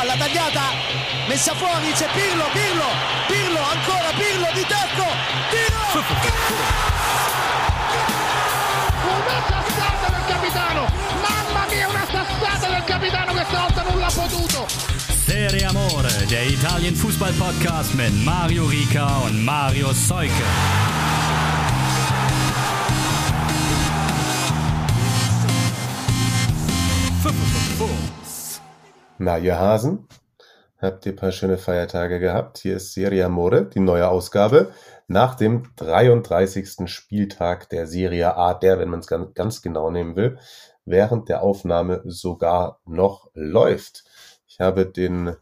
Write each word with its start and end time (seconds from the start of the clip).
palla 0.00 0.16
tagliata, 0.16 0.62
messa 1.28 1.54
fuori, 1.54 1.92
c'è 1.92 2.08
Pirlo, 2.14 2.44
Pirlo, 2.52 2.86
Pirlo, 3.26 3.60
ancora 3.60 4.08
Pirlo 4.16 4.48
di 4.54 4.64
tacco, 4.66 5.04
tiro! 5.50 6.04
Una 9.04 9.42
sassata 9.46 10.10
del 10.10 10.24
capitano! 10.26 10.86
Mamma 11.20 11.66
mia, 11.68 11.88
una 11.88 12.06
sassata 12.10 12.68
del 12.68 12.84
capitano 12.84 13.34
che 13.34 13.44
stavolta 13.46 13.82
non 13.82 13.98
l'ha 13.98 14.10
potuto! 14.14 14.66
Serie 15.26 15.66
Amore, 15.66 16.24
der 16.28 16.46
Italien 16.46 16.94
Fußball 16.94 17.34
Podcast 17.34 17.92
mit 17.92 18.14
Mario 18.24 18.64
Rica 18.64 19.18
und 19.18 19.44
Mario 19.44 19.92
Seuke. 19.92 20.99
Na, 29.22 29.36
ihr 29.36 29.58
Hasen, 29.58 30.08
habt 30.78 31.04
ihr 31.04 31.12
ein 31.12 31.16
paar 31.16 31.30
schöne 31.30 31.58
Feiertage 31.58 32.20
gehabt? 32.20 32.56
Hier 32.56 32.76
ist 32.76 32.94
Serie 32.94 33.26
Amore, 33.26 33.66
die 33.66 33.78
neue 33.78 34.08
Ausgabe, 34.08 34.72
nach 35.08 35.34
dem 35.34 35.64
33. 35.76 36.88
Spieltag 36.88 37.68
der 37.68 37.86
Serie 37.86 38.34
A, 38.38 38.54
der, 38.54 38.78
wenn 38.78 38.88
man 38.88 39.00
es 39.00 39.06
ganz, 39.06 39.34
ganz 39.34 39.60
genau 39.60 39.90
nehmen 39.90 40.16
will, 40.16 40.38
während 40.86 41.28
der 41.28 41.42
Aufnahme 41.42 42.00
sogar 42.06 42.80
noch 42.86 43.30
läuft. 43.34 44.04
Ich 44.46 44.58
habe 44.58 44.86
den, 44.86 45.36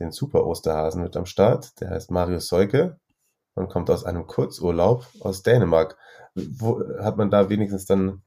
den 0.00 0.10
Super 0.10 0.44
Osterhasen 0.44 1.04
mit 1.04 1.16
am 1.16 1.26
Start, 1.26 1.80
der 1.80 1.90
heißt 1.90 2.10
Mario 2.10 2.40
Seuke 2.40 2.98
und 3.54 3.68
kommt 3.68 3.88
aus 3.88 4.04
einem 4.04 4.26
Kurzurlaub 4.26 5.06
aus 5.20 5.44
Dänemark. 5.44 5.96
Wo, 6.34 6.82
hat 6.98 7.16
man 7.16 7.30
da 7.30 7.48
wenigstens 7.48 7.86
dann, 7.86 8.22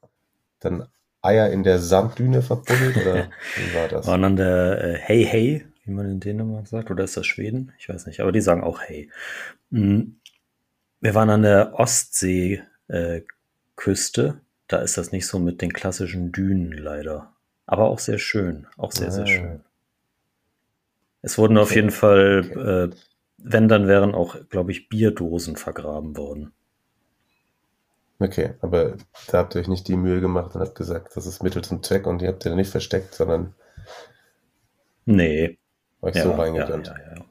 dann 0.62 0.88
Eier 1.23 1.50
in 1.52 1.63
der 1.63 1.80
Sanddüne 1.80 2.41
verbuddelt 2.41 2.98
oder 2.98 3.30
wie 3.58 3.76
war 3.76 3.88
das? 3.88 4.05
Waren 4.08 4.23
an 4.26 4.36
der 4.36 4.84
äh, 4.84 4.94
Hey 4.98 5.23
Hey, 5.26 5.66
wie 5.86 5.91
man 5.91 6.09
in 6.09 6.20
Dänemark 6.20 6.68
sagt, 6.68 6.91
oder 6.91 7.04
ist 7.04 7.18
das 7.18 7.26
Schweden? 7.26 7.72
Ich 7.80 7.90
weiß 7.90 8.05
nicht, 8.05 8.20
aber 8.20 8.32
die 8.32 8.41
sagen 8.41 8.63
auch 8.63 8.82
Hey. 8.82 9.10
Mm, 9.71 10.01
Wir 11.01 11.16
waren 11.16 11.29
an 11.29 11.41
der 11.44 11.74
Ostseeküste. 11.79 12.63
Äh, 12.88 14.34
da 14.68 14.77
ist 14.79 14.98
das 14.98 15.12
nicht 15.12 15.27
so 15.27 15.40
mit 15.40 15.62
den 15.62 15.74
klassischen 15.74 16.32
Dünen 16.32 16.71
leider. 16.71 17.32
Aber 17.66 17.85
auch 17.85 17.99
sehr 17.99 18.18
schön. 18.18 18.68
Auch 18.77 18.91
sehr, 18.91 19.12
sehr 19.12 19.24
Ah. 19.24 19.27
schön. 19.27 19.60
Es 21.21 21.38
wurden 21.38 21.57
auf 21.57 21.74
jeden 21.74 21.91
Fall, 21.91 22.91
äh, 22.91 22.96
wenn, 23.38 23.68
dann 23.70 23.88
wären 23.88 24.13
auch, 24.13 24.35
glaube 24.49 24.71
ich, 24.71 24.90
Bierdosen 24.90 25.55
vergraben 25.55 26.18
worden. 26.18 26.51
Okay, 28.24 28.54
aber 28.62 28.96
da 29.27 29.40
habt 29.40 29.54
ihr 29.54 29.60
euch 29.60 29.68
nicht 29.68 29.85
die 29.90 29.98
Mühe 29.98 30.21
gemacht 30.21 30.55
und 30.55 30.62
habt 30.62 30.76
gesagt, 30.76 31.13
das 31.18 31.26
ist 31.26 31.43
Mittel 31.43 31.62
zum 31.62 31.84
Zweck 31.84 32.07
und 32.07 32.21
ihr 32.21 32.29
habt 32.29 32.46
ihr 32.46 32.55
nicht 32.55 32.70
versteckt, 32.70 33.13
sondern 33.13 33.54
Nee. 35.05 35.60
euch 36.02 36.16
Ja, 36.16 36.24
so 36.24 36.32
reingedrückt. 36.32 36.88
ja, 36.88 37.16
ja. 37.16 37.26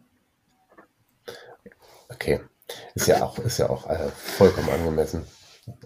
Okay. 2.11 2.41
Ist 2.95 3.07
ja 3.07 3.25
auch, 3.25 3.39
ist 3.39 3.57
ja 3.57 3.71
auch 3.71 3.89
äh, 3.89 4.11
vollkommen 4.11 4.69
angemessen. 4.69 5.25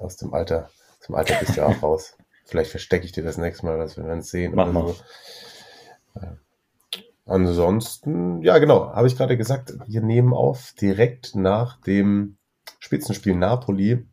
Aus 0.01 0.17
dem 0.17 0.35
Alter, 0.35 0.71
zum 0.99 1.15
Alter 1.15 1.37
bist 1.39 1.57
du 1.57 1.61
ja 1.61 1.67
auch 1.69 1.83
raus. 1.85 2.17
Vielleicht 2.45 2.73
verstecke 2.73 3.05
ich 3.05 3.13
dir 3.13 3.23
das 3.23 3.39
nächste 3.39 3.65
Mal, 3.65 3.79
was 3.79 3.97
wir 3.97 4.03
dann 4.03 4.23
sehen. 4.23 4.55
Mach 4.57 4.73
mal. 4.73 4.89
so. 4.89 6.21
Äh, 6.21 7.01
Ansonsten, 7.27 8.43
ja 8.43 8.59
genau, 8.59 8.93
habe 8.93 9.07
ich 9.07 9.17
gerade 9.17 9.37
gesagt, 9.37 9.73
wir 9.87 10.01
nehmen 10.01 10.35
auf 10.35 10.73
direkt 10.81 11.37
nach 11.37 11.81
dem 11.83 12.39
Spitzenspiel 12.81 13.37
Napoli 13.37 14.05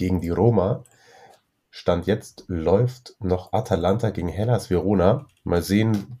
gegen 0.00 0.22
die 0.22 0.30
Roma. 0.30 0.82
Stand 1.70 2.06
jetzt 2.06 2.44
läuft 2.48 3.14
noch 3.20 3.52
Atalanta 3.52 4.08
gegen 4.08 4.28
Hellas 4.28 4.70
Verona. 4.70 5.26
Mal 5.44 5.62
sehen, 5.62 6.18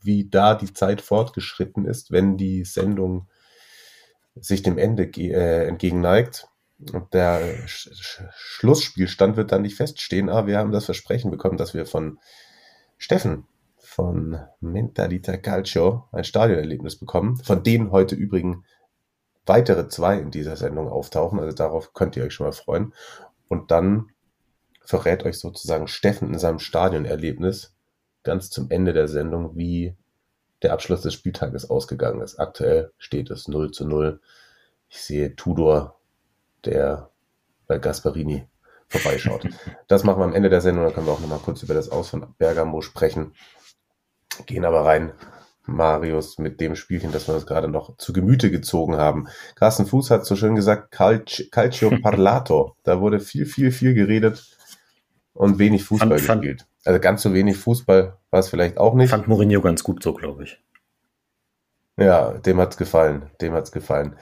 wie 0.00 0.30
da 0.30 0.54
die 0.54 0.72
Zeit 0.72 1.00
fortgeschritten 1.00 1.86
ist, 1.86 2.12
wenn 2.12 2.36
die 2.36 2.64
Sendung 2.64 3.28
sich 4.36 4.62
dem 4.62 4.78
Ende 4.78 5.04
äh, 5.04 5.66
entgegenneigt. 5.66 6.46
Und 6.92 7.12
der 7.14 7.66
Sch 7.66 7.90
Sch 7.94 8.22
Schlussspielstand 8.32 9.36
wird 9.36 9.50
dann 9.50 9.62
nicht 9.62 9.76
feststehen, 9.76 10.28
aber 10.28 10.46
wir 10.46 10.58
haben 10.58 10.70
das 10.70 10.84
Versprechen 10.84 11.32
bekommen, 11.32 11.56
dass 11.56 11.74
wir 11.74 11.84
von 11.84 12.18
Steffen 12.96 13.48
von 13.76 14.38
Mentalita 14.60 15.36
Calcio 15.36 16.04
ein 16.12 16.24
Stadionerlebnis 16.24 16.96
bekommen, 16.96 17.38
von 17.38 17.64
denen 17.64 17.90
heute 17.90 18.14
übrigens 18.14 18.58
weitere 19.46 19.88
zwei 19.88 20.18
in 20.18 20.30
dieser 20.30 20.56
Sendung 20.56 20.88
auftauchen. 20.88 21.38
Also 21.40 21.54
darauf 21.54 21.94
könnt 21.94 22.16
ihr 22.16 22.24
euch 22.24 22.34
schon 22.34 22.46
mal 22.46 22.52
freuen. 22.52 22.92
Und 23.48 23.70
dann 23.70 24.10
verrät 24.82 25.24
euch 25.24 25.38
sozusagen 25.38 25.88
Steffen 25.88 26.32
in 26.32 26.38
seinem 26.38 26.58
Stadionerlebnis 26.58 27.74
ganz 28.22 28.50
zum 28.50 28.70
Ende 28.70 28.92
der 28.92 29.08
Sendung, 29.08 29.56
wie 29.56 29.96
der 30.62 30.72
Abschluss 30.72 31.02
des 31.02 31.14
Spieltages 31.14 31.70
ausgegangen 31.70 32.20
ist. 32.20 32.38
Aktuell 32.38 32.92
steht 32.98 33.30
es 33.30 33.48
0 33.48 33.70
zu 33.70 33.86
0. 33.86 34.20
Ich 34.88 35.02
sehe 35.02 35.36
Tudor, 35.36 35.98
der 36.64 37.10
bei 37.66 37.78
Gasparini 37.78 38.48
vorbeischaut. 38.88 39.48
Das 39.88 40.02
machen 40.02 40.20
wir 40.20 40.24
am 40.24 40.34
Ende 40.34 40.50
der 40.50 40.60
Sendung, 40.60 40.84
dann 40.84 40.94
können 40.94 41.06
wir 41.06 41.12
auch 41.12 41.20
nochmal 41.20 41.38
kurz 41.38 41.62
über 41.62 41.74
das 41.74 41.90
Aus 41.90 42.08
von 42.08 42.34
Bergamo 42.38 42.80
sprechen. 42.80 43.34
Gehen 44.46 44.64
aber 44.64 44.84
rein, 44.84 45.12
Marius, 45.66 46.38
mit 46.38 46.60
dem 46.60 46.76
Spielchen, 46.76 47.12
das 47.12 47.26
wir 47.28 47.34
uns 47.34 47.46
gerade 47.46 47.68
noch 47.68 47.96
zu 47.98 48.12
Gemüte 48.12 48.50
gezogen 48.50 48.96
haben. 48.96 49.28
Carsten 49.54 49.86
Fuß 49.86 50.10
hat 50.10 50.24
so 50.26 50.36
schön 50.36 50.54
gesagt, 50.54 50.94
Calci- 50.94 51.50
Calcio 51.50 51.90
Parlato. 52.02 52.76
Da 52.84 53.00
wurde 53.00 53.20
viel, 53.20 53.46
viel, 53.46 53.70
viel 53.72 53.94
geredet 53.94 54.56
und 55.32 55.58
wenig 55.58 55.84
Fußball 55.84 56.10
Fand- 56.18 56.20
fand- 56.20 56.42
gespielt. 56.42 56.66
Also 56.84 57.00
ganz 57.00 57.22
so 57.22 57.34
wenig 57.34 57.56
Fußball 57.56 58.16
war 58.30 58.40
es 58.40 58.48
vielleicht 58.48 58.78
auch 58.78 58.94
nicht. 58.94 59.10
Fand 59.10 59.26
Mourinho 59.28 59.60
ganz 59.60 59.82
gut 59.82 60.02
so, 60.02 60.14
glaube 60.14 60.44
ich. 60.44 60.62
Ja, 61.96 62.32
dem 62.32 62.60
hat's 62.60 62.76
gefallen. 62.76 63.30
Dem 63.40 63.52
hat's 63.54 63.72
gefallen. 63.72 64.16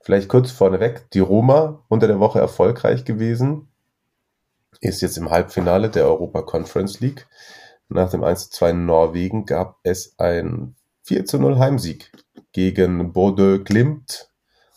Vielleicht 0.00 0.28
kurz 0.28 0.50
vorneweg, 0.50 1.10
die 1.12 1.20
Roma 1.20 1.84
unter 1.88 2.06
der 2.06 2.18
Woche 2.18 2.38
erfolgreich 2.40 3.04
gewesen, 3.04 3.68
ist 4.80 5.00
jetzt 5.02 5.16
im 5.18 5.30
Halbfinale 5.30 5.90
der 5.90 6.06
Europa 6.06 6.42
Conference 6.42 6.98
League. 7.00 7.26
Nach 7.94 8.08
dem 8.08 8.24
1 8.24 8.48
zu 8.48 8.50
2 8.58 8.70
in 8.70 8.86
Norwegen 8.86 9.44
gab 9.44 9.78
es 9.82 10.14
ein 10.18 10.76
4 11.02 11.26
zu 11.26 11.38
0 11.38 11.58
Heimsieg 11.58 12.10
gegen 12.52 13.12
Bodø 13.12 13.62
Glimt. 13.62 14.30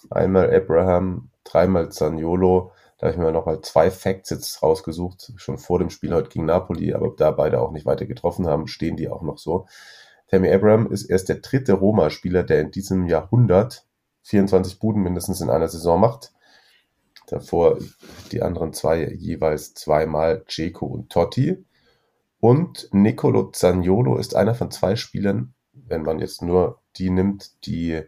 Einmal 0.09 0.53
Abraham, 0.53 1.29
dreimal 1.45 1.93
Zaniolo. 1.93 2.73
Da 2.97 3.07
habe 3.07 3.13
ich 3.13 3.17
mir 3.17 3.31
nochmal 3.31 3.61
zwei 3.61 3.89
Facts 3.89 4.31
jetzt 4.31 4.61
rausgesucht, 4.61 5.31
schon 5.37 5.57
vor 5.57 5.79
dem 5.79 5.89
Spiel 5.91 6.13
heute 6.13 6.27
gegen 6.29 6.45
Napoli, 6.45 6.93
aber 6.93 7.13
da 7.15 7.31
beide 7.31 7.61
auch 7.61 7.71
nicht 7.71 7.85
weiter 7.85 8.05
getroffen 8.05 8.47
haben, 8.47 8.67
stehen 8.67 8.97
die 8.97 9.07
auch 9.07 9.21
noch 9.21 9.37
so. 9.37 9.65
Tammy 10.27 10.51
Abraham 10.51 10.91
ist 10.91 11.05
erst 11.05 11.29
der 11.29 11.37
dritte 11.37 11.73
Roma-Spieler, 11.73 12.43
der 12.43 12.59
in 12.59 12.71
diesem 12.71 13.07
Jahrhundert 13.07 13.85
24 14.23 14.77
Buden 14.77 15.01
mindestens 15.01 15.39
in 15.39 15.49
einer 15.49 15.69
Saison 15.69 16.01
macht. 16.01 16.33
Davor 17.27 17.79
die 18.33 18.41
anderen 18.41 18.73
zwei 18.73 19.07
jeweils 19.07 19.73
zweimal 19.73 20.43
Ceco 20.49 20.85
und 20.85 21.09
Totti. 21.09 21.63
Und 22.39 22.89
Nicolo 22.91 23.51
Zaniolo 23.51 24.17
ist 24.17 24.35
einer 24.35 24.55
von 24.55 24.71
zwei 24.71 24.95
Spielern, 24.95 25.53
wenn 25.73 26.03
man 26.03 26.19
jetzt 26.19 26.41
nur 26.41 26.81
die 26.97 27.09
nimmt, 27.09 27.65
die 27.65 28.03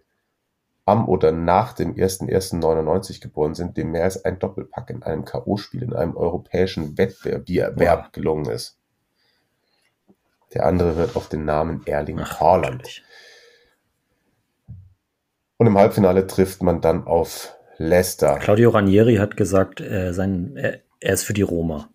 am 0.85 1.09
oder 1.09 1.33
nach 1.33 1.73
dem 1.73 1.95
1.1.99 1.95 3.21
geboren 3.21 3.55
sind, 3.55 3.75
dem 3.75 3.91
mehr 3.91 4.05
als 4.05 4.23
ein 4.23 4.39
Doppelpack 4.39 4.89
in 4.89 5.03
einem 5.03 5.25
K.O.-Spiel 5.25 5.83
in 5.83 5.93
einem 5.93 6.15
europäischen 6.15 6.97
Wettbewerb 6.97 8.13
gelungen 8.13 8.49
ist. 8.49 8.77
Der 10.53 10.65
andere 10.65 10.95
hört 10.95 11.17
auf 11.17 11.27
den 11.27 11.43
Namen 11.43 11.85
Erling 11.85 12.19
Ach, 12.21 12.39
Haaland. 12.39 13.03
Und 15.57 15.67
im 15.67 15.77
Halbfinale 15.77 16.25
trifft 16.25 16.63
man 16.63 16.79
dann 16.79 17.05
auf 17.05 17.53
Leicester. 17.77 18.37
Claudio 18.39 18.69
Ranieri 18.69 19.15
hat 19.17 19.35
gesagt, 19.35 19.81
äh, 19.81 20.13
sein, 20.13 20.55
er, 20.55 20.79
er 21.01 21.13
ist 21.13 21.23
für 21.23 21.33
die 21.33 21.41
Roma. 21.41 21.89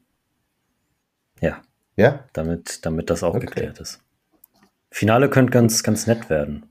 Ja, 1.41 1.63
Ja? 1.97 2.25
damit, 2.33 2.85
damit 2.87 3.11
das 3.11 3.23
auch 3.23 3.35
Okay. 3.35 3.47
geklärt 3.47 3.81
ist. 3.81 4.01
Finale 4.91 5.29
könnte 5.31 5.53
ganz, 5.53 5.83
ganz 5.83 6.07
nett 6.07 6.31
werden. 6.31 6.67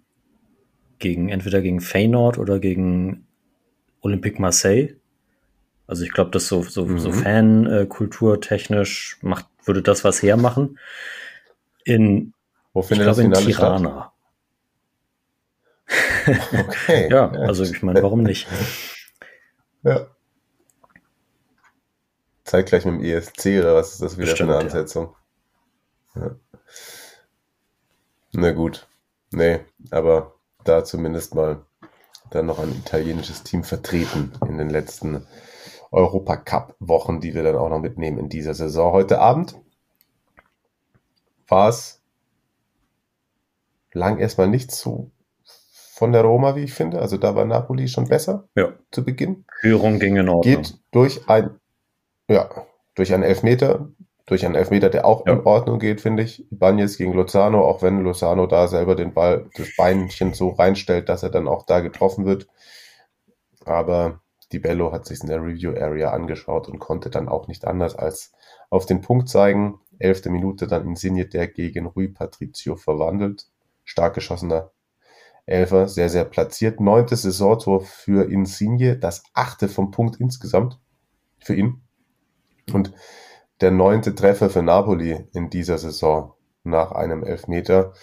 Gegen, 0.99 1.29
entweder 1.29 1.61
gegen 1.61 1.81
Feyenoord 1.81 2.37
oder 2.37 2.59
gegen 2.59 3.25
Olympique 4.01 4.39
Marseille. 4.39 4.95
Also 5.87 6.03
ich 6.03 6.11
glaube, 6.11 6.31
das 6.31 6.47
so, 6.47 6.61
so, 6.63 6.97
so 6.97 7.09
Mhm. 7.11 7.13
Fankultur 7.13 8.39
technisch 8.39 9.17
macht, 9.21 9.47
würde 9.65 9.81
das 9.81 10.03
was 10.03 10.21
hermachen. 10.21 10.79
In, 11.83 12.33
Wo 12.73 12.81
ich 12.81 12.87
findet 12.87 13.07
das 13.07 13.17
glaube, 13.17 13.35
in? 13.35 13.45
Tirana. 13.45 14.13
Okay. 16.53 17.07
Ja, 17.11 17.31
also 17.31 17.63
ich 17.63 17.81
meine, 17.81 18.01
warum 18.03 18.23
nicht? 18.23 18.47
Ja. 19.83 20.07
Zeitgleich 22.51 22.83
mit 22.83 22.95
dem 22.95 23.01
ESC 23.01 23.59
oder 23.59 23.75
was 23.75 23.93
ist 23.93 24.01
das 24.01 24.17
wieder 24.17 24.31
Bestimmt, 24.31 24.49
für 24.49 24.57
eine 24.57 24.65
ja. 24.65 24.67
Ansetzung? 24.67 25.15
Ja. 26.15 26.35
Na 28.33 28.51
gut. 28.51 28.89
Nee, 29.31 29.61
aber 29.89 30.35
da 30.65 30.83
zumindest 30.83 31.33
mal 31.33 31.65
dann 32.29 32.47
noch 32.47 32.59
ein 32.59 32.73
italienisches 32.73 33.43
Team 33.43 33.63
vertreten 33.63 34.33
in 34.45 34.57
den 34.57 34.69
letzten 34.69 35.25
Europacup-Wochen, 35.91 37.21
die 37.21 37.33
wir 37.33 37.43
dann 37.43 37.55
auch 37.55 37.69
noch 37.69 37.79
mitnehmen 37.79 38.17
in 38.17 38.27
dieser 38.27 38.53
Saison. 38.53 38.91
Heute 38.91 39.19
Abend 39.19 39.55
war 41.47 41.69
es 41.69 42.01
lang 43.93 44.17
erstmal 44.17 44.49
nichts 44.49 44.77
so 44.77 45.09
von 45.93 46.11
der 46.11 46.23
Roma, 46.23 46.57
wie 46.57 46.65
ich 46.65 46.73
finde. 46.73 46.99
Also 46.99 47.15
da 47.15 47.33
war 47.33 47.45
Napoli 47.45 47.87
schon 47.87 48.09
besser 48.09 48.49
Ja, 48.55 48.73
zu 48.91 49.05
Beginn. 49.05 49.45
Führung 49.61 49.99
ging 49.99 50.17
in 50.17 50.27
Ordnung. 50.27 50.63
Geht 50.63 50.77
durch 50.91 51.29
ein, 51.29 51.60
ja, 52.31 52.49
durch 52.95 53.13
einen 53.13 53.23
Elfmeter, 53.23 53.89
durch 54.25 54.45
einen 54.45 54.55
Elfmeter, 54.55 54.89
der 54.89 55.05
auch 55.05 55.25
Ja. 55.25 55.33
in 55.33 55.41
Ordnung 55.41 55.79
geht, 55.79 56.01
finde 56.01 56.23
ich. 56.23 56.51
Ibanez 56.51 56.97
gegen 56.97 57.13
Lozano, 57.13 57.65
auch 57.65 57.81
wenn 57.81 58.01
Lozano 58.03 58.47
da 58.47 58.67
selber 58.67 58.95
den 58.95 59.13
Ball, 59.13 59.49
das 59.55 59.75
Beinchen 59.77 60.33
so 60.33 60.49
reinstellt, 60.49 61.09
dass 61.09 61.23
er 61.23 61.29
dann 61.29 61.47
auch 61.47 61.65
da 61.65 61.79
getroffen 61.81 62.25
wird. 62.25 62.47
Aber 63.65 64.21
Di 64.51 64.59
Bello 64.59 64.91
hat 64.91 65.05
sich 65.05 65.21
in 65.21 65.27
der 65.27 65.41
Review 65.41 65.71
Area 65.75 66.11
angeschaut 66.11 66.67
und 66.67 66.79
konnte 66.79 67.09
dann 67.09 67.29
auch 67.29 67.47
nicht 67.47 67.65
anders 67.65 67.95
als 67.95 68.33
auf 68.69 68.85
den 68.85 69.01
Punkt 69.01 69.29
zeigen. 69.29 69.79
Elfte 69.99 70.29
Minute 70.29 70.67
dann 70.67 70.85
Insigne, 70.85 71.25
der 71.25 71.47
gegen 71.47 71.85
Rui 71.85 72.07
Patricio 72.07 72.75
verwandelt. 72.75 73.45
Stark 73.83 74.13
geschossener 74.15 74.71
Elfer, 75.45 75.87
sehr, 75.87 76.09
sehr 76.09 76.25
platziert. 76.25 76.79
Neuntes 76.79 77.23
Saisontor 77.23 77.81
für 77.81 78.29
Insigne, 78.29 78.97
das 78.97 79.23
achte 79.33 79.67
vom 79.67 79.91
Punkt 79.91 80.17
insgesamt 80.19 80.79
für 81.39 81.55
ihn. 81.55 81.81
Und 82.73 82.93
der 83.61 83.71
neunte 83.71 84.15
Treffer 84.15 84.49
für 84.49 84.63
Napoli 84.63 85.27
in 85.33 85.49
dieser 85.49 85.77
Saison 85.77 86.33
nach 86.63 86.91
einem 86.91 87.23
Elfmeter. 87.23 87.93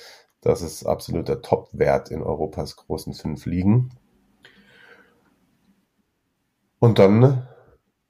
Das 0.40 0.62
ist 0.62 0.86
absoluter 0.86 1.42
Top-Wert 1.42 2.10
in 2.10 2.22
Europas 2.22 2.76
großen 2.76 3.12
fünf 3.14 3.44
Ligen. 3.46 3.90
Und 6.78 6.98
dann 6.98 7.48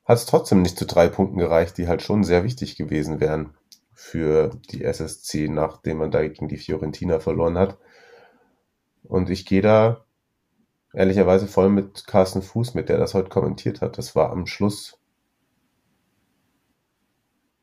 hat 0.05 0.19
es 0.19 0.27
trotzdem 0.27 0.63
nicht 0.63 0.79
zu 0.79 0.87
drei 0.87 1.09
Punkten 1.09 1.39
gereicht, 1.39 1.79
die 1.79 1.89
halt 1.89 2.03
schon 2.03 2.25
sehr 2.25 2.45
wichtig 2.45 2.77
gewesen 2.77 3.21
wären 3.21 3.55
für 3.95 4.51
die 4.71 4.85
SSC, 4.85 5.49
nachdem 5.49 5.99
man 5.99 6.11
da 6.11 6.27
gegen 6.27 6.49
die 6.49 6.57
Fiorentina 6.57 7.19
verloren 7.19 7.59
hat. 7.59 7.79
Und 9.05 9.31
ich 9.31 9.47
gehe 9.47 9.63
da 9.63 10.05
ehrlicherweise 10.93 11.47
voll 11.47 11.71
mit 11.71 12.07
Carsten 12.07 12.43
Fuß, 12.43 12.75
mit 12.75 12.89
der 12.89 12.99
das 12.99 13.15
heute 13.15 13.29
kommentiert 13.29 13.81
hat. 13.81 13.99
Das 13.99 14.15
war 14.15 14.31
am 14.31 14.47
Schluss. 14.47 14.98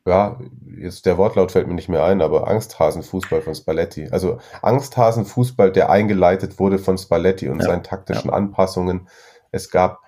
Ja, 0.07 0.39
jetzt 0.77 1.07
der 1.07 1.17
Wortlaut 1.17 1.51
fällt 1.51 1.67
mir 1.67 1.73
nicht 1.73 1.89
mehr 1.89 2.03
ein, 2.03 2.21
aber 2.21 2.47
Angsthasenfußball 2.47 3.41
von 3.41 3.55
Spalletti. 3.55 4.07
Also 4.11 4.37
Angsthasenfußball, 4.61 5.71
der 5.71 5.89
eingeleitet 5.89 6.59
wurde 6.59 6.77
von 6.77 6.97
Spalletti 6.97 7.49
und 7.49 7.59
Ja, 7.59 7.65
seinen 7.65 7.83
taktischen 7.83 8.29
Anpassungen. 8.29 9.07
Es 9.51 9.71
gab 9.71 10.01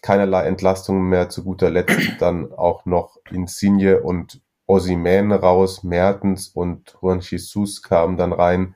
keinerlei 0.00 0.44
Entlastungen 0.44 1.10
mehr. 1.10 1.28
Zu 1.28 1.44
guter 1.44 1.68
Letzt 1.68 2.20
dann 2.20 2.52
auch 2.52 2.86
noch 2.86 3.18
Insigne 3.30 4.00
und 4.00 4.40
Osimhen 4.66 5.30
raus, 5.32 5.82
Mertens 5.82 6.48
und 6.48 6.96
Juan 7.02 7.20
Jesus 7.20 7.82
kamen 7.82 8.16
dann 8.16 8.32
rein. 8.32 8.74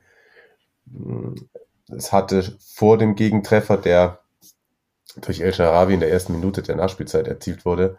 Es 1.87 2.11
hatte 2.13 2.43
vor 2.59 2.99
dem 2.99 3.15
Gegentreffer, 3.15 3.77
der 3.77 4.19
durch 5.21 5.41
El 5.41 5.51
Sharawi 5.51 5.95
in 5.95 5.99
der 5.99 6.11
ersten 6.11 6.33
Minute 6.33 6.61
der 6.61 6.75
Nachspielzeit 6.75 7.27
erzielt 7.27 7.65
wurde, 7.65 7.97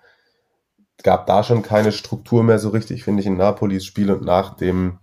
gab 1.02 1.26
da 1.26 1.42
schon 1.42 1.62
keine 1.62 1.92
Struktur 1.92 2.42
mehr 2.42 2.58
so 2.58 2.70
richtig, 2.70 3.04
finde 3.04 3.20
ich, 3.20 3.26
in 3.26 3.36
Napolis 3.36 3.84
Spiel 3.84 4.10
und 4.10 4.22
nach 4.24 4.56
dem 4.56 4.98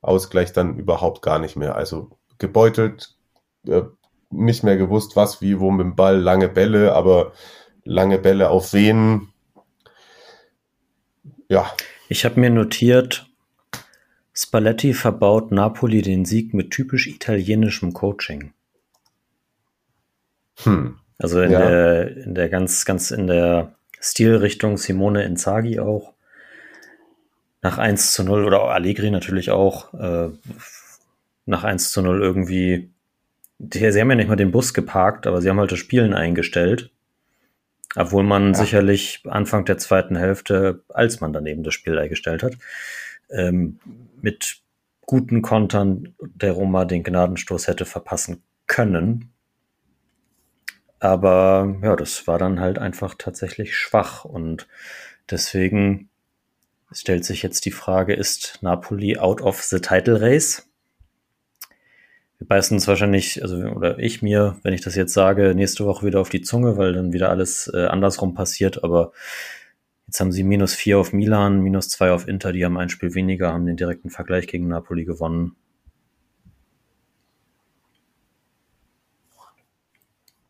Ausgleich 0.00 0.52
dann 0.52 0.76
überhaupt 0.78 1.22
gar 1.22 1.38
nicht 1.38 1.56
mehr. 1.56 1.76
Also 1.76 2.18
gebeutelt, 2.38 3.16
äh, 3.66 3.82
nicht 4.30 4.64
mehr 4.64 4.76
gewusst, 4.76 5.14
was, 5.16 5.40
wie, 5.40 5.60
wo 5.60 5.70
mit 5.70 5.84
dem 5.84 5.96
Ball, 5.96 6.18
lange 6.18 6.48
Bälle, 6.48 6.94
aber 6.94 7.32
lange 7.84 8.18
Bälle 8.18 8.50
auf 8.50 8.72
wen. 8.72 9.28
Ja, 11.48 11.70
Ich 12.08 12.24
habe 12.24 12.40
mir 12.40 12.50
notiert, 12.50 13.26
Spalletti 14.34 14.94
verbaut 14.94 15.52
Napoli 15.52 16.02
den 16.02 16.24
Sieg 16.24 16.54
mit 16.54 16.70
typisch 16.70 17.06
italienischem 17.06 17.92
Coaching. 17.92 18.52
hm, 20.64 20.98
Also 21.18 21.40
in 21.40 21.52
Ja. 21.52 21.58
der, 21.60 22.16
in 22.16 22.34
der 22.34 22.48
ganz, 22.48 22.84
ganz 22.84 23.10
in 23.10 23.26
der 23.26 23.74
Stilrichtung 24.02 24.76
Simone 24.78 25.22
Inzaghi 25.22 25.78
auch. 25.78 26.12
Nach 27.62 27.78
1 27.78 28.12
zu 28.12 28.24
0 28.24 28.44
oder 28.44 28.62
Allegri 28.64 29.10
natürlich 29.10 29.50
auch. 29.50 29.94
Äh, 29.94 30.30
nach 31.46 31.62
1 31.64 31.92
zu 31.92 32.02
0 32.02 32.20
irgendwie. 32.20 32.90
Die, 33.58 33.92
sie 33.92 34.00
haben 34.00 34.10
ja 34.10 34.16
nicht 34.16 34.28
mal 34.28 34.34
den 34.36 34.50
Bus 34.50 34.74
geparkt, 34.74 35.28
aber 35.28 35.40
sie 35.40 35.48
haben 35.48 35.60
halt 35.60 35.70
das 35.70 35.78
Spielen 35.78 36.14
eingestellt. 36.14 36.90
Obwohl 37.94 38.24
man 38.24 38.48
Ja. 38.48 38.54
sicherlich 38.54 39.22
Anfang 39.28 39.64
der 39.66 39.78
zweiten 39.78 40.16
Hälfte, 40.16 40.82
als 40.88 41.20
man 41.20 41.32
daneben 41.32 41.62
das 41.62 41.74
Spiel 41.74 41.96
eingestellt 41.98 42.42
hat, 42.42 42.54
ähm, 43.30 43.78
mit 44.20 44.58
guten 45.06 45.42
Kontern 45.42 46.14
der 46.20 46.52
Roma 46.52 46.84
den 46.86 47.04
Gnadenstoß 47.04 47.68
hätte 47.68 47.84
verpassen 47.84 48.42
können. 48.66 49.31
Aber 51.02 51.78
ja, 51.82 51.96
das 51.96 52.28
war 52.28 52.38
dann 52.38 52.60
halt 52.60 52.78
einfach 52.78 53.16
tatsächlich 53.18 53.76
schwach 53.76 54.24
und 54.24 54.68
deswegen 55.28 56.10
stellt 56.92 57.24
sich 57.24 57.42
jetzt 57.42 57.64
die 57.64 57.72
Frage, 57.72 58.14
ist 58.14 58.60
Napoli 58.62 59.18
out 59.18 59.40
of 59.40 59.60
the 59.62 59.80
title 59.80 60.20
race? 60.20 60.70
Wir 62.38 62.46
beißen 62.46 62.76
uns 62.76 62.86
wahrscheinlich, 62.86 63.42
also 63.42 63.56
oder 63.56 63.98
ich 63.98 64.22
mir, 64.22 64.60
wenn 64.62 64.74
ich 64.74 64.82
das 64.82 64.94
jetzt 64.94 65.12
sage, 65.12 65.56
nächste 65.56 65.86
Woche 65.86 66.06
wieder 66.06 66.20
auf 66.20 66.28
die 66.28 66.42
Zunge, 66.42 66.76
weil 66.76 66.92
dann 66.92 67.12
wieder 67.12 67.30
alles 67.30 67.68
äh, 67.74 67.86
andersrum 67.86 68.34
passiert, 68.34 68.84
aber 68.84 69.10
jetzt 70.06 70.20
haben 70.20 70.30
sie 70.30 70.44
minus 70.44 70.72
vier 70.72 71.00
auf 71.00 71.12
Milan, 71.12 71.62
minus 71.62 71.88
zwei 71.88 72.12
auf 72.12 72.28
Inter, 72.28 72.52
die 72.52 72.64
haben 72.64 72.78
ein 72.78 72.90
Spiel 72.90 73.12
weniger, 73.16 73.52
haben 73.52 73.66
den 73.66 73.76
direkten 73.76 74.10
Vergleich 74.10 74.46
gegen 74.46 74.68
Napoli 74.68 75.04
gewonnen. 75.04 75.56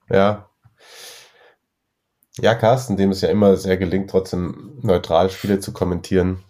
Ja. 0.08 0.48
Ja, 2.38 2.54
Carsten, 2.54 2.96
dem 2.96 3.10
es 3.10 3.20
ja 3.20 3.28
immer 3.28 3.56
sehr 3.56 3.76
gelingt, 3.76 4.10
trotzdem 4.10 4.78
neutral 4.80 5.28
Spiele 5.30 5.60
zu 5.60 5.72
kommentieren, 5.72 6.42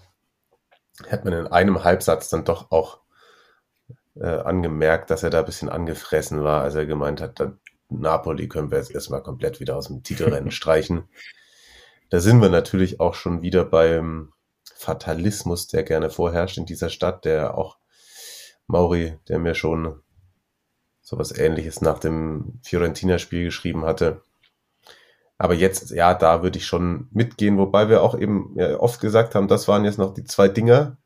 hat 1.10 1.24
man 1.24 1.34
in 1.34 1.46
einem 1.48 1.82
Halbsatz 1.82 2.28
dann 2.28 2.44
doch 2.44 2.70
auch 2.70 3.00
äh, 4.14 4.26
angemerkt, 4.26 5.10
dass 5.10 5.22
er 5.22 5.30
da 5.30 5.40
ein 5.40 5.44
bisschen 5.44 5.68
angefressen 5.68 6.44
war, 6.44 6.62
als 6.62 6.74
er 6.74 6.86
gemeint 6.86 7.20
hat, 7.20 7.40
dann 7.40 7.58
Napoli 7.88 8.48
können 8.48 8.70
wir 8.70 8.78
jetzt 8.78 8.90
erstmal 8.90 9.22
komplett 9.22 9.60
wieder 9.60 9.76
aus 9.76 9.88
dem 9.88 10.02
Titelrennen 10.02 10.50
streichen. 10.52 11.08
Da 12.10 12.20
sind 12.20 12.40
wir 12.40 12.48
natürlich 12.48 13.00
auch 13.00 13.14
schon 13.14 13.42
wieder 13.42 13.64
beim 13.64 14.32
Fatalismus, 14.76 15.68
der 15.68 15.82
gerne 15.82 16.10
vorherrscht 16.10 16.58
in 16.58 16.66
dieser 16.66 16.90
Stadt, 16.90 17.24
der 17.24 17.56
auch 17.56 17.78
Mauri, 18.66 19.18
der 19.28 19.38
mir 19.38 19.54
schon 19.54 20.02
sowas 21.02 21.36
ähnliches 21.36 21.80
nach 21.82 21.98
dem 21.98 22.60
Fiorentina-Spiel 22.62 23.44
geschrieben 23.44 23.84
hatte. 23.84 24.22
Aber 25.36 25.54
jetzt, 25.54 25.90
ja, 25.90 26.14
da 26.14 26.42
würde 26.42 26.58
ich 26.58 26.66
schon 26.66 27.08
mitgehen, 27.10 27.58
wobei 27.58 27.88
wir 27.88 28.02
auch 28.02 28.16
eben 28.16 28.56
oft 28.78 29.00
gesagt 29.00 29.34
haben, 29.34 29.48
das 29.48 29.66
waren 29.68 29.84
jetzt 29.84 29.98
noch 29.98 30.14
die 30.14 30.24
zwei 30.24 30.48
Dinger. 30.48 30.96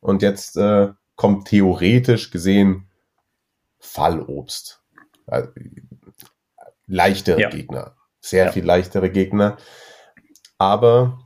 Und 0.00 0.22
jetzt 0.22 0.56
äh, 0.56 0.88
kommt 1.16 1.48
theoretisch 1.48 2.30
gesehen 2.30 2.88
Fallobst. 3.80 4.82
Also, 5.26 5.50
leichtere 6.86 7.40
Ja. 7.40 7.48
Gegner. 7.48 7.96
Sehr 8.20 8.46
Ja. 8.46 8.52
viel 8.52 8.64
leichtere 8.64 9.10
Gegner. 9.10 9.56
Aber 10.58 11.18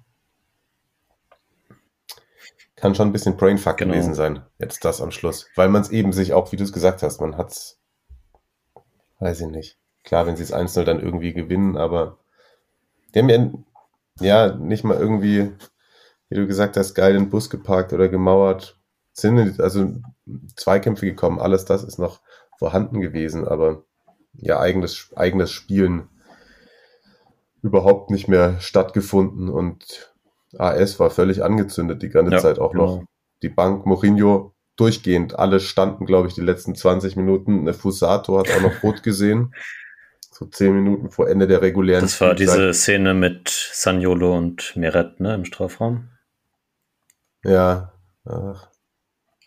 kann 2.77 2.95
schon 2.95 3.09
ein 3.09 3.13
bisschen 3.13 3.37
Brainfuck 3.37 3.77
Genau. 3.79 3.93
gewesen 3.93 4.15
sein, 4.15 4.45
jetzt 4.59 4.85
das 4.85 5.01
am 5.01 5.11
Schluss. 5.11 5.47
Weil 5.57 5.69
man 5.69 5.83
es 5.83 5.91
eben 5.91 6.13
sich 6.13 6.33
auch, 6.33 6.53
wie 6.53 6.57
du 6.57 6.65
es 6.65 6.73
gesagt 6.73 7.03
hast, 7.03 7.21
man 7.21 7.37
hat's, 7.37 7.81
weiß 9.23 9.43
ich 9.43 9.47
nicht. 9.49 9.79
Klar, 10.05 10.27
wenn 10.27 10.37
sie 10.37 10.43
es 10.43 10.53
1-0 10.53 10.85
dann 10.85 11.01
irgendwie 11.01 11.33
gewinnen, 11.33 11.77
aber 11.77 12.19
die 13.15 13.21
haben 13.21 13.29
ja, 13.29 13.47
ja 14.21 14.55
nicht 14.55 14.85
mal 14.85 14.97
irgendwie, 14.97 15.53
wie 16.29 16.35
du 16.35 16.47
gesagt 16.47 16.77
hast, 16.77 16.95
geil 16.95 17.13
den 17.15 17.31
Bus 17.31 17.51
geparkt 17.51 17.93
oder 17.93 18.09
gemauert. 18.09 18.79
Sind 19.13 19.61
also 19.61 19.93
Zweikämpfe 20.57 21.07
gekommen, 21.07 21.39
alles 21.39 21.65
das 21.67 21.85
ist 21.85 21.99
noch 21.99 22.21
vorhanden 22.59 23.01
gewesen, 23.01 23.47
aber 23.47 23.85
ja, 24.35 24.59
eigenes, 24.59 25.13
eigenes 25.15 25.51
Spielen 25.51 26.09
überhaupt 27.63 28.11
nicht 28.11 28.27
mehr 28.27 28.59
stattgefunden 28.61 29.49
und 29.49 30.13
AS 30.59 30.99
war 30.99 31.11
völlig 31.11 31.45
angezündet 31.45 32.03
die 32.03 32.09
ganze 32.09 32.33
Ja, 32.33 32.39
Zeit 32.39 32.59
auch 32.59 32.73
genau. 32.73 32.97
noch. 32.97 33.05
Die 33.43 33.49
Bank, 33.49 33.87
Mourinho 33.87 34.55
durchgehend, 34.83 35.39
alle 35.39 35.61
standen, 35.61 36.07
glaube 36.07 36.29
ich, 36.29 36.35
die 36.35 36.41
letzten 36.41 36.75
20 36.75 37.17
Minuten. 37.17 37.61
Eine 37.61 37.75
Fusato 37.75 38.39
hat 38.39 38.51
auch 38.51 38.61
noch 38.61 38.83
rot 38.83 39.03
gesehen. 39.03 39.55
So 40.31 40.47
10 40.47 40.75
Minuten 40.75 41.11
vor 41.11 41.29
Ende 41.29 41.47
der 41.47 41.63
regulären 41.63 42.03
Das 42.03 42.21
war 42.21 42.35
Spielzeit. 42.35 42.57
diese 42.59 42.75
Szene 42.75 43.15
mit 43.15 43.49
Saniolo 43.49 44.37
und 44.37 44.75
Meret, 44.77 45.21
ne, 45.21 45.35
im 45.35 45.45
Strafraum. 45.45 46.09
Ja, 47.45 47.93
ach, 48.25 48.69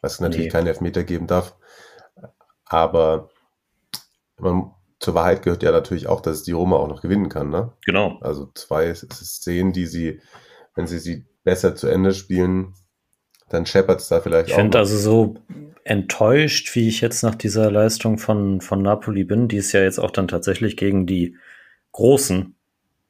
was 0.01 0.20
natürlich 0.20 0.46
Nee. 0.48 0.51
keinen 0.51 0.68
Elfmeter 0.68 1.04
geben 1.04 1.27
darf. 1.27 1.56
Aber 2.65 3.30
man, 4.38 4.72
zur 5.00 5.15
Wahrheit 5.15 5.42
gehört 5.44 5.63
ja 5.63 5.72
natürlich 5.72 6.08
auch, 6.08 6.22
dass 6.22 6.38
es 6.38 6.44
die 6.44 6.51
Roma 6.51 6.77
auch 6.77 6.88
noch 6.88 7.01
gewinnen 7.01 7.30
kann. 7.30 7.50
Ne? 7.50 7.74
Genau. 7.86 8.18
Also 8.22 8.50
zwei 8.54 8.94
Szenen, 8.94 9.72
die 9.74 9.86
sie, 9.86 10.22
wenn 10.75 10.88
sie 10.88 11.00
sie 11.00 11.25
besser 11.44 11.75
zu 11.75 11.88
Ende 11.88 12.13
spielen, 12.13 12.74
dann 13.50 13.66
scheppert 13.66 14.02
es 14.02 14.08
da 14.08 14.22
vielleicht 14.22 14.48
ich 14.48 14.54
auch. 14.54 14.58
Ich 14.58 14.62
finde 14.62 14.78
also 14.80 14.98
so 14.98 15.36
enttäuscht, 15.84 16.75
wie 16.75 16.88
ich 16.88 17.02
jetzt 17.02 17.22
nach 17.24 17.36
dieser 17.36 17.70
Leistung 17.72 18.18
von, 18.18 18.62
von 18.62 18.82
Napoli 18.82 19.24
bin, 19.24 19.48
die 19.48 19.58
es 19.58 19.72
ja 19.72 19.82
jetzt 19.82 20.00
auch 20.00 20.12
dann 20.12 20.28
tatsächlich 20.28 20.78
gegen 20.78 21.06
die 21.06 21.36
Großen 21.92 22.56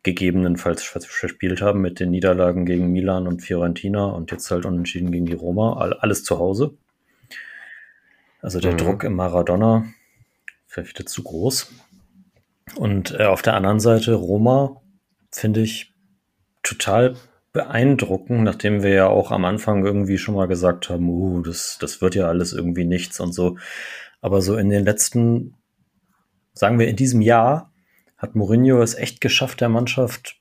gegebenenfalls 0.04 0.84
verspielt 0.84 1.62
haben, 1.62 1.82
mit 1.82 2.00
den 2.00 2.12
Niederlagen 2.12 2.65
gegen 2.65 2.92
Milan 2.92 3.27
und 3.27 3.42
Fiorentina 3.42 4.06
und 4.06 4.30
jetzt 4.32 4.51
halt 4.51 4.65
unentschieden 4.65 5.12
gegen 5.12 5.25
die 5.25 5.34
Roma, 5.34 5.77
alles 6.00 6.24
zu 6.24 6.38
Hause. 6.38 6.77
Also 8.42 8.60
der 8.60 8.74
mhm. 8.74 8.77
Druck 8.77 9.04
im 9.04 9.15
Maradona 9.15 9.86
vielleicht 10.68 11.00
wieder 11.00 11.06
zu 11.08 11.24
groß. 11.24 11.72
Und 12.75 13.20
äh, 13.20 13.25
auf 13.25 13.42
der 13.42 13.56
anderen 13.56 13.80
Seite 13.80 14.13
Roma 14.13 14.82
finde 15.32 15.62
ich 15.62 15.94
total 16.62 17.15
beeindruckend, 17.55 18.43
nachdem 18.43 18.83
wir 18.83 18.91
ja 18.91 19.07
auch 19.07 19.31
am 19.31 19.45
Anfang 19.45 19.83
irgendwie 19.85 20.17
schon 20.17 20.35
mal 20.35 20.45
gesagt 20.45 20.89
haben, 20.89 21.09
uh, 21.09 21.41
das, 21.41 21.77
das 21.79 22.01
wird 22.01 22.13
ja 22.13 22.27
alles 22.27 22.53
irgendwie 22.53 22.83
nichts 22.83 23.19
und 23.19 23.31
so. 23.31 23.57
Aber 24.21 24.41
so 24.41 24.57
in 24.57 24.69
den 24.69 24.83
letzten, 24.83 25.55
sagen 26.53 26.77
wir 26.77 26.89
in 26.89 26.97
diesem 26.97 27.21
Jahr, 27.21 27.71
hat 28.17 28.35
Mourinho 28.35 28.81
es 28.81 28.93
echt 28.93 29.21
geschafft, 29.21 29.62
der 29.62 29.69
Mannschaft 29.69 30.38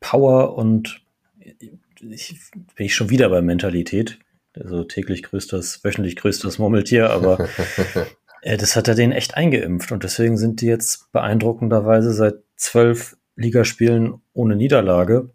Power 0.00 0.56
und 0.56 1.02
ich, 1.38 2.40
bin 2.74 2.86
ich 2.86 2.94
schon 2.94 3.10
wieder 3.10 3.28
bei 3.28 3.42
Mentalität. 3.42 4.18
Also 4.54 4.84
täglich 4.84 5.22
grüßt 5.22 5.52
das, 5.52 5.84
wöchentlich 5.84 6.16
grüßt 6.16 6.42
das 6.42 6.58
Murmeltier, 6.58 7.10
aber 7.10 7.46
äh, 8.42 8.56
das 8.56 8.76
hat 8.76 8.88
er 8.88 8.94
denen 8.94 9.12
echt 9.12 9.36
eingeimpft 9.36 9.92
und 9.92 10.04
deswegen 10.04 10.38
sind 10.38 10.62
die 10.62 10.66
jetzt 10.66 11.12
beeindruckenderweise 11.12 12.14
seit 12.14 12.36
zwölf 12.56 13.18
Ligaspielen 13.36 14.22
ohne 14.32 14.56
Niederlage 14.56 15.30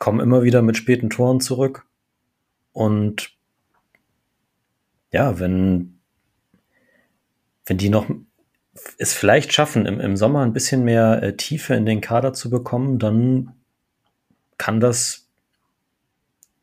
kommen 0.00 0.18
immer 0.18 0.42
wieder 0.42 0.62
mit 0.62 0.76
späten 0.76 1.10
Toren 1.10 1.40
zurück. 1.40 1.86
Und 2.72 3.36
ja, 5.12 5.38
wenn, 5.38 6.00
wenn 7.66 7.78
die 7.78 7.90
noch 7.90 8.08
es 8.98 9.12
vielleicht 9.12 9.52
schaffen, 9.52 9.86
im, 9.86 10.00
im 10.00 10.16
Sommer 10.16 10.40
ein 10.40 10.52
bisschen 10.52 10.84
mehr 10.84 11.22
äh, 11.22 11.36
Tiefe 11.36 11.74
in 11.74 11.86
den 11.86 12.00
Kader 12.00 12.32
zu 12.32 12.50
bekommen, 12.50 12.98
dann 12.98 13.54
kann 14.58 14.80
das 14.80 15.28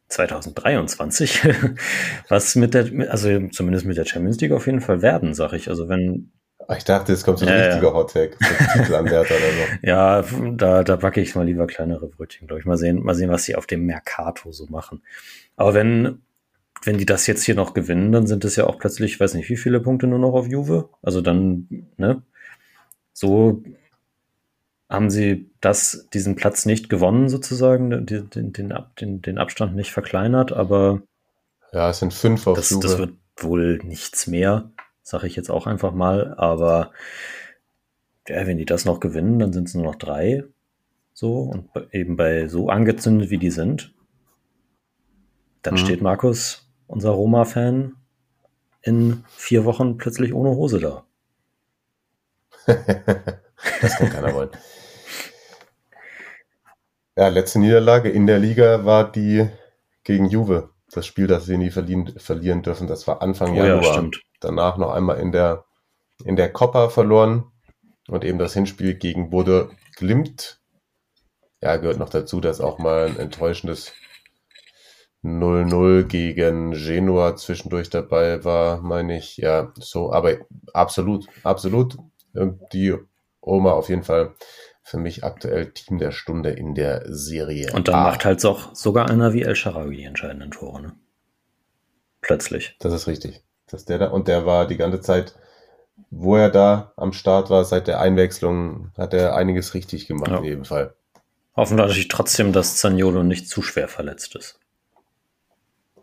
2023 0.09 1.47
was 2.29 2.55
mit 2.55 2.73
der, 2.73 3.11
also 3.11 3.47
zumindest 3.49 3.85
mit 3.85 3.97
der 3.97 4.05
Champions 4.05 4.39
League 4.39 4.53
auf 4.53 4.65
jeden 4.65 4.81
Fall 4.81 5.01
werden, 5.01 5.33
sag 5.33 5.53
ich. 5.53 5.69
Also 5.69 5.87
wenn 5.89 6.31
ich 6.75 6.83
dachte, 6.83 7.13
es 7.13 7.23
kommt 7.23 7.39
so 7.39 7.45
ein 7.45 7.53
äh, 7.53 7.67
richtiger 7.67 7.93
Hottag, 7.93 8.35
so 8.39 8.79
Titelanwärter 8.79 9.35
oder 9.35 9.45
so. 9.45 9.77
Ja, 9.83 10.23
da, 10.51 10.83
da 10.83 10.95
backe 10.97 11.21
ich 11.21 11.35
mal 11.35 11.45
lieber 11.45 11.65
kleinere 11.65 12.07
Brötchen, 12.07 12.47
glaube 12.47 12.59
ich. 12.59 12.65
Mal 12.65 12.77
sehen, 12.77 13.03
mal 13.03 13.15
sehen, 13.15 13.29
was 13.29 13.43
sie 13.43 13.55
auf 13.55 13.67
dem 13.67 13.85
Mercato 13.85 14.51
so 14.51 14.65
machen. 14.67 15.01
Aber 15.55 15.73
wenn, 15.73 16.21
wenn 16.83 16.97
die 16.97 17.05
das 17.05 17.25
jetzt 17.25 17.43
hier 17.43 17.55
noch 17.55 17.73
gewinnen, 17.73 18.11
dann 18.11 18.27
sind 18.27 18.43
es 18.43 18.57
ja 18.57 18.65
auch 18.65 18.79
plötzlich, 18.79 19.19
weiß 19.19 19.35
nicht, 19.35 19.49
wie 19.49 19.55
viele 19.55 19.79
Punkte 19.79 20.07
nur 20.07 20.19
noch 20.19 20.33
auf 20.33 20.47
Juve. 20.47 20.89
Also 21.01 21.21
dann, 21.21 21.67
ne? 21.95 22.21
So 23.13 23.63
haben 24.89 25.09
sie 25.09 25.49
das, 25.61 26.07
diesen 26.13 26.35
Platz 26.35 26.65
nicht 26.65 26.89
gewonnen, 26.89 27.29
sozusagen, 27.29 28.05
den, 28.05 28.29
den, 28.29 28.53
den, 28.53 29.21
den 29.21 29.37
Abstand 29.37 29.75
nicht 29.75 29.91
verkleinert, 29.91 30.51
aber 30.51 31.01
ja, 31.73 31.89
es 31.89 31.99
sind 31.99 32.13
fünf 32.13 32.47
auf 32.47 32.57
das, 32.57 32.69
Juve. 32.69 32.87
Das 32.87 32.97
wird 32.97 33.13
wohl 33.37 33.79
nichts 33.83 34.27
mehr 34.27 34.71
sage 35.07 35.25
ich 35.25 35.37
jetzt 35.37 35.49
auch 35.49 35.67
einfach 35.67 35.93
mal. 35.93 36.33
Aber 36.37 36.91
ja, 38.27 38.45
wenn 38.45 38.57
die 38.57 38.65
das 38.65 38.83
noch 38.83 38.99
gewinnen, 38.99 39.39
dann 39.39 39.53
sind 39.53 39.69
es 39.69 39.73
nur 39.73 39.85
noch 39.85 39.95
drei. 39.95 40.43
So, 41.13 41.43
und 41.43 41.69
eben 41.93 42.17
bei 42.17 42.47
so 42.47 42.67
angezündet, 42.67 43.29
wie 43.29 43.37
die 43.37 43.49
sind, 43.49 43.93
dann 45.61 45.75
mhm. 45.75 45.77
steht 45.77 46.01
Markus, 46.01 46.69
unser 46.87 47.11
Roma-Fan, 47.11 47.95
in 48.81 49.23
vier 49.29 49.65
Wochen 49.65 49.97
plötzlich 49.97 50.33
ohne 50.33 50.49
Hose 50.49 50.79
da. 50.79 51.05
das 53.81 53.95
kann 53.95 54.09
keiner 54.09 54.33
wollen. 54.33 54.49
Ja, 57.15 57.29
letzte 57.29 57.59
Niederlage 57.59 58.09
in 58.09 58.27
der 58.27 58.39
Liga 58.39 58.83
war 58.85 59.09
die 59.09 59.47
gegen 60.03 60.25
Juve. 60.25 60.69
Das 60.91 61.05
Spiel, 61.05 61.27
das 61.27 61.47
wir 61.47 61.57
nie 61.57 61.71
verlieren, 61.71 62.13
verlieren 62.17 62.61
dürfen, 62.61 62.87
das 62.87 63.07
war 63.07 63.21
Anfang 63.21 63.53
oh, 63.53 63.55
Januar. 63.55 63.83
Ja, 63.83 63.93
stimmt 63.93 64.26
danach 64.39 64.77
noch 64.77 64.91
einmal 64.91 65.19
in 65.19 65.31
der, 65.31 65.65
in 66.23 66.35
der 66.35 66.51
Coppa 66.51 66.89
verloren 66.89 67.51
und 68.07 68.23
eben 68.23 68.39
das 68.39 68.53
Hinspiel 68.53 68.95
gegen 68.95 69.29
Bode 69.29 69.69
Glimt. 69.95 70.61
Ja, 71.61 71.77
gehört 71.77 71.97
noch 71.97 72.09
dazu, 72.09 72.39
dass 72.39 72.61
auch 72.61 72.77
mal 72.77 73.07
ein 73.07 73.17
enttäuschendes 73.17 73.93
0-0 75.23 76.03
gegen 76.03 76.71
Genua 76.71 77.35
zwischendurch 77.35 77.89
dabei 77.89 78.43
war, 78.43 78.81
meine 78.81 79.17
ich. 79.17 79.37
Ja, 79.37 79.73
so, 79.79 80.13
aber 80.13 80.37
absolut, 80.73 81.27
absolut. 81.43 81.97
Die 82.71 82.95
Oma 83.41 83.71
auf 83.71 83.89
jeden 83.89 84.03
Fall 84.03 84.35
für 84.83 84.97
mich 84.97 85.23
aktuell 85.23 85.73
Team 85.73 85.97
der 85.97 86.11
Stunde 86.11 86.51
in 86.51 86.75
der 86.75 87.03
Serie. 87.07 87.73
Und 87.73 87.87
dann 87.87 87.95
A. 87.95 88.03
macht 88.03 88.23
halt 88.23 88.45
auch 88.45 88.73
sogar 88.75 89.09
einer 89.09 89.33
wie 89.33 89.41
El 89.41 89.55
Sharawi 89.55 89.97
die 89.97 90.03
entscheidenden 90.03 90.51
Tore, 90.51 90.81
ne? 90.81 90.95
Plötzlich. 92.21 92.75
Das 92.79 92.93
ist 92.93 93.07
richtig 93.07 93.43
dass 93.67 93.85
der 93.85 93.99
da, 93.99 94.07
und 94.07 94.27
der 94.27 94.45
war 94.45 94.67
die 94.67 94.77
ganze 94.77 95.01
Zeit, 95.01 95.35
wo 96.09 96.35
er 96.35 96.49
da 96.49 96.93
am 96.95 97.13
Start 97.13 97.49
war, 97.49 97.65
seit 97.65 97.87
der 97.87 97.99
Einwechslung, 97.99 98.91
hat 98.97 99.13
er 99.13 99.35
einiges 99.35 99.73
richtig 99.73 100.07
gemacht 100.07 100.31
ja. 100.31 100.37
in 100.37 100.43
jedem 100.43 100.65
Fall. 100.65 100.93
Hoffen 101.55 101.77
natürlich 101.77 102.07
trotzdem, 102.07 102.53
dass 102.53 102.77
Zaniolo 102.77 103.23
nicht 103.23 103.49
zu 103.49 103.61
schwer 103.61 103.87
verletzt 103.87 104.35
ist. 104.35 104.59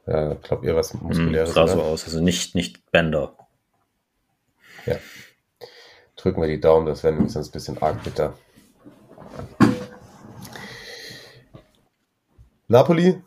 Ja, 0.06 0.34
glaube 0.34 0.66
eher 0.66 0.76
was 0.76 0.92
muskuläres. 0.94 1.50
Mm, 1.50 1.54
sah 1.54 1.68
so 1.68 1.80
aus, 1.80 2.04
also 2.04 2.20
nicht, 2.20 2.54
nicht 2.54 2.90
Bender. 2.90 3.34
Ja. 4.84 4.96
Drücken 6.16 6.42
wir 6.42 6.48
die 6.48 6.60
Daumen, 6.60 6.86
das 6.86 7.02
wäre 7.02 7.14
nämlich 7.14 7.32
sonst 7.32 7.48
ein 7.48 7.52
bisschen 7.52 7.80
arg 7.80 8.02
bitter. 8.02 8.34
Napoli 12.68 13.22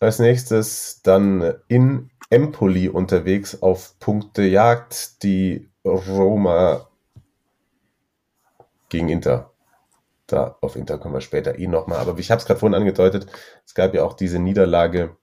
als 0.00 0.18
nächstes 0.18 1.00
dann 1.02 1.54
in 1.68 2.10
Empoli 2.30 2.88
unterwegs 2.88 3.62
auf 3.62 3.98
Punktejagd, 4.00 5.22
die 5.22 5.68
Roma 5.84 6.88
gegen 8.88 9.08
Inter. 9.08 9.52
Da 10.26 10.58
auf 10.60 10.76
Inter 10.76 10.98
kommen 10.98 11.14
wir 11.14 11.20
später 11.22 11.58
eh 11.58 11.66
nochmal. 11.66 11.98
Aber 11.98 12.18
ich 12.18 12.30
habe 12.30 12.38
es 12.40 12.46
gerade 12.46 12.60
vorhin 12.60 12.74
angedeutet, 12.74 13.26
es 13.64 13.74
gab 13.74 13.94
ja 13.94 14.04
auch 14.04 14.12
diese 14.12 14.38
Niederlage 14.38 15.16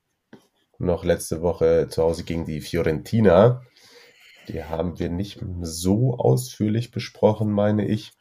noch 0.80 1.04
letzte 1.04 1.42
Woche 1.42 1.88
zu 1.90 2.04
Hause 2.04 2.24
gegen 2.24 2.46
die 2.46 2.60
Fiorentina. 2.60 3.62
Die 4.48 4.64
haben 4.64 5.00
wir 5.00 5.10
nicht 5.10 5.40
so 5.62 6.18
ausführlich 6.18 6.92
besprochen, 6.92 7.52
meine 7.52 7.86
ich. 7.86 8.14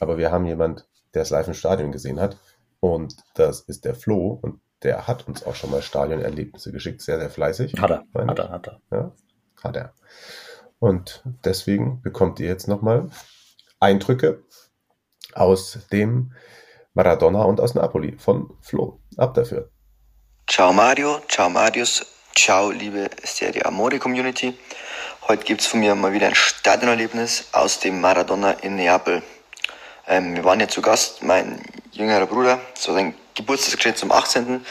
Aber 0.00 0.18
wir 0.18 0.30
haben 0.32 0.46
jemand, 0.46 0.88
der 1.14 1.22
es 1.22 1.30
live 1.30 1.48
im 1.48 1.54
Stadion 1.54 1.92
gesehen 1.92 2.20
hat. 2.20 2.38
Und 2.80 3.16
das 3.34 3.60
ist 3.60 3.84
der 3.84 3.94
Flo. 3.94 4.38
Und 4.42 4.60
der 4.82 5.06
hat 5.06 5.28
uns 5.28 5.44
auch 5.44 5.54
schon 5.54 5.70
mal 5.70 5.82
Stadionerlebnisse 5.82 6.72
geschickt, 6.72 7.02
sehr, 7.02 7.18
sehr 7.18 7.30
fleißig. 7.30 7.74
Hat 7.80 7.90
er, 7.90 8.04
hat 8.26 8.38
er, 8.38 8.50
hat 8.50 8.66
er. 8.66 8.80
Ja, 8.90 9.12
hat 9.62 9.76
er. 9.76 9.94
Und 10.78 11.22
deswegen 11.44 12.00
bekommt 12.02 12.40
ihr 12.40 12.48
jetzt 12.48 12.68
nochmal 12.68 13.10
Eindrücke 13.78 14.42
aus 15.34 15.78
dem 15.92 16.32
Maradona 16.94 17.42
und 17.42 17.60
aus 17.60 17.74
Napoli 17.74 18.16
von 18.18 18.56
Flo. 18.60 19.00
Ab 19.16 19.34
dafür. 19.34 19.70
Ciao 20.48 20.72
Mario, 20.72 21.20
ciao 21.28 21.48
Marius, 21.48 22.04
ciao 22.34 22.70
liebe 22.70 23.08
Serie 23.22 23.64
Amore 23.66 23.98
Community. 23.98 24.58
Heute 25.28 25.44
gibt 25.44 25.60
es 25.60 25.66
von 25.66 25.80
mir 25.80 25.94
mal 25.94 26.12
wieder 26.12 26.26
ein 26.26 26.34
Stadionerlebnis 26.34 27.48
aus 27.52 27.78
dem 27.78 28.00
Maradona 28.00 28.52
in 28.52 28.76
Neapel. 28.76 29.22
Ähm, 30.08 30.34
wir 30.34 30.44
waren 30.44 30.58
ja 30.58 30.66
zu 30.66 30.82
Gast, 30.82 31.22
mein 31.22 31.62
jüngerer 31.92 32.26
Bruder, 32.26 32.60
so 32.74 32.92
sein 32.94 33.14
Geburtstagsgeschenk 33.40 33.96
zum 33.96 34.12
18. 34.12 34.64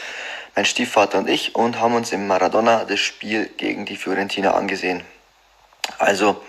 Mein 0.56 0.66
Stiefvater 0.66 1.18
und 1.18 1.30
ich 1.30 1.56
und 1.56 1.80
haben 1.80 1.96
uns 1.96 2.12
im 2.12 2.28
Maradona 2.28 2.86
das 2.86 3.00
Spiel 3.00 3.48
gegen 3.58 3.86
die 3.86 3.96
Fiorentina 3.96 4.52
angesehen. 4.52 5.04
Also 5.98 6.42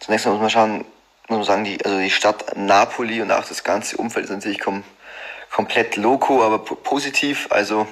zunächst 0.00 0.26
mal 0.26 0.32
muss 0.32 0.40
man 0.40 0.50
schauen, 0.50 0.84
muss 1.28 1.38
man 1.38 1.44
sagen, 1.44 1.64
die, 1.64 1.84
also 1.84 1.98
die 1.98 2.10
Stadt 2.10 2.56
Napoli 2.56 3.22
und 3.22 3.30
auch 3.30 3.44
das 3.44 3.62
ganze 3.62 3.96
Umfeld 3.96 4.24
ist 4.24 4.32
natürlich 4.32 4.60
kom 4.60 4.82
komplett 5.50 5.94
loco, 5.94 6.42
aber 6.42 6.58
positiv. 6.58 7.46
Also 7.50 7.86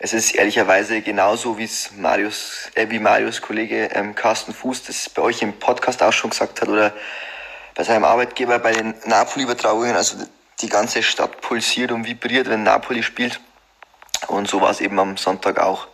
es 0.00 0.12
ist 0.12 0.34
ehrlicherweise 0.34 1.00
genauso, 1.00 1.58
wie 1.58 1.70
Marius, 1.96 2.68
äh, 2.74 2.90
wie 2.90 2.98
Marius 2.98 3.40
Kollege 3.40 3.90
ähm, 3.92 4.16
Carsten 4.16 4.52
Fuß 4.52 4.82
das 4.84 5.08
bei 5.08 5.22
euch 5.22 5.42
im 5.42 5.52
Podcast 5.52 6.02
auch 6.02 6.12
schon 6.12 6.30
gesagt 6.30 6.60
hat 6.60 6.68
oder 6.68 6.92
bei 7.76 7.84
seinem 7.84 8.04
Arbeitgeber 8.04 8.58
bei 8.58 8.72
den 8.72 8.94
Napoli-Übertragungen. 9.04 9.94
Also 9.94 10.16
die 10.62 10.68
ganze 10.68 11.02
Stadt 11.02 11.40
pulsiert 11.40 11.92
und 11.92 12.06
vibriert, 12.06 12.48
wenn 12.48 12.62
Napoli 12.62 13.02
spielt. 13.02 13.40
Und 14.28 14.48
so 14.48 14.60
war 14.60 14.70
es 14.70 14.80
eben 14.80 14.98
am 14.98 15.16
Sonntag 15.16 15.58
auch. 15.58 15.88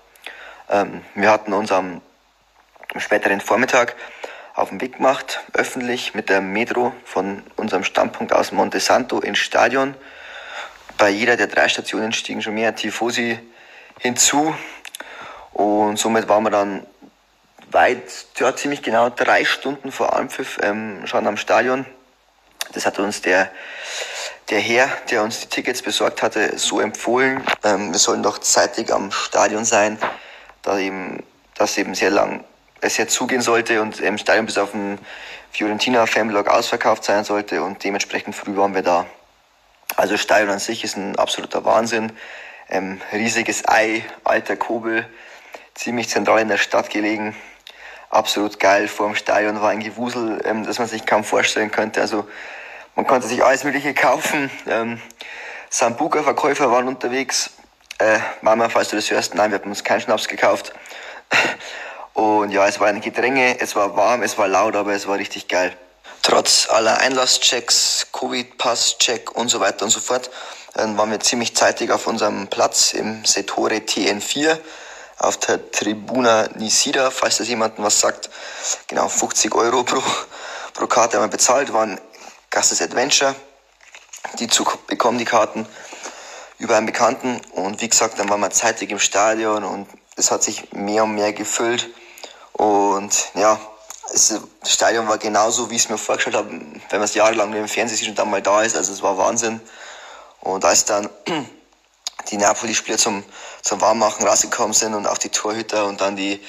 Ähm, 0.69 1.03
wir 1.15 1.31
hatten 1.31 1.53
uns 1.53 1.73
am 1.73 2.03
späteren 2.97 3.41
Vormittag 3.41 3.97
auf 4.55 4.69
den 4.71 4.81
Weg 4.81 4.97
gemacht, 4.97 5.41
öffentlich 5.53 6.15
mit 6.15 6.29
der 6.29 6.41
Metro 6.41 6.93
von 7.05 7.43
unserem 7.57 7.85
Standpunkt 7.85 8.33
aus 8.33 8.53
Monte 8.53 8.81
Santo 8.81 9.21
ins 9.21 9.39
Stadion. 9.39 9.95
Bei 10.99 11.09
jeder 11.09 11.37
der 11.37 11.47
drei 11.47 11.69
Stationen 11.69 12.13
stiegen 12.13 12.43
schon 12.43 12.55
mehr 12.55 12.75
Tifosi 12.75 13.39
hinzu. 14.01 14.55
Und 15.53 15.97
somit 15.97 16.29
waren 16.29 16.43
wir 16.43 16.51
dann 16.51 16.87
weit, 17.71 18.27
ja, 18.37 18.55
ziemlich 18.55 18.83
genau 18.83 19.11
drei 19.11 19.45
Stunden 19.45 19.93
vor 19.93 20.17
Anpfiff 20.17 20.59
ähm, 20.63 21.07
schon 21.07 21.27
am 21.27 21.37
Stadion. 21.37 21.87
Das 22.73 22.85
hat 22.85 22.99
uns 22.99 23.23
der, 23.23 23.51
der 24.51 24.61
Herr, 24.61 24.89
der 25.11 25.23
uns 25.23 25.41
die 25.41 25.49
Tickets 25.49 25.83
besorgt 25.83 26.23
hatte, 26.23 26.59
so 26.59 26.81
empfohlen. 26.81 27.43
Ähm, 27.65 27.93
wir 27.93 27.99
sollen 27.99 28.23
doch 28.23 28.39
zeitig 28.39 28.93
am 28.93 29.11
Stadion 29.11 29.65
sein, 29.65 29.99
da 30.63 30.79
eben, 30.79 31.23
das 31.55 31.77
eben 31.79 31.95
sehr 31.95 32.11
lang 32.11 32.45
es 32.81 32.95
sehr 32.95 33.09
zugehen 33.09 33.43
sollte 33.43 33.83
und 33.83 34.01
im 34.01 34.19
Stadion 34.19 34.47
bis 34.47 34.59
auf 34.59 34.73
den 34.73 34.99
Fiorentina 35.51 36.07
Fanblog 36.07 36.49
ausverkauft 36.49 37.05
sein 37.05 37.25
sollte 37.25 37.63
und 37.63 37.83
dementsprechend 37.83 38.35
früh 38.35 38.57
waren 38.57 38.75
wir 38.75 38.83
da. 38.83 39.07
Also 39.97 40.17
Stadion 40.17 40.51
an 40.51 40.59
sich 40.59 40.85
ist 40.85 40.97
ein 40.97 41.17
absoluter 41.17 41.65
Wahnsinn. 41.65 42.13
Ähm, 42.71 43.01
riesiges 43.13 43.67
Ei, 43.67 44.05
alter 44.25 44.57
Kobel, 44.57 45.07
ziemlich 45.75 46.09
zentral 46.09 46.41
in 46.41 46.49
der 46.49 46.59
Stadt 46.59 46.91
gelegen. 46.91 47.35
Absolut 48.11 48.61
geil. 48.61 48.89
Vor 48.89 49.07
dem 49.07 49.17
Stadion 49.17 49.61
war 49.61 49.71
ein 49.71 49.81
Gewusel, 49.81 50.41
ähm, 50.45 50.65
das 50.65 50.79
man 50.79 50.87
sich 50.87 51.07
kaum 51.07 51.25
vorstellen 51.25 51.71
könnte. 51.71 52.01
Also 52.01 52.29
man 52.97 53.07
konnte 53.07 53.29
sich 53.29 53.45
alles 53.45 53.65
Mögliche 53.65 53.95
kaufen. 53.95 54.51
Ähm, 54.67 55.01
Sambuka-Verkäufer 55.71 56.71
waren 56.71 56.89
unterwegs. 56.89 57.51
Äh, 57.99 58.19
Mama, 58.43 58.69
falls 58.69 58.89
du 58.89 58.97
das 58.97 59.11
hörst, 59.11 59.35
nein, 59.35 59.51
wir 59.51 59.59
haben 59.59 59.71
uns 59.71 59.85
keinen 59.85 60.01
Schnaps 60.01 60.29
gekauft. 60.29 60.73
Und 62.15 62.51
ja, 62.51 62.67
es 62.67 62.81
war 62.81 62.89
ein 62.89 63.01
Gedränge, 63.01 63.61
es 63.61 63.77
war 63.77 63.97
warm, 63.97 64.23
es 64.23 64.39
war 64.39 64.49
laut, 64.49 64.75
aber 64.75 64.93
es 64.93 65.07
war 65.07 65.19
richtig 65.19 65.47
geil. 65.47 65.77
Trotz 66.23 66.69
aller 66.69 66.99
Einlasschecks, 66.99 68.09
Covid-Pass-Check 68.13 69.37
und 69.37 69.49
so 69.49 69.61
weiter 69.61 69.85
und 69.85 69.91
so 69.91 70.01
fort, 70.01 70.31
dann 70.75 70.99
waren 70.99 71.11
wir 71.11 71.21
ziemlich 71.21 71.55
zeitig 71.57 71.91
auf 71.91 72.07
unserem 72.07 72.49
Platz 72.49 72.93
im 72.93 73.25
Setore 73.25 73.77
TN4 73.77 74.59
auf 75.19 75.37
der 75.39 75.71
Tribuna 75.71 76.49
Nisida, 76.55 77.11
falls 77.11 77.39
das 77.39 77.49
jemandem 77.49 77.85
was 77.85 78.01
sagt. 78.01 78.31
Genau, 78.87 79.09
50 79.09 79.55
Euro 79.55 79.83
pro, 79.85 80.03
pro 80.75 80.87
Karte 80.87 81.17
haben 81.17 81.25
wir 81.25 81.31
bezahlt, 81.31 81.73
waren 81.73 82.01
Gastes 82.59 82.83
Adventure. 82.83 83.37
Die 84.41 84.49
zu 84.49 84.65
bekommen 84.89 85.17
die 85.17 85.25
Karten 85.25 85.65
über 86.59 86.77
einen 86.77 86.87
Bekannten. 86.87 87.41
Und 87.53 87.81
wie 87.81 87.89
gesagt, 87.89 88.19
dann 88.19 88.29
waren 88.31 88.41
wir 88.41 88.51
zeitig 88.51 88.91
im 88.91 88.99
Stadion 88.99 89.63
und 89.63 89.87
es 90.17 90.33
hat 90.33 90.43
sich 90.43 90.73
mehr 90.73 91.05
und 91.05 91.15
mehr 91.15 91.33
gefüllt. 91.33 91.89
Und 92.53 93.13
ja, 93.35 93.61
es, 94.13 94.35
das 94.61 94.73
Stadion 94.73 95.07
war 95.07 95.19
genauso, 95.19 95.71
wie 95.71 95.77
ich 95.77 95.85
es 95.85 95.89
mir 95.89 95.99
vorgestellt 95.99 96.35
habe, 96.35 96.51
wenn 96.51 96.99
man 96.99 97.03
es 97.03 97.15
jahrelang 97.15 97.55
im 97.55 97.69
Fernsehen 97.69 97.97
sieht 97.97 98.09
und 98.09 98.19
dann 98.19 98.29
mal 98.29 98.43
da 98.43 98.63
ist. 98.63 98.75
Also 98.75 98.93
es 98.93 99.03
war 99.05 99.17
Wahnsinn. 99.17 99.61
Und 100.41 100.65
als 100.65 100.85
dann 100.85 101.09
die 102.29 102.39
Napoli-Spieler 102.39 102.99
zum, 102.99 103.23
zum 103.63 103.81
Warmmachen 103.81 104.27
rausgekommen 104.27 104.73
sind 104.75 104.95
und 104.95 105.07
auch 105.07 105.19
die 105.19 105.29
Torhüter 105.29 105.87
und 105.87 106.01
dann 106.01 106.17
die, 106.17 106.45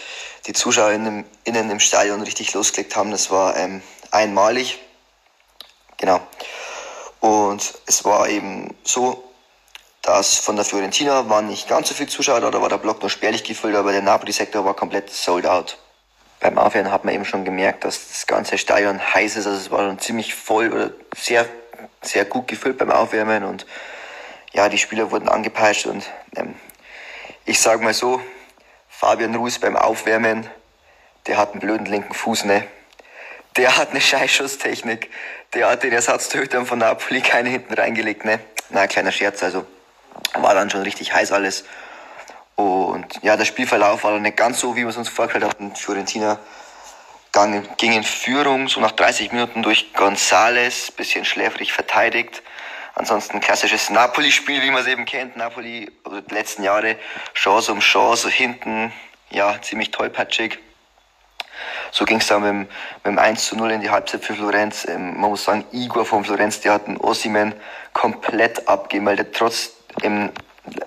die 0.48 0.54
Zuschauer 0.54 0.90
innen, 0.90 1.26
im 1.46 1.80
Stadion 1.80 2.24
richtig 2.24 2.52
losgelegt 2.56 2.96
haben, 2.96 3.12
das 3.12 3.30
war 3.30 3.56
ähm, 3.58 3.84
einmalig. 4.10 4.80
Genau. 6.00 6.20
Und 7.20 7.74
es 7.86 8.04
war 8.06 8.28
eben 8.30 8.76
so, 8.84 9.24
dass 10.02 10.38
von 10.38 10.56
der 10.56 10.66
Fiorentina 10.66 11.30
waren 11.30 11.48
nicht 11.48 11.68
ganz 11.68 11.90
so 11.90 11.94
viele 11.94 12.10
Zuschauer 12.10 12.40
da, 12.40 12.50
da 12.50 12.62
war 12.62 12.70
der 12.70 12.78
Block 12.78 13.02
nur 13.02 13.10
spärlich 13.10 13.44
gefüllt, 13.44 13.76
aber 13.76 13.92
der 13.92 14.02
Napoli-Sektor 14.02 14.66
war 14.66 14.74
komplett 14.74 15.10
sold 15.10 15.46
out 15.46 15.78
beim 16.40 16.58
Aufwärmen 16.58 16.92
hat 16.92 17.06
man 17.06 17.14
eben 17.14 17.26
schon 17.26 17.46
gemerkt, 17.46 17.84
dass 17.84 18.10
das 18.10 18.28
ganze 18.28 18.58
Stadion 18.58 19.00
heiß 19.14 19.36
ist. 19.36 19.46
Also 19.46 19.60
es 19.60 19.72
war 19.72 19.80
schon 19.80 20.00
ziemlich 20.00 20.34
voll 20.34 20.72
oder 20.72 20.92
sehr, 21.16 21.46
sehr 22.02 22.26
gut 22.26 22.48
gefüllt 22.48 22.78
beim 22.78 22.92
Aufwärmen 22.92 23.44
und 23.44 23.66
ja, 24.54 24.70
die 24.70 24.78
Spieler 24.78 25.12
wurden 25.12 25.30
angepeitscht 25.30 25.86
und 25.86 26.10
ähm, 26.36 26.56
ich 27.46 27.60
sage 27.60 27.84
mal 27.84 27.94
so, 27.94 28.22
Fabian 28.88 29.36
Ruiz 29.36 29.60
beim 29.60 29.76
Aufwärmen, 29.76 30.50
der 31.28 31.38
hat 31.38 31.52
einen 31.52 31.60
blöden 31.60 31.86
linken 31.86 32.14
Fuß, 32.14 32.46
ne? 32.46 32.66
Der 33.60 33.76
hat 33.76 33.90
eine 33.90 34.00
Scheißschusstechnik. 34.00 35.12
Der 35.54 35.70
hat 35.70 35.84
den 35.84 35.92
Ersatztötern 35.92 36.66
von 36.66 36.80
Napoli 36.80 37.20
keine 37.20 37.50
hinten 37.50 37.74
reingelegt, 37.74 38.24
ne? 38.24 38.40
Na, 38.70 38.88
kleiner 38.88 39.12
Scherz, 39.12 39.44
also 39.44 39.66
war 40.36 40.54
dann 40.54 40.70
schon 40.70 40.84
richtig 40.84 41.14
heiß 41.14 41.34
alles. 41.34 41.66
Und 42.56 43.06
ja, 43.22 43.36
der 43.36 43.44
Spielverlauf 43.44 44.06
war 44.06 44.14
dann 44.14 44.22
nicht 44.22 44.38
ganz 44.38 44.62
so, 44.62 44.78
wie 44.78 44.84
wir 44.84 44.88
es 44.88 44.96
uns 44.96 45.10
vorgestellt 45.10 45.44
hatten. 45.44 45.76
Fiorentina 45.76 46.40
ging 47.76 47.92
in 47.92 48.06
Führung, 48.06 48.70
so 48.70 48.80
nach 48.80 48.94
30 48.94 49.34
Minuten 49.34 49.62
durch 49.62 49.92
Gonzales, 49.94 50.92
bisschen 50.92 51.26
schläfrig 51.26 51.74
verteidigt. 51.74 52.42
Ansonsten 52.96 53.42
klassisches 53.42 53.90
Napoli-Spiel, 53.90 54.62
wie 54.62 54.72
man 54.72 54.84
es 54.84 54.88
eben 54.88 55.04
kennt. 55.04 55.36
Napoli, 55.36 55.92
also 56.06 56.22
die 56.22 56.34
letzten 56.34 56.64
Jahre, 56.64 56.96
Chance 57.34 57.74
um 57.74 57.82
Chance, 57.82 58.30
hinten, 58.30 58.94
ja, 59.32 59.62
ziemlich 59.62 59.92
tollpatschig. 59.92 60.60
So 61.92 62.06
ging 62.06 62.20
es 62.20 62.28
dann 62.28 62.42
mit 62.42 62.50
dem, 62.50 62.60
mit 62.60 63.06
dem 63.06 63.20
1 63.20 63.48
zu 63.48 63.56
0 63.56 63.72
in 63.72 63.82
die 63.82 63.90
Halbzeit 63.90 64.24
für 64.24 64.36
Florenz. 64.36 64.86
Ähm, 64.88 65.20
man 65.20 65.32
muss 65.32 65.44
sagen, 65.44 65.66
Igor 65.72 66.06
von 66.06 66.24
Florenz, 66.24 66.62
der 66.62 66.74
hat 66.74 66.88
den 66.88 66.98
Ossiman 66.98 67.54
komplett 67.94 68.68
abgemeldet, 68.68 69.36
trotz 69.36 69.72
im 70.02 70.32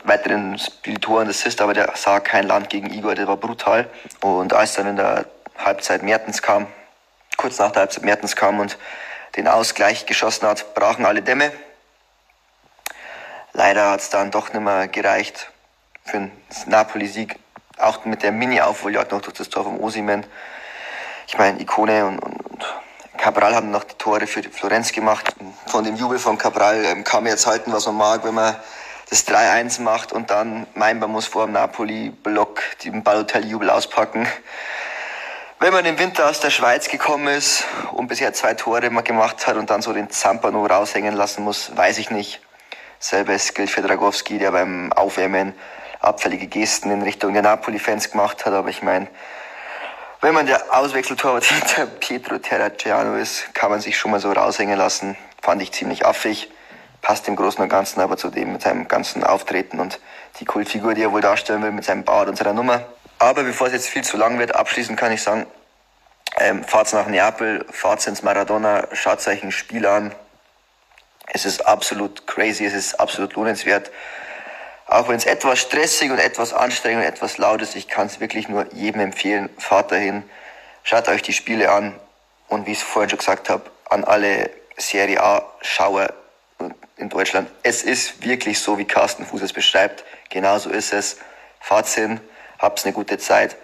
weiteren 0.04 0.58
Spirituoren 0.58 1.28
Assist, 1.28 1.60
aber 1.60 1.74
der 1.74 1.92
sah 1.96 2.20
kein 2.20 2.46
Land 2.46 2.70
gegen 2.70 2.92
Igor, 2.92 3.14
der 3.14 3.26
war 3.26 3.36
brutal. 3.36 3.88
Und 4.20 4.52
als 4.52 4.74
dann 4.74 4.86
in 4.86 4.96
der 4.96 5.26
Halbzeit 5.58 6.02
Mertens 6.02 6.42
kam, 6.42 6.66
kurz 7.36 7.58
nach 7.58 7.72
der 7.72 7.80
Halbzeit 7.80 8.04
Mertens 8.04 8.36
kam 8.36 8.60
und 8.60 8.78
den 9.36 9.48
Ausgleich 9.48 10.06
geschossen 10.06 10.46
hat, 10.46 10.74
brachen 10.74 11.06
alle 11.06 11.22
Dämme. 11.22 11.52
Leider 13.52 13.90
hat 13.90 14.00
es 14.00 14.10
dann 14.10 14.30
doch 14.30 14.52
nicht 14.52 14.62
mehr 14.62 14.88
gereicht 14.88 15.50
für 16.04 16.18
einen 16.18 16.32
Napoli-Sieg. 16.66 17.38
Auch 17.78 18.04
mit 18.04 18.22
der 18.22 18.32
Mini-Aufholjagd 18.32 19.12
noch 19.12 19.22
durch 19.22 19.36
das 19.36 19.48
Tor 19.48 19.64
vom 19.64 19.80
Osimen. 19.80 20.24
Ich 21.26 21.38
meine, 21.38 21.60
Ikone 21.60 22.06
und, 22.06 22.18
und, 22.18 22.40
und 22.46 22.66
Cabral 23.18 23.54
haben 23.54 23.70
noch 23.70 23.84
die 23.84 23.94
Tore 23.94 24.26
für 24.26 24.42
Florenz 24.42 24.92
gemacht. 24.92 25.34
Von 25.66 25.84
dem 25.84 25.96
Jubel 25.96 26.18
von 26.18 26.38
Cabral 26.38 26.84
ähm, 26.84 27.04
kann 27.04 27.22
man 27.22 27.32
jetzt 27.32 27.46
halten, 27.46 27.72
was 27.72 27.86
man 27.86 27.96
mag, 27.96 28.24
wenn 28.24 28.34
man 28.34 28.56
das 29.10 29.26
3-1 29.26 29.82
macht 29.82 30.12
und 30.12 30.30
dann 30.30 30.66
Mainbar 30.74 31.08
muss 31.08 31.26
vor 31.26 31.44
dem 31.44 31.52
Napoli-Block 31.52 32.62
den 32.82 33.02
Balotelli-Jubel 33.02 33.68
auspacken. 33.68 34.26
Wenn 35.58 35.72
man 35.72 35.84
im 35.84 35.98
Winter 35.98 36.28
aus 36.28 36.40
der 36.40 36.50
Schweiz 36.50 36.88
gekommen 36.88 37.28
ist 37.28 37.64
und 37.92 38.08
bisher 38.08 38.32
zwei 38.32 38.54
Tore 38.54 38.90
gemacht 38.90 39.46
hat 39.46 39.56
und 39.56 39.70
dann 39.70 39.82
so 39.82 39.92
den 39.92 40.10
Zampano 40.10 40.66
raushängen 40.66 41.14
lassen 41.14 41.44
muss, 41.44 41.76
weiß 41.76 41.98
ich 41.98 42.10
nicht. 42.10 42.40
Selbes 42.98 43.54
gilt 43.54 43.70
für 43.70 43.82
Dragowski, 43.82 44.38
der 44.38 44.50
beim 44.50 44.92
Aufwärmen 44.92 45.54
abfällige 46.00 46.46
Gesten 46.46 46.90
in 46.90 47.02
Richtung 47.02 47.32
der 47.32 47.42
Napoli-Fans 47.42 48.10
gemacht 48.10 48.44
hat. 48.44 48.54
Aber 48.54 48.70
ich 48.70 48.82
meine, 48.82 49.08
wenn 50.22 50.34
man 50.34 50.46
der 50.46 50.74
Auswechseltorwart 50.74 51.44
hinter 51.44 51.86
Pietro 51.86 52.38
Terracciano 52.38 53.16
ist, 53.16 53.54
kann 53.54 53.70
man 53.70 53.80
sich 53.80 53.98
schon 53.98 54.10
mal 54.10 54.20
so 54.20 54.32
raushängen 54.32 54.78
lassen. 54.78 55.16
Fand 55.42 55.60
ich 55.60 55.72
ziemlich 55.72 56.06
affig 56.06 56.48
passt 57.02 57.26
im 57.28 57.36
Großen 57.36 57.60
und 57.62 57.68
Ganzen 57.68 58.00
aber 58.00 58.16
zu 58.16 58.30
dem 58.30 58.52
mit 58.52 58.62
seinem 58.62 58.88
ganzen 58.88 59.24
Auftreten 59.24 59.80
und 59.80 60.00
die 60.40 60.44
Kultfigur, 60.44 60.94
die 60.94 61.02
er 61.02 61.12
wohl 61.12 61.20
darstellen 61.20 61.62
will 61.62 61.72
mit 61.72 61.84
seinem 61.84 62.04
Bart 62.04 62.28
und 62.28 62.36
seiner 62.36 62.54
Nummer. 62.54 62.86
Aber 63.18 63.42
bevor 63.42 63.66
es 63.66 63.72
jetzt 63.74 63.88
viel 63.88 64.04
zu 64.04 64.16
lang 64.16 64.38
wird, 64.38 64.54
abschließend 64.54 64.98
kann 64.98 65.12
ich 65.12 65.22
sagen, 65.22 65.46
ähm, 66.38 66.64
fahrt 66.64 66.92
nach 66.94 67.08
Neapel, 67.08 67.66
fahrt 67.70 68.06
ins 68.06 68.22
Maradona, 68.22 68.88
schaut 68.92 69.26
euch 69.26 69.42
ein 69.42 69.52
Spiel 69.52 69.84
an. 69.84 70.14
Es 71.26 71.44
ist 71.44 71.66
absolut 71.66 72.26
crazy, 72.26 72.64
es 72.64 72.72
ist 72.72 72.98
absolut 72.98 73.34
lohnenswert. 73.34 73.90
Auch 74.86 75.08
wenn 75.08 75.16
es 75.16 75.24
etwas 75.24 75.60
stressig 75.60 76.10
und 76.10 76.18
etwas 76.18 76.52
anstrengend 76.52 77.02
und 77.02 77.08
etwas 77.08 77.38
laut 77.38 77.62
ist, 77.62 77.76
ich 77.76 77.88
kann 77.88 78.06
es 78.06 78.20
wirklich 78.20 78.48
nur 78.48 78.66
jedem 78.74 79.00
empfehlen. 79.00 79.48
Fahrt 79.58 79.92
dahin, 79.92 80.24
schaut 80.82 81.08
euch 81.08 81.22
die 81.22 81.32
Spiele 81.32 81.70
an 81.70 81.94
und 82.48 82.66
wie 82.66 82.72
ich 82.72 82.78
es 82.78 82.84
vorhin 82.84 83.10
schon 83.10 83.18
gesagt 83.18 83.48
habe, 83.48 83.70
an 83.88 84.04
alle 84.04 84.50
Serie 84.76 85.22
A-Schauer, 85.22 86.12
in 86.96 87.08
Deutschland. 87.08 87.50
Es 87.62 87.82
ist 87.82 88.24
wirklich 88.24 88.60
so, 88.60 88.78
wie 88.78 88.84
Carsten 88.84 89.26
Fuß 89.26 89.42
es 89.42 89.52
beschreibt. 89.52 90.04
Genauso 90.30 90.70
ist 90.70 90.92
es. 90.92 91.18
Fahrt 91.60 91.88
hin, 91.88 92.20
habt's 92.58 92.84
eine 92.84 92.92
gute 92.92 93.18
Zeit. 93.18 93.56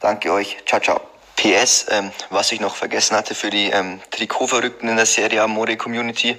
Danke 0.00 0.32
euch. 0.32 0.58
Ciao, 0.66 0.80
ciao. 0.80 1.00
PS, 1.36 1.86
ähm, 1.90 2.12
was 2.30 2.52
ich 2.52 2.60
noch 2.60 2.76
vergessen 2.76 3.16
hatte 3.16 3.34
für 3.34 3.50
die 3.50 3.70
ähm, 3.70 4.00
Trikotverrückten 4.10 4.88
in 4.88 4.96
der 4.96 5.06
Serie 5.06 5.42
Amore 5.42 5.76
Community. 5.76 6.38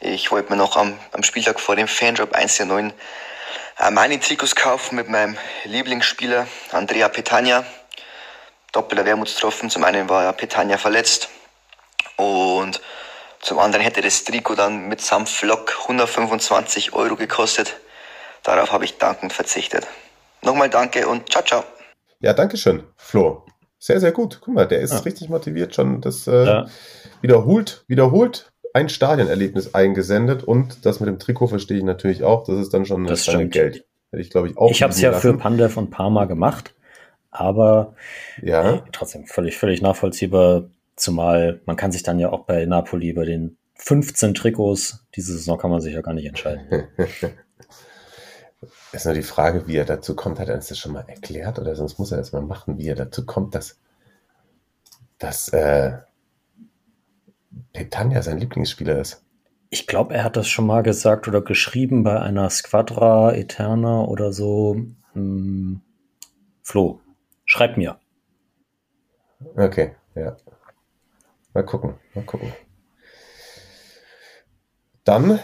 Ich 0.00 0.30
wollte 0.30 0.50
mir 0.50 0.56
noch 0.56 0.76
am, 0.76 0.98
am 1.12 1.22
Spieltag 1.22 1.60
vor 1.60 1.76
dem 1.76 1.86
Fanjob 1.86 2.34
1 2.34 2.56
der 2.56 2.66
9 2.66 2.90
äh, 2.90 2.92
meine 3.90 4.20
Trikots 4.20 4.54
kaufen 4.54 4.96
mit 4.96 5.08
meinem 5.08 5.36
Lieblingsspieler 5.64 6.46
Andrea 6.72 7.08
Petagna. 7.08 7.64
Doppelter 8.72 9.04
Wermutstropfen. 9.04 9.70
Zum 9.70 9.84
einen 9.84 10.08
war 10.08 10.24
ja 10.24 10.32
Petagna 10.32 10.78
verletzt 10.78 11.28
und 12.16 12.80
zum 13.40 13.58
anderen 13.58 13.84
hätte 13.84 14.00
das 14.00 14.24
Trikot 14.24 14.54
dann 14.54 14.88
mit 14.88 15.00
samt 15.00 15.28
Flock 15.28 15.76
125 15.82 16.92
Euro 16.92 17.16
gekostet. 17.16 17.76
Darauf 18.42 18.72
habe 18.72 18.84
ich 18.84 18.98
dankend 18.98 19.32
verzichtet. 19.32 19.86
Nochmal 20.42 20.70
danke 20.70 21.06
und 21.06 21.30
ciao, 21.30 21.44
ciao. 21.44 21.64
Ja, 22.20 22.32
danke 22.32 22.56
schön, 22.56 22.84
Flo. 22.96 23.44
Sehr, 23.78 24.00
sehr 24.00 24.12
gut. 24.12 24.40
Guck 24.40 24.54
mal, 24.54 24.66
der 24.66 24.80
ist 24.80 24.92
ja. 24.92 24.98
richtig 25.00 25.28
motiviert 25.28 25.74
schon. 25.74 26.00
Das 26.00 26.26
äh, 26.26 26.46
ja. 26.46 26.66
wiederholt, 27.20 27.84
wiederholt 27.86 28.53
ein 28.74 28.88
Stadionerlebnis 28.90 29.74
eingesendet 29.74 30.44
und 30.44 30.84
das 30.84 31.00
mit 31.00 31.08
dem 31.08 31.18
Trikot 31.18 31.46
verstehe 31.46 31.78
ich 31.78 31.84
natürlich 31.84 32.24
auch. 32.24 32.44
Das 32.44 32.58
ist 32.58 32.74
dann 32.74 32.84
schon 32.84 33.06
das 33.06 33.24
Geld. 33.24 33.86
Hätte 34.10 34.22
ich, 34.22 34.30
glaube 34.30 34.48
ich, 34.48 34.58
auch. 34.58 34.70
Ich 34.70 34.82
habe 34.82 34.92
es 34.92 35.00
ja 35.00 35.10
lassen. 35.10 35.20
für 35.22 35.38
Pandev 35.38 35.76
und 35.76 35.90
Parma 35.90 36.26
gemacht. 36.26 36.74
Aber 37.30 37.94
Ja, 38.42 38.74
äh, 38.74 38.82
trotzdem 38.92 39.26
völlig, 39.26 39.56
völlig 39.56 39.80
nachvollziehbar, 39.80 40.64
zumal 40.96 41.60
man 41.66 41.76
kann 41.76 41.92
sich 41.92 42.02
dann 42.02 42.18
ja 42.18 42.30
auch 42.30 42.44
bei 42.44 42.66
Napoli 42.66 43.12
bei 43.12 43.24
den 43.24 43.56
15 43.76 44.34
Trikots 44.34 45.04
diese 45.14 45.32
Saison 45.32 45.58
kann 45.58 45.70
man 45.70 45.80
sich 45.80 45.94
ja 45.94 46.00
gar 46.00 46.14
nicht 46.14 46.26
entscheiden. 46.26 46.88
ist 48.92 49.04
nur 49.04 49.14
die 49.14 49.22
Frage, 49.22 49.66
wie 49.66 49.76
er 49.76 49.84
dazu 49.84 50.16
kommt. 50.16 50.38
Hat 50.38 50.48
er 50.48 50.54
uns 50.56 50.68
das 50.68 50.78
schon 50.78 50.92
mal 50.92 51.04
erklärt? 51.06 51.58
Oder 51.58 51.76
sonst 51.76 51.98
muss 51.98 52.12
er 52.12 52.18
das 52.18 52.32
mal 52.32 52.42
machen, 52.42 52.78
wie 52.78 52.88
er 52.88 52.94
dazu 52.94 53.24
kommt, 53.26 53.54
dass, 53.54 53.78
dass 55.18 55.48
äh, 55.48 55.98
Petagna 57.72 58.22
sein 58.22 58.38
Lieblingsspieler 58.38 59.00
ist. 59.00 59.24
Ich 59.70 59.86
glaube, 59.86 60.14
er 60.14 60.24
hat 60.24 60.36
das 60.36 60.48
schon 60.48 60.66
mal 60.66 60.82
gesagt 60.82 61.26
oder 61.26 61.42
geschrieben 61.42 62.04
bei 62.04 62.20
einer 62.20 62.48
Squadra 62.50 63.32
Eterna 63.34 64.02
oder 64.02 64.32
so. 64.32 64.76
Hm, 65.12 65.80
Flo, 66.62 67.00
schreib 67.44 67.76
mir. 67.76 67.98
Okay, 69.56 69.94
ja. 70.14 70.36
Mal 71.52 71.64
gucken, 71.64 71.94
mal 72.14 72.24
gucken. 72.24 72.52
Dann 75.04 75.38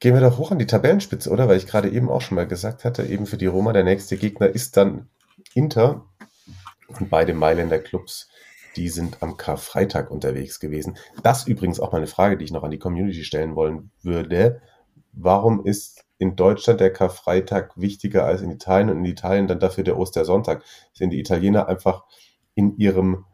gehen 0.00 0.14
wir 0.14 0.20
doch 0.20 0.38
hoch 0.38 0.50
an 0.50 0.58
die 0.58 0.66
Tabellenspitze, 0.66 1.30
oder? 1.30 1.48
Weil 1.48 1.58
ich 1.58 1.66
gerade 1.66 1.90
eben 1.90 2.10
auch 2.10 2.22
schon 2.22 2.36
mal 2.36 2.46
gesagt 2.46 2.84
hatte, 2.84 3.04
eben 3.04 3.26
für 3.26 3.36
die 3.36 3.46
Roma 3.46 3.72
der 3.72 3.84
nächste 3.84 4.16
Gegner 4.16 4.48
ist 4.48 4.76
dann 4.76 5.10
Inter. 5.54 6.06
Und 6.88 7.08
beide 7.08 7.34
Mailänder 7.34 7.78
Clubs, 7.78 8.28
die 8.76 8.88
sind 8.88 9.22
am 9.22 9.36
Karfreitag 9.36 10.10
unterwegs 10.10 10.60
gewesen. 10.60 10.96
Das 11.22 11.46
übrigens 11.46 11.80
auch 11.80 11.92
mal 11.92 11.98
eine 11.98 12.06
Frage, 12.06 12.36
die 12.36 12.44
ich 12.44 12.52
noch 12.52 12.62
an 12.62 12.70
die 12.70 12.78
Community 12.78 13.24
stellen 13.24 13.54
wollen 13.54 13.90
würde. 14.02 14.60
Warum 15.12 15.64
ist 15.64 16.04
in 16.18 16.36
Deutschland 16.36 16.80
der 16.80 16.92
Karfreitag 16.92 17.72
wichtiger 17.76 18.24
als 18.24 18.42
in 18.42 18.50
Italien 18.50 18.90
und 18.90 18.98
in 18.98 19.04
Italien 19.04 19.46
dann 19.46 19.60
dafür 19.60 19.84
der 19.84 19.98
Ostersonntag? 19.98 20.62
Sind 20.92 21.10
die 21.10 21.20
Italiener 21.20 21.68
einfach 21.68 22.04
in 22.54 22.76
ihrem 22.76 23.24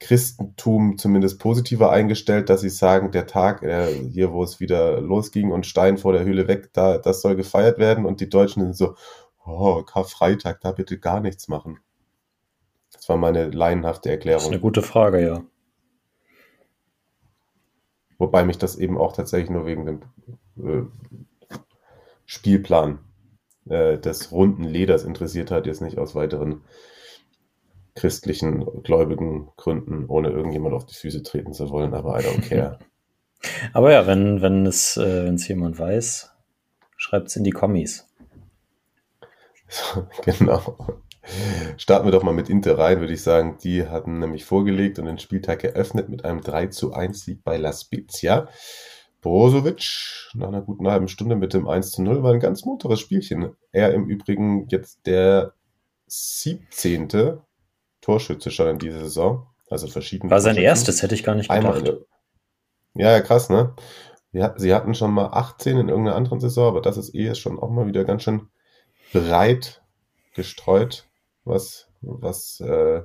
Christentum 0.00 0.98
zumindest 0.98 1.38
positiver 1.38 1.90
eingestellt, 1.90 2.50
dass 2.50 2.60
sie 2.60 2.68
sagen, 2.68 3.10
der 3.10 3.26
Tag, 3.26 3.62
äh, 3.62 3.92
hier 4.10 4.32
wo 4.32 4.42
es 4.42 4.60
wieder 4.60 5.00
losging 5.00 5.50
und 5.50 5.66
Stein 5.66 5.98
vor 5.98 6.12
der 6.12 6.24
Höhle 6.24 6.48
weg, 6.48 6.70
da, 6.72 6.98
das 6.98 7.22
soll 7.22 7.36
gefeiert 7.36 7.78
werden 7.78 8.04
und 8.04 8.20
die 8.20 8.28
Deutschen 8.28 8.62
sind 8.62 8.76
so, 8.76 8.96
oh, 9.44 9.82
Karfreitag, 9.82 10.60
da 10.60 10.72
bitte 10.72 10.98
gar 10.98 11.20
nichts 11.20 11.48
machen. 11.48 11.78
Das 13.04 13.10
war 13.10 13.18
meine 13.18 13.50
laienhafte 13.50 14.08
Das 14.08 14.14
ist 14.14 14.16
Erklärung. 14.16 14.46
eine 14.46 14.60
gute 14.60 14.80
Frage, 14.80 15.22
ja. 15.22 15.44
Wobei 18.16 18.46
mich 18.46 18.56
das 18.56 18.76
eben 18.76 18.96
auch 18.96 19.12
tatsächlich 19.12 19.50
nur 19.50 19.66
wegen 19.66 19.84
dem 19.84 20.00
äh, 20.56 20.86
Spielplan 22.24 23.00
äh, 23.68 23.98
des 23.98 24.32
runden 24.32 24.64
Leders 24.64 25.04
interessiert 25.04 25.50
hat, 25.50 25.66
jetzt 25.66 25.82
nicht 25.82 25.98
aus 25.98 26.14
weiteren 26.14 26.62
christlichen, 27.94 28.64
gläubigen 28.84 29.50
Gründen, 29.58 30.06
ohne 30.06 30.30
irgendjemand 30.30 30.74
auf 30.74 30.86
die 30.86 30.94
Füße 30.94 31.22
treten 31.22 31.52
zu 31.52 31.68
wollen, 31.68 31.92
aber 31.92 32.18
I 32.18 32.22
don't 32.22 32.48
care. 32.48 32.78
Aber 33.74 33.92
ja, 33.92 34.06
wenn, 34.06 34.40
wenn 34.40 34.64
es, 34.64 34.96
äh, 34.96 35.26
wenn 35.26 35.34
es 35.34 35.46
jemand 35.46 35.78
weiß, 35.78 36.32
schreibt 36.96 37.28
es 37.28 37.36
in 37.36 37.44
die 37.44 37.50
Kommis. 37.50 38.08
genau. 40.24 41.02
Starten 41.76 42.06
wir 42.06 42.12
doch 42.12 42.22
mal 42.22 42.34
mit 42.34 42.50
Inter 42.50 42.78
rein, 42.78 43.00
würde 43.00 43.12
ich 43.12 43.22
sagen. 43.22 43.58
Die 43.62 43.86
hatten 43.86 44.18
nämlich 44.18 44.44
vorgelegt 44.44 44.98
und 44.98 45.06
den 45.06 45.18
Spieltag 45.18 45.64
eröffnet 45.64 46.08
mit 46.08 46.24
einem 46.24 46.40
3 46.40 46.68
zu 46.68 46.92
1 46.92 47.24
Sieg 47.24 47.42
bei 47.44 47.56
La 47.56 47.72
Spezia. 47.72 48.48
Brozovic 49.20 50.30
nach 50.34 50.48
einer 50.48 50.60
guten 50.60 50.86
halben 50.86 51.08
Stunde 51.08 51.34
mit 51.34 51.54
dem 51.54 51.66
1 51.66 51.92
zu 51.92 52.02
0 52.02 52.22
war 52.22 52.32
ein 52.32 52.40
ganz 52.40 52.64
munteres 52.64 53.00
Spielchen. 53.00 53.56
Er 53.72 53.94
im 53.94 54.06
Übrigen 54.06 54.68
jetzt 54.68 55.06
der 55.06 55.54
17. 56.06 57.38
Torschütze 58.02 58.50
schon 58.50 58.68
in 58.68 58.78
dieser 58.78 59.00
Saison. 59.00 59.46
Also 59.70 59.86
verschiedene. 59.88 60.30
War 60.30 60.40
sein 60.40 60.56
erstes, 60.56 61.02
hätte 61.02 61.14
ich 61.14 61.24
gar 61.24 61.34
nicht 61.34 61.50
Einmal 61.50 61.80
gedacht. 61.80 62.04
ja, 62.94 63.12
ja, 63.12 63.20
krass, 63.20 63.48
ne? 63.48 63.74
Ja, 64.32 64.52
sie 64.58 64.74
hatten 64.74 64.94
schon 64.94 65.12
mal 65.12 65.28
18 65.28 65.78
in 65.78 65.88
irgendeiner 65.88 66.16
anderen 66.16 66.40
Saison, 66.40 66.68
aber 66.68 66.82
das 66.82 66.96
ist 66.98 67.14
eh 67.14 67.34
schon 67.34 67.58
auch 67.58 67.70
mal 67.70 67.86
wieder 67.86 68.04
ganz 68.04 68.24
schön 68.24 68.48
breit 69.12 69.82
gestreut, 70.34 71.06
was, 71.44 71.88
was 72.00 72.60
äh, 72.60 73.02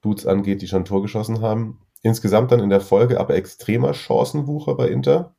Dudes 0.00 0.26
angeht, 0.26 0.62
die 0.62 0.68
schon 0.68 0.82
ein 0.82 0.84
Tor 0.86 1.02
geschossen 1.02 1.40
haben. 1.40 1.80
Insgesamt 2.02 2.52
dann 2.52 2.60
in 2.60 2.70
der 2.70 2.80
Folge 2.80 3.18
aber 3.18 3.34
extremer 3.34 3.94
Chancenwucher 3.94 4.74
bei 4.74 4.88
Inter. 4.88 5.34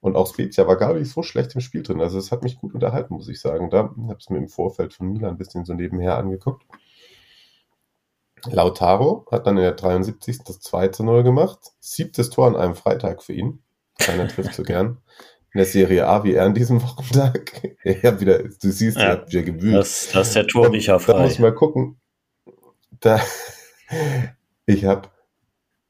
Und 0.00 0.16
auch 0.16 0.26
Spezia 0.26 0.66
war 0.66 0.76
gar 0.76 0.94
nicht 0.94 1.10
so 1.10 1.22
schlecht 1.22 1.54
im 1.54 1.60
Spiel 1.60 1.82
drin. 1.82 2.00
Also 2.00 2.18
es 2.18 2.30
hat 2.30 2.42
mich 2.42 2.58
gut 2.58 2.74
unterhalten, 2.74 3.14
muss 3.14 3.28
ich 3.28 3.40
sagen. 3.40 3.70
Da 3.70 3.78
habe 3.78 4.16
ich 4.18 4.24
es 4.24 4.30
mir 4.30 4.38
im 4.38 4.48
Vorfeld 4.48 4.92
von 4.94 5.12
Milan 5.12 5.30
ein 5.30 5.38
bisschen 5.38 5.64
so 5.64 5.74
nebenher 5.74 6.18
angeguckt. 6.18 6.64
Lautaro 8.46 9.26
hat 9.30 9.46
dann 9.46 9.56
in 9.56 9.62
der 9.62 9.72
73. 9.72 10.44
das 10.44 10.60
2 10.60 10.88
zu 10.88 11.04
0 11.04 11.22
gemacht. 11.22 11.72
Siebtes 11.80 12.30
Tor 12.30 12.46
an 12.46 12.56
einem 12.56 12.74
Freitag 12.74 13.22
für 13.22 13.32
ihn. 13.32 13.62
Keiner 13.98 14.28
trifft 14.28 14.54
so 14.54 14.62
gern. 14.62 14.98
In 15.54 15.58
der 15.58 15.66
Serie 15.66 16.06
A 16.06 16.24
wie 16.24 16.34
er 16.34 16.44
an 16.46 16.54
diesem 16.54 16.82
Wochentag. 16.82 17.62
Er 17.84 18.20
wieder, 18.20 18.38
du 18.42 18.70
siehst, 18.70 18.96
Ja. 18.96 19.02
er 19.04 19.10
hat 19.12 19.28
wieder 19.30 19.42
gewühlt. 19.42 19.74
Das, 19.76 20.10
das 20.12 20.28
ist 20.28 20.36
der 20.36 20.46
Torriecher 20.48 20.98
Da 21.06 21.20
muss 21.20 21.30
ich 21.32 21.36
frei. 21.36 21.42
mal 21.42 21.54
gucken. 21.54 22.00
Da, 23.00 23.20
ich 24.66 24.84
habe 24.84 25.08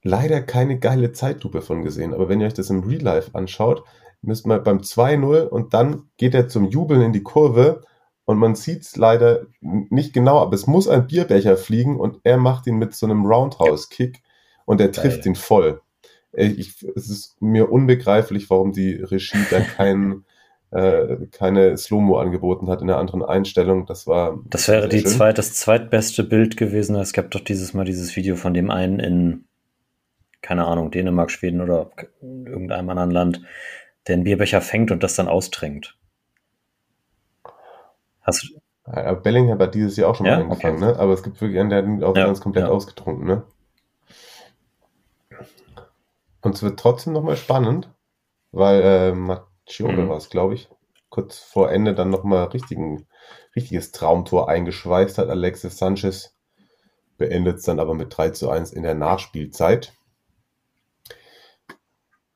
leider 0.02 0.42
keine 0.42 0.78
geile 0.78 1.12
Zeitlupe 1.12 1.62
von 1.62 1.82
gesehen, 1.82 2.12
aber 2.12 2.28
wenn 2.28 2.40
ihr 2.40 2.46
euch 2.46 2.54
das 2.54 2.70
im 2.70 2.82
Real 2.84 3.00
Life 3.02 3.30
anschaut, 3.34 3.84
müsst 4.20 4.46
man 4.46 4.62
beim 4.62 4.78
2-0 4.78 5.42
und 5.46 5.72
dann 5.74 6.10
geht 6.18 6.34
er 6.34 6.48
zum 6.48 6.66
Jubeln 6.66 7.00
in 7.02 7.12
die 7.12 7.22
Kurve 7.22 7.82
und 8.26 8.38
man 8.38 8.54
sieht 8.54 8.82
es 8.82 8.96
leider 8.96 9.46
nicht 9.60 10.12
genau, 10.12 10.40
aber 10.40 10.54
es 10.54 10.66
muss 10.66 10.88
ein 10.88 11.06
Bierbecher 11.06 11.56
fliegen 11.56 11.98
und 12.00 12.20
er 12.24 12.36
macht 12.38 12.66
ihn 12.66 12.76
mit 12.76 12.94
so 12.94 13.06
einem 13.06 13.24
Roundhouse-Kick 13.26 14.22
und 14.66 14.80
er 14.80 14.92
trifft 14.92 15.18
Geil. 15.24 15.28
ihn 15.28 15.34
voll. 15.36 15.80
Ich, 16.36 16.82
es 16.96 17.10
ist 17.10 17.40
mir 17.40 17.70
unbegreiflich, 17.70 18.50
warum 18.50 18.72
die 18.72 18.94
Regie 18.94 19.46
da 19.50 19.60
kein, 19.76 20.24
äh, 20.70 21.26
keine 21.30 21.76
Slow-Mo 21.76 22.18
angeboten 22.18 22.68
hat 22.68 22.82
in 22.82 22.90
einer 22.90 22.98
anderen 22.98 23.22
Einstellung. 23.22 23.86
Das 23.86 24.06
war 24.06 24.38
Das 24.50 24.68
wäre 24.68 24.88
die 24.88 25.00
schön. 25.00 25.12
zweit, 25.12 25.38
das 25.38 25.54
zweitbeste 25.54 26.24
Bild 26.24 26.56
gewesen. 26.56 26.96
Es 26.96 27.12
gab 27.12 27.30
doch 27.30 27.40
dieses 27.40 27.74
Mal 27.74 27.84
dieses 27.84 28.16
Video 28.16 28.36
von 28.36 28.54
dem 28.54 28.70
einen 28.70 28.98
in, 29.00 29.44
keine 30.42 30.66
Ahnung, 30.66 30.90
Dänemark, 30.90 31.30
Schweden 31.30 31.60
oder 31.60 31.90
irgendeinem 32.22 32.90
anderen 32.90 33.10
Land, 33.10 33.42
der 34.06 34.14
einen 34.14 34.24
Bierbecher 34.24 34.60
fängt 34.60 34.90
und 34.90 35.02
das 35.02 35.16
dann 35.16 35.28
austrinkt. 35.28 35.96
Hast 38.22 38.42
du, 38.42 38.48
Ja, 38.86 39.14
Bellingham 39.14 39.58
hat 39.60 39.74
dieses 39.74 39.96
Jahr 39.96 40.10
auch 40.10 40.14
schon 40.16 40.26
mal 40.26 40.32
Ja? 40.32 40.40
angefangen, 40.40 40.76
Okay. 40.76 40.92
ne? 40.92 40.98
Aber 40.98 41.12
es 41.12 41.22
gibt 41.22 41.40
wirklich 41.40 41.58
einen, 41.60 41.70
der 41.70 41.78
hat 41.78 41.84
ihn 41.86 42.02
auch 42.04 42.16
Ja, 42.16 42.26
ganz 42.26 42.40
komplett 42.40 42.64
ausgetrunken, 42.66 43.26
ne? 43.26 43.42
Und 46.44 46.54
es 46.54 46.62
wird 46.62 46.78
trotzdem 46.78 47.12
nochmal 47.14 47.36
spannend, 47.36 47.90
weil 48.52 48.82
äh, 48.82 49.12
Macchione 49.12 50.04
Mhm. 50.04 50.08
war 50.10 50.18
es, 50.18 50.30
glaube 50.30 50.54
ich, 50.54 50.68
kurz 51.08 51.38
vor 51.38 51.72
Ende 51.72 51.94
dann 51.94 52.10
nochmal 52.10 52.44
richtigen, 52.44 53.06
richtiges 53.56 53.92
Traumtor 53.92 54.48
eingeschweißt 54.48 55.18
hat. 55.18 55.28
Alexis 55.28 55.78
Sanchez 55.78 56.36
beendet 57.18 57.58
es 57.58 57.64
dann 57.64 57.80
aber 57.80 57.94
mit 57.94 58.16
3 58.16 58.30
zu 58.30 58.50
1 58.50 58.72
in 58.72 58.82
der 58.82 58.94
Nachspielzeit. 58.94 59.92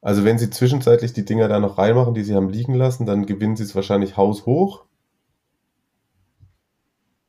Also 0.01 0.25
wenn 0.25 0.39
sie 0.39 0.51
zwischenzeitlich 0.51 1.13
die 1.13 1.25
Dinger 1.25 1.49
da 1.49 1.61
noch 1.61 1.77
reinmachen, 1.77 2.15
die 2.15 2.23
sie 2.25 2.35
haben 2.35 2.49
liegen 2.49 2.75
lassen, 2.75 3.05
dann 3.05 3.27
gewinnen 3.27 3.57
sie 3.57 3.65
es 3.65 3.75
wahrscheinlich 3.75 4.17
haushoch. 4.17 4.85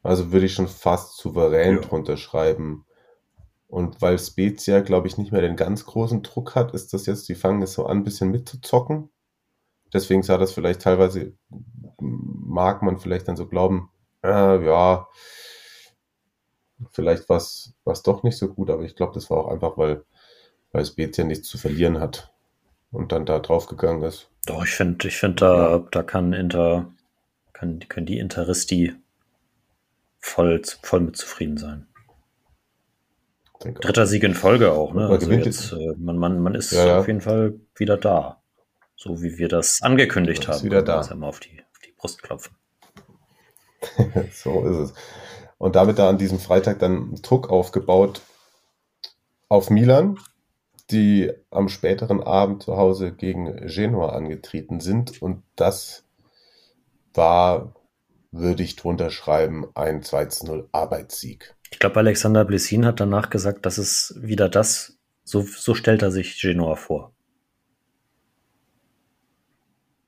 Also 0.03 0.31
würde 0.31 0.45
ich 0.45 0.53
schon 0.53 0.67
fast 0.67 1.17
souverän 1.17 1.75
Ja. 1.75 1.81
drunter 1.81 2.15
schreiben. 2.17 2.85
Und 3.69 4.01
weil 4.01 4.17
Spezia, 4.17 4.81
glaube 4.81 5.07
ich, 5.07 5.17
nicht 5.17 5.31
mehr 5.31 5.41
den 5.41 5.55
ganz 5.55 5.85
großen 5.85 6.23
Druck 6.23 6.55
hat, 6.55 6.73
ist 6.73 6.91
das 6.91 7.05
jetzt, 7.05 7.29
die 7.29 7.35
fangen 7.35 7.61
es 7.61 7.73
so 7.73 7.85
an, 7.85 7.99
ein 7.99 8.03
bisschen 8.03 8.31
mitzuzocken. 8.31 9.09
Deswegen 9.93 10.23
sah 10.23 10.37
das 10.37 10.51
vielleicht 10.51 10.81
teilweise, 10.81 11.33
mag 11.99 12.81
man 12.81 12.97
vielleicht 12.97 13.27
dann 13.27 13.37
so 13.37 13.47
glauben, 13.47 13.91
äh, 14.23 14.65
ja, 14.65 15.07
vielleicht 16.91 17.29
was 17.29 17.75
was 17.83 18.03
doch 18.03 18.23
nicht 18.23 18.37
so 18.37 18.53
gut, 18.53 18.69
aber 18.69 18.83
ich 18.83 18.95
glaube, 18.95 19.13
das 19.13 19.29
war 19.29 19.37
auch 19.37 19.51
einfach, 19.51 19.77
weil, 19.77 20.03
weil 20.71 20.85
Spezia 20.85 21.23
nichts 21.23 21.47
zu 21.47 21.57
verlieren 21.57 21.99
hat 21.99 22.33
und 22.91 23.11
dann 23.11 23.25
da 23.25 23.39
drauf 23.39 23.67
gegangen 23.67 24.03
ist. 24.03 24.29
doch, 24.45 24.63
ich 24.63 24.71
finde, 24.71 25.07
ich 25.07 25.17
finde, 25.17 25.35
da, 25.35 25.87
da 25.91 26.03
kann 26.03 26.33
Inter, 26.33 26.91
kann, 27.53 27.79
können 27.87 28.05
die 28.05 28.19
Interisti 28.19 28.95
voll, 30.19 30.61
voll 30.81 31.01
mit 31.01 31.17
zufrieden 31.17 31.57
sein. 31.57 31.87
Dritter 33.59 34.07
Sieg 34.07 34.23
in 34.23 34.35
Folge 34.35 34.71
auch, 34.71 34.93
ne? 34.93 35.01
Man 35.01 35.11
Also 35.11 35.31
jetzt, 35.31 35.73
äh, 35.73 35.93
man, 35.97 36.17
man, 36.17 36.39
man 36.39 36.55
ist 36.55 36.71
Ja, 36.71 36.87
ja. 36.87 36.99
auf 36.99 37.07
jeden 37.07 37.21
Fall 37.21 37.59
wieder 37.75 37.97
da. 37.97 38.41
So 38.95 39.21
wie 39.21 39.37
wir 39.37 39.49
das 39.49 39.81
angekündigt 39.81 40.47
haben. 40.47 40.63
wieder 40.63 40.77
wir 40.77 40.83
da. 40.83 40.97
uns 40.99 41.09
ja 41.09 41.15
mal 41.15 41.27
auf 41.27 41.39
die, 41.39 41.61
auf 41.71 41.79
die 41.85 41.91
Brust 41.91 42.21
klopfen. 42.23 42.55
so 44.33 44.65
ist 44.65 44.91
es. 44.91 44.93
Und 45.57 45.75
damit 45.75 45.99
da 45.99 46.09
an 46.09 46.17
diesem 46.17 46.39
Freitag 46.39 46.79
dann 46.79 47.15
Druck 47.21 47.49
aufgebaut 47.49 48.21
auf 49.49 49.69
Milan, 49.69 50.17
die 50.91 51.31
am 51.51 51.69
späteren 51.69 52.23
Abend 52.23 52.63
zu 52.63 52.77
Hause 52.77 53.11
gegen 53.13 53.67
Genua 53.67 54.09
angetreten 54.09 54.79
sind. 54.79 55.21
Und 55.21 55.43
das 55.55 56.05
war 57.13 57.73
würde 58.31 58.63
ich 58.63 58.75
drunter 58.75 59.09
schreiben, 59.09 59.67
ein 59.75 60.03
2 60.03 60.25
zu 60.25 60.45
0 60.45 60.69
Arbeitssieg. 60.71 61.55
Ich 61.71 61.79
glaube, 61.79 61.97
Alexander 61.99 62.45
Blessin 62.45 62.85
hat 62.85 62.99
danach 62.99 63.29
gesagt, 63.29 63.65
dass 63.65 63.77
es 63.77 64.15
wieder 64.19 64.49
das, 64.49 64.97
so, 65.23 65.41
so 65.41 65.75
stellt 65.75 66.01
er 66.01 66.11
sich 66.11 66.41
Genoa 66.41 66.75
vor. 66.75 67.13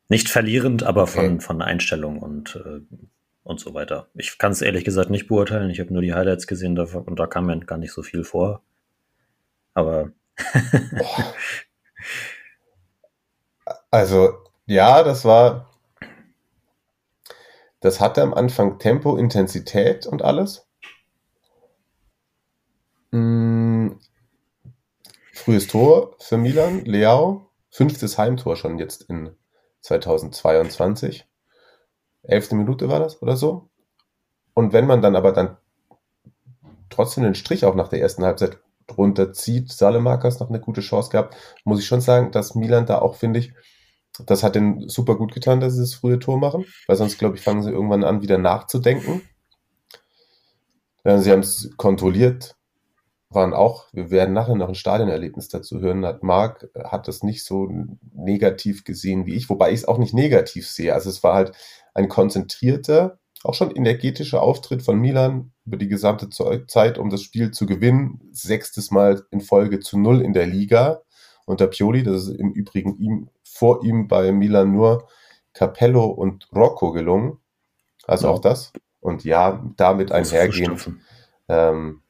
Nicht 0.10 0.30
verlierend, 0.30 0.84
aber 0.84 1.08
von, 1.08 1.26
Okay. 1.26 1.39
von 1.39 1.62
Einstellung 1.62 2.19
und, 2.19 2.56
äh, 2.58 2.82
und 3.43 3.60
so 3.60 3.74
weiter. 3.74 4.10
Ich 4.13 4.38
kann 4.38 4.52
es 4.52 4.62
ehrlich 4.62 4.84
gesagt 4.84 5.10
nicht 5.10 5.28
beurteilen. 5.28 5.69
Ich 5.69 5.80
habe 5.80 5.93
nur 5.93 6.02
die 6.02 6.13
Highlights 6.13 6.47
gesehen 6.47 6.76
da, 6.76 6.84
und 6.84 7.17
da 7.17 7.28
kam 7.28 7.45
mir 7.45 7.60
gar 7.62 7.78
nicht 7.78 7.93
so 7.93 8.04
viel 8.04 8.24
vor. 8.24 8.62
Aber 9.74 10.12
Also, 13.91 14.34
ja, 14.65 15.04
das 15.04 15.26
war. 15.26 15.69
Das 17.80 18.00
hatte 18.00 18.21
am 18.21 18.34
Anfang 18.34 18.80
Tempo, 18.80 19.17
Intensität 19.17 20.06
und 20.06 20.21
alles. 20.21 20.67
Mm, 23.12 23.89
frühes 25.34 25.67
Tor 25.67 26.15
für 26.19 26.38
Milan, 26.38 26.86
Leao. 26.86 27.50
Fünftes 27.69 28.17
Heimtor 28.17 28.56
schon 28.56 28.80
jetzt 28.80 29.04
in 29.04 29.32
2022. 29.82 31.26
Elfte 32.24 32.56
Minute 32.56 32.89
war 32.89 33.00
das 33.00 33.21
oder 33.21 33.38
so. 33.38 33.69
Und 34.54 34.74
wenn 34.74 34.86
man 34.86 35.02
dann 35.02 35.15
aber 35.15 35.32
dann 35.32 35.58
trotzdem 36.89 37.24
den 37.24 37.36
Strich 37.36 37.65
auch 37.65 37.76
nach 37.76 37.88
der 37.88 38.02
ersten 38.02 38.24
Halbzeit 38.24 38.60
drunter 38.88 39.32
zieht, 39.34 39.71
Salemakas 39.71 40.39
noch 40.39 40.50
eine 40.50 40.60
gute 40.60 40.82
Chance 40.82 41.10
gehabt, 41.10 41.36
muss 41.63 41.80
ich 41.80 41.86
schon 41.86 42.02
sagen, 42.02 42.32
dass 42.32 42.56
Milan 42.56 42.86
da 42.86 43.00
auch, 43.00 43.15
finde 43.15 43.39
ich, 43.39 43.54
das 44.26 44.43
hat 44.43 44.56
den 44.56 44.89
super 44.89 45.15
gut 45.15 45.34
getan, 45.34 45.62
dass 45.62 45.74
sie 45.74 45.80
das 45.80 45.93
frühe 45.93 46.19
Tor 46.19 46.38
machen, 46.38 46.65
weil 46.88 46.97
sonst, 46.97 47.17
glaube 47.17 47.38
ich, 47.38 47.41
fangen 47.41 47.63
sie 47.63 47.71
irgendwann 47.71 48.04
an, 48.04 48.21
wieder 48.21 48.38
nachzudenken. 48.38 49.21
Sie 51.04 51.32
haben 51.32 51.39
es 51.39 51.71
kontrolliert, 51.78 52.56
waren 53.34 53.54
auch, 53.54 53.88
wir 53.94 54.12
werden 54.12 54.34
nachher 54.34 54.56
noch 54.56 54.67
ein 54.67 54.76
Stadionerlebnis 54.76 55.48
dazu 55.48 55.80
hören, 55.80 56.06
hat 56.06 56.22
Marc, 56.24 56.70
äh, 56.76 56.84
hat 56.84 57.08
das 57.08 57.24
nicht 57.24 57.46
so 57.46 57.70
negativ 58.13 58.84
gesehen 58.84 59.26
wie 59.26 59.36
ich, 59.36 59.50
wobei 59.50 59.70
ich 59.72 59.80
es 59.80 59.88
auch 59.88 59.98
nicht 59.98 60.13
negativ 60.13 60.70
sehe. 60.70 60.94
Also 60.94 61.10
es 61.10 61.24
war 61.24 61.34
halt 61.34 61.54
ein 61.94 62.10
konzentrierter, 62.10 63.20
auch 63.44 63.54
schon 63.54 63.76
energetischer 63.76 64.41
Auftritt 64.41 64.84
von 64.84 65.00
Milan 65.00 65.52
über 65.65 65.78
die 65.78 65.88
gesamte 65.88 66.30
Zeit, 66.30 66.98
um 66.98 67.10
das 67.10 67.22
Spiel 67.22 67.52
zu 67.52 67.65
gewinnen. 67.65 68.22
Sechstes 68.32 68.91
Mal 68.91 69.24
in 69.32 69.41
Folge 69.41 69.80
zu 69.80 69.98
null 69.98 70.22
in 70.22 70.34
der 70.34 70.46
Liga 70.46 71.02
unter 71.46 71.67
Pioli. 71.67 72.04
Das 72.04 72.28
ist 72.28 72.36
im 72.38 72.52
Übrigen 72.52 72.98
ihm, 72.98 73.30
vor 73.44 73.84
ihm 73.84 74.08
bei 74.08 74.32
Milan 74.32 74.72
nur 74.72 75.08
Capello 75.54 76.06
und 76.06 76.48
Rocco 76.54 76.91
gelungen. 76.91 77.38
Also 78.06 78.28
Ja. 78.28 78.34
auch 78.34 78.39
das. 78.39 78.74
Und 79.00 79.24
ja, 79.24 79.63
damit 79.78 80.12
einhergehend 80.12 80.91
ähm, 81.48 82.01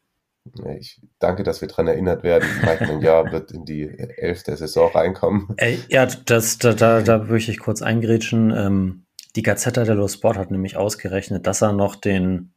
ich 0.77 0.99
danke, 1.19 1.43
dass 1.43 1.61
wir 1.61 1.67
daran 1.67 1.87
erinnert 1.87 2.23
werden. 2.23 2.47
Mike 2.63 2.99
Jahr 3.03 3.31
wird 3.31 3.51
in 3.51 3.65
die 3.65 3.87
Elf 3.87 4.43
der 4.43 4.57
Saison 4.57 4.91
reinkommen. 4.91 5.49
Ey, 5.57 5.79
ja, 5.87 6.05
das, 6.05 6.57
da, 6.57 6.73
da, 6.73 7.01
da 7.01 7.29
würde 7.29 7.37
ich 7.37 7.59
kurz 7.59 7.81
eingrätschen. 7.81 8.51
Ähm, 8.51 9.05
die 9.35 9.43
Gazzetta 9.43 9.83
dello 9.83 10.07
Sport 10.07 10.37
hat 10.37 10.51
nämlich 10.51 10.77
ausgerechnet, 10.77 11.47
dass 11.47 11.61
er 11.61 11.73
noch 11.73 11.95
den, 11.95 12.53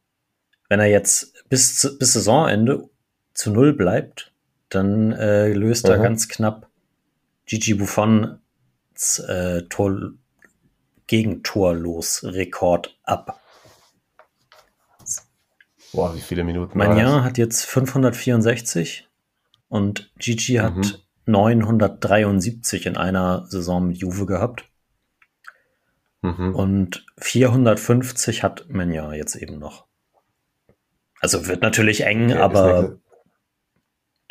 wenn 0.67 0.79
er 0.79 0.87
jetzt 0.87 1.47
bis, 1.47 1.95
bis 1.99 2.13
Saisonende 2.13 2.89
zu 3.33 3.51
null 3.51 3.73
bleibt, 3.73 4.33
dann 4.69 5.11
äh, 5.13 5.53
löst 5.53 5.87
er 5.87 5.95
Aha. 5.95 6.03
ganz 6.03 6.27
knapp 6.27 6.69
Gigi 7.45 7.75
Buffons 7.75 8.39
äh, 9.27 9.61
Tor, 9.69 10.13
Gegentorlos-Rekord 11.07 12.97
ab. 13.03 13.39
Boah, 15.95 16.13
wie 16.15 16.21
viele 16.21 16.43
Minuten 16.43 16.77
Magnan 16.77 17.23
hat 17.23 17.37
jetzt 17.37 17.65
564 17.65 19.07
und 19.69 20.11
Gigi 20.17 20.55
hat 20.55 20.75
Mhm. 20.75 20.93
973 21.27 22.85
in 22.85 22.97
einer 22.97 23.45
Saison 23.47 23.87
mit 23.87 23.97
Juve 23.97 24.25
gehabt. 24.25 24.69
Mhm. 26.21 26.53
Und 26.53 27.05
450 27.17 28.43
hat 28.43 28.69
Menya 28.69 29.13
jetzt 29.13 29.35
eben 29.35 29.57
noch. 29.57 29.87
Also 31.19 31.47
wird 31.47 31.61
natürlich 31.61 32.01
eng, 32.01 32.31
Okay, 32.31 32.39
aber 32.41 32.99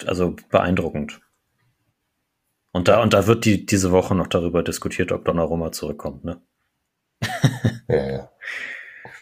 also 0.07 0.37
beeindruckend. 0.51 1.21
Und 2.73 2.89
da, 2.89 3.03
und 3.03 3.15
da 3.15 3.27
wird 3.27 3.45
die, 3.45 3.67
diese 3.67 3.91
Woche 3.93 4.15
noch 4.15 4.27
darüber 4.27 4.63
diskutiert, 4.63 5.13
ob 5.13 5.25
Donnarumma 5.25 5.73
zurückkommt, 5.73 6.25
ne? 6.25 6.43
Ja, 7.89 8.11
ja. 8.11 8.31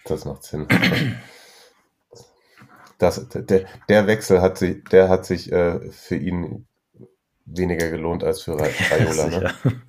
Das 0.04 0.24
macht 0.24 0.44
Sinn. 0.44 0.66
Das, 3.02 3.28
der, 3.34 3.64
der 3.88 4.06
Wechsel 4.06 4.40
hat 4.40 4.58
sich, 4.58 4.84
der 4.84 5.08
hat 5.08 5.26
sich 5.26 5.50
äh, 5.50 5.90
für 5.90 6.14
ihn 6.16 6.66
weniger 7.44 7.90
gelohnt 7.90 8.22
als 8.22 8.42
für 8.42 8.52
Ra- 8.58 8.68
Raiola, 8.90 9.26
ne? 9.26 9.54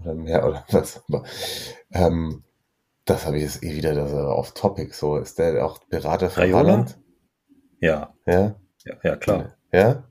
Oder 0.00 0.14
mehr 0.14 0.46
oder 0.46 0.64
was. 0.70 1.02
Aber, 1.08 1.24
ähm, 1.92 2.44
das 3.04 3.26
habe 3.26 3.36
ich 3.36 3.42
jetzt 3.44 3.62
eh 3.64 3.74
wieder 3.74 3.94
das 3.94 4.12
off 4.12 4.54
Topic. 4.54 4.92
So 4.92 5.16
ist 5.16 5.38
der 5.38 5.64
auch 5.64 5.78
Berater 5.84 6.30
für 6.30 6.40
Raiola? 6.42 6.58
Haaland? 6.58 6.98
Ja, 7.80 8.14
Ja. 8.26 8.54
ja, 8.84 8.94
ja, 9.02 9.16
klar. 9.16 9.56
Ja? 9.72 10.04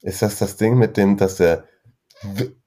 Ist 0.00 0.22
das 0.22 0.38
das 0.38 0.56
Ding 0.56 0.76
mit 0.78 0.96
dem, 0.96 1.16
dass 1.16 1.36
der. 1.36 1.64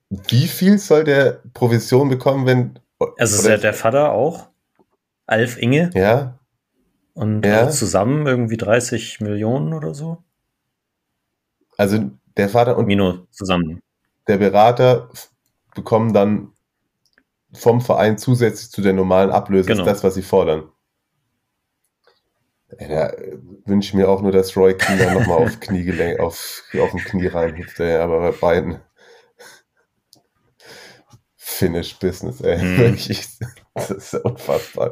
Wie 0.09 0.47
viel 0.47 0.77
soll 0.79 1.03
der 1.03 1.41
Provision 1.53 2.07
bekommen, 2.09 2.45
wenn. 2.45 2.79
Also 3.17 3.37
ist 3.37 3.45
der, 3.47 3.57
der 3.57 3.73
Vater 3.73 4.11
auch, 4.13 4.47
Alf 5.25 5.57
Inge, 5.57 5.89
Ja, 5.93 6.39
und 7.15 7.43
Ja. 7.45 7.69
zusammen 7.69 8.27
irgendwie 8.27 8.57
30 8.57 9.19
Millionen 9.21 9.73
oder 9.73 9.93
so. 9.95 10.23
also 11.77 11.99
der 12.37 12.47
Vater 12.49 12.77
und 12.77 12.85
Mino 12.85 13.25
zusammen. 13.31 13.81
der 14.27 14.37
Berater 14.37 15.09
bekommen 15.75 16.13
dann 16.13 16.51
vom 17.53 17.81
Verein 17.81 18.17
zusätzlich 18.17 18.69
zu 18.71 18.81
der 18.81 18.93
normalen 18.93 19.29
Ablöse 19.31 19.67
Genau. 19.71 19.83
das, 19.85 20.03
was 20.03 20.13
sie 20.15 20.21
fordern. 20.21 20.69
Da 22.79 23.09
äh, 23.09 23.37
wünsche 23.65 23.89
ich 23.89 23.93
mir 23.93 24.09
auch 24.09 24.21
nur, 24.21 24.31
dass 24.31 24.55
Roy 24.57 24.73
Keane 24.75 25.03
dann 25.05 25.13
nochmal 25.13 25.37
auf 25.37 25.59
Kniegelenk, 25.59 26.19
auf, 26.21 26.63
auf 26.79 26.91
dem 26.91 26.99
Knie 27.01 27.27
reinhüpft, 27.27 27.79
ey, 27.79 27.95
aber 27.97 28.19
bei 28.19 28.31
beiden 28.31 28.79
Finish 31.37 31.97
Business, 31.99 32.41
ey. 32.41 32.59
Wirklich, 32.77 33.27
das 33.73 33.91
ist 33.91 34.13
ja 34.13 34.19
unfassbar. 34.21 34.91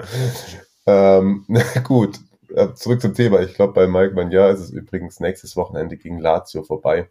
Ähm, 0.85 1.45
na 1.47 1.61
gut, 1.83 2.19
äh, 2.49 2.73
zurück 2.73 3.01
zum 3.01 3.13
Thema. 3.13 3.41
Ich 3.41 3.53
glaube, 3.55 3.73
bei 3.73 3.87
Mike 3.87 4.13
Manja 4.13 4.49
ist 4.49 4.59
es 4.59 4.69
übrigens 4.69 5.19
nächstes 5.19 5.55
Wochenende 5.55 5.97
gegen 5.97 6.19
Lazio 6.19 6.63
vorbei. 6.63 7.09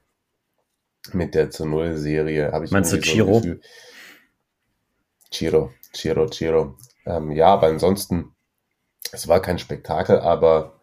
Mit 1.12 1.34
der 1.34 1.50
zu 1.50 1.66
Null 1.66 1.96
Serie 1.96 2.52
habe 2.52 2.64
ich 2.64 2.70
Meinst 2.70 2.92
du 2.92 2.96
irgendwie 2.96 3.18
so 3.18 3.40
Chiro? 3.40 3.60
Chiro, 5.30 5.72
Chiro, 5.92 6.26
Chiro. 6.26 6.76
Ähm, 7.06 7.32
ja, 7.32 7.46
aber 7.48 7.66
ansonsten, 7.66 8.34
es 9.10 9.26
war 9.26 9.40
kein 9.40 9.58
Spektakel, 9.58 10.20
aber 10.20 10.80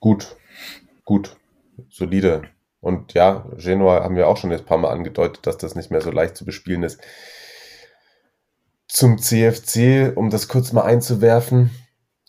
gut, 0.00 0.36
gut, 1.04 1.36
solide. 1.90 2.42
Und 2.80 3.12
ja, 3.14 3.46
Genua 3.56 4.02
haben 4.02 4.16
wir 4.16 4.26
auch 4.26 4.38
schon 4.38 4.50
jetzt 4.50 4.62
ein 4.62 4.66
paar 4.66 4.78
Mal 4.78 4.90
angedeutet, 4.90 5.46
dass 5.46 5.58
das 5.58 5.74
nicht 5.74 5.90
mehr 5.90 6.00
so 6.00 6.10
leicht 6.10 6.36
zu 6.36 6.44
bespielen 6.44 6.82
ist. 6.82 7.00
Zum 8.92 9.18
CFC, 9.18 10.12
um 10.16 10.30
das 10.30 10.48
kurz 10.48 10.72
mal 10.72 10.82
einzuwerfen. 10.82 11.70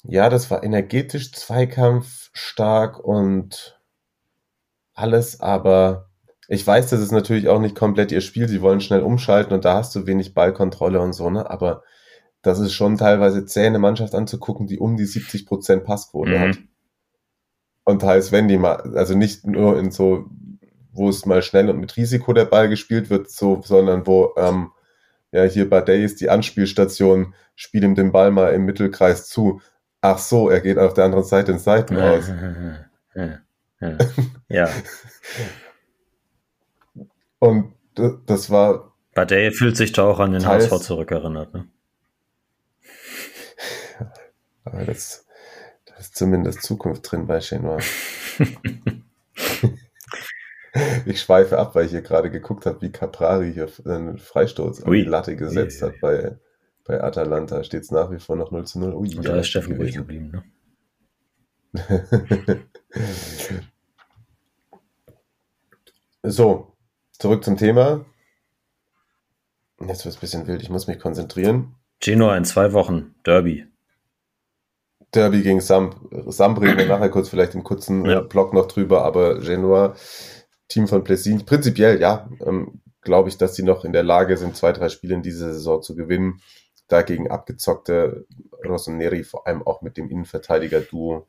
Ja, 0.04 0.30
das 0.30 0.52
war 0.52 0.64
energetisch, 0.64 1.32
Zweikampf, 1.32 2.30
stark 2.34 3.00
und 3.00 3.80
alles, 4.94 5.40
aber 5.40 6.10
ich 6.48 6.66
weiß, 6.66 6.90
das 6.90 7.02
ist 7.02 7.12
natürlich 7.12 7.48
auch 7.48 7.60
nicht 7.60 7.76
komplett 7.76 8.12
ihr 8.12 8.22
Spiel. 8.22 8.48
Sie 8.48 8.62
wollen 8.62 8.82
schnell 8.82 9.02
umschalten 9.02 9.54
und 9.54 9.66
da 9.66 9.76
hast 9.76 9.96
du 9.96 10.06
wenig 10.06 10.34
Ballkontrolle 10.34 11.00
und 11.02 11.14
so, 11.14 11.30
ne? 11.30 11.50
Aber 11.50 11.82
das 12.44 12.60
ist 12.60 12.74
schon 12.74 12.98
teilweise 12.98 13.46
zäh, 13.46 13.66
eine 13.66 13.80
Mannschaft 13.80 14.14
anzugucken, 14.14 14.68
die 14.68 14.78
um 14.80 14.98
die 14.98 15.06
70% 15.06 15.84
Passquote 15.84 16.32
Mhm. 16.32 16.40
hat. 16.40 16.58
Und 17.86 18.04
heißt, 18.04 18.32
wenn 18.32 18.48
die 18.48 18.58
mal, 18.58 18.96
also 18.96 19.16
nicht 19.16 19.46
nur 19.48 19.80
in 19.80 19.92
so, 19.92 20.26
wo 20.92 21.10
es 21.10 21.26
mal 21.26 21.42
schnell 21.42 21.70
und 21.70 21.80
mit 21.80 21.98
Risiko 21.98 22.34
der 22.34 22.46
Ball 22.46 22.70
gespielt 22.70 23.10
wird, 23.10 23.32
so, 23.32 23.62
sondern 23.64 24.06
wo, 24.06 24.34
ähm, 24.38 24.72
ja, 25.32 25.44
hier 25.44 25.70
bei 25.70 25.82
Day 25.82 26.04
ist 26.04 26.22
die 26.22 26.30
Anspielstation, 26.30 27.34
spiel 27.56 27.84
ihm 27.84 27.96
den 27.96 28.12
Ball 28.12 28.32
mal 28.32 28.54
im 28.54 28.66
Mittelkreis 28.66 29.28
zu. 29.28 29.62
Ach 30.02 30.18
so, 30.18 30.50
er 30.50 30.62
geht 30.62 30.78
auf 30.78 30.94
der 30.94 31.06
anderen 31.06 31.24
Seite 31.24 31.54
ins 31.54 31.64
Seiten 31.64 31.98
aus. 31.98 32.32
Ja, 33.14 33.42
ja. 33.82 33.98
ja. 34.48 34.70
Und 37.40 37.74
das 38.26 38.50
war, 38.50 38.94
Badei 39.14 39.52
fühlt 39.52 39.76
sich 39.76 39.92
da 39.92 40.04
auch 40.04 40.20
an 40.20 40.32
den 40.32 40.44
Teils- 40.44 40.72
HSV 40.72 40.82
zurückerinnert. 40.86 41.54
Ne? 41.54 41.68
aber 44.64 44.86
das, 44.86 45.26
da 45.86 45.96
ist 45.96 46.16
zumindest 46.16 46.64
Zukunft 46.64 47.12
drin 47.12 47.28
bei 47.28 47.42
Chenoa. 47.42 47.80
ich 51.06 51.22
schweife 51.22 51.58
ab, 51.58 51.76
weil 51.76 51.86
ich 51.86 51.92
hier 51.92 52.02
gerade 52.02 52.30
geguckt 52.30 52.66
habe, 52.66 52.82
wie 52.82 52.92
Caprari 52.92 53.54
hier 53.54 53.68
einen 53.86 54.18
Freistoß 54.18 54.84
an 54.84 54.90
Ui. 54.90 55.04
die 55.04 55.10
Latte 55.10 55.36
gesetzt 55.36 55.82
Ui. 55.82 55.90
hat 55.90 56.00
bei 56.02 56.38
Bei 56.86 57.04
Atalanta 57.04 57.64
steht 57.64 57.84
es 57.84 57.92
nach 57.92 58.12
wie 58.12 58.20
vor 58.20 58.36
noch 58.36 58.52
0 58.52 58.66
zu 58.66 58.80
0. 58.80 58.94
Ui, 58.94 59.16
Und 59.16 59.28
da 59.28 59.38
ist 59.38 59.48
Steffen 59.48 59.76
ruhig 59.76 59.96
geblieben, 59.96 60.32
ne? 60.32 60.44
so, 66.24 66.74
zurück 67.18 67.44
zum 67.44 67.58
Thema. 67.58 68.06
Jetzt 69.80 70.06
wird 70.06 70.14
es 70.14 70.18
ein 70.18 70.22
bisschen 70.22 70.48
wild, 70.48 70.62
ich 70.62 70.70
muss 70.70 70.88
mich 70.88 71.00
konzentrieren. 71.00 71.76
Genoa 72.00 72.36
in 72.36 72.46
zwei 72.46 72.74
Wochen, 72.74 73.16
Derby. 73.26 73.68
Derby 75.14 75.42
gegen 75.42 75.62
Samp. 75.62 75.96
Samp 76.28 76.62
reden 76.62 76.78
wir 76.78 76.88
nachher 76.88 77.10
kurz 77.10 77.30
vielleicht 77.30 77.56
im 77.56 77.64
kurzen 77.64 78.06
ja. 78.06 78.22
Block 78.22 78.54
noch 78.54 78.68
drüber, 78.68 79.04
aber 79.04 79.40
Genoa, 79.40 79.96
Team 80.72 80.88
von 80.88 81.04
Plessin, 81.04 81.46
prinzipiell, 81.46 82.00
ja, 82.00 82.30
ähm, 82.46 82.82
glaube 83.02 83.30
ich, 83.30 83.38
dass 83.38 83.56
sie 83.56 83.64
noch 83.64 83.84
in 83.84 83.94
der 83.94 84.04
Lage 84.04 84.38
sind, 84.38 84.56
zwei, 84.56 84.72
drei 84.72 84.90
Spiele 84.90 85.16
in 85.16 85.24
dieser 85.24 85.54
Saison 85.54 85.82
zu 85.82 85.96
gewinnen. 85.96 86.42
Dagegen 86.88 87.32
abgezockte 87.32 88.26
Rossoneri, 88.66 89.24
vor 89.24 89.48
allem 89.48 89.66
auch 89.66 89.82
mit 89.82 89.98
dem 89.98 90.10
Innenverteidiger-Duo, 90.10 91.26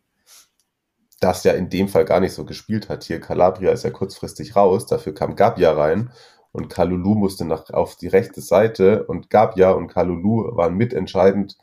das 1.20 1.44
ja 1.44 1.52
in 1.52 1.70
dem 1.70 1.88
Fall 1.88 2.05
gar 2.05 2.20
nicht 2.20 2.33
so 2.33 2.44
gespielt 2.44 2.88
hat. 2.88 3.05
Hier 3.05 3.20
Calabria 3.20 3.70
ist 3.70 3.85
ja 3.85 3.90
kurzfristig 3.90 4.57
raus, 4.57 4.87
dafür 4.87 5.14
kam 5.14 5.37
Gabia 5.37 5.72
rein 5.72 6.11
und 6.50 6.68
Kalulu 6.68 7.14
musste 7.14 7.44
nach, 7.44 7.70
auf 7.70 7.96
die 7.96 8.09
rechte 8.09 8.40
Seite 8.40 9.05
und 9.05 9.31
Gabia 9.31 9.70
und 9.70 9.88
Kalulu 9.88 10.57
waren 10.57 10.74
mitentscheidend 10.74 11.57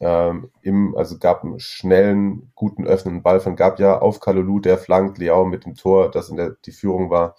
ähm, 0.00 0.50
im, 0.62 0.96
also 0.96 1.18
gab 1.18 1.44
einen 1.44 1.58
schnellen, 1.60 2.52
guten 2.54 2.86
öffnenden 2.86 3.22
Ball 3.22 3.40
von 3.40 3.56
Gabia 3.56 3.98
auf 3.98 4.20
Kalulu, 4.20 4.60
der 4.60 4.78
flankt 4.78 5.18
Leao 5.18 5.44
mit 5.44 5.64
dem 5.64 5.74
Tor, 5.74 6.10
das 6.10 6.28
in 6.28 6.36
der 6.36 6.56
die 6.64 6.72
Führung 6.72 7.10
war. 7.10 7.36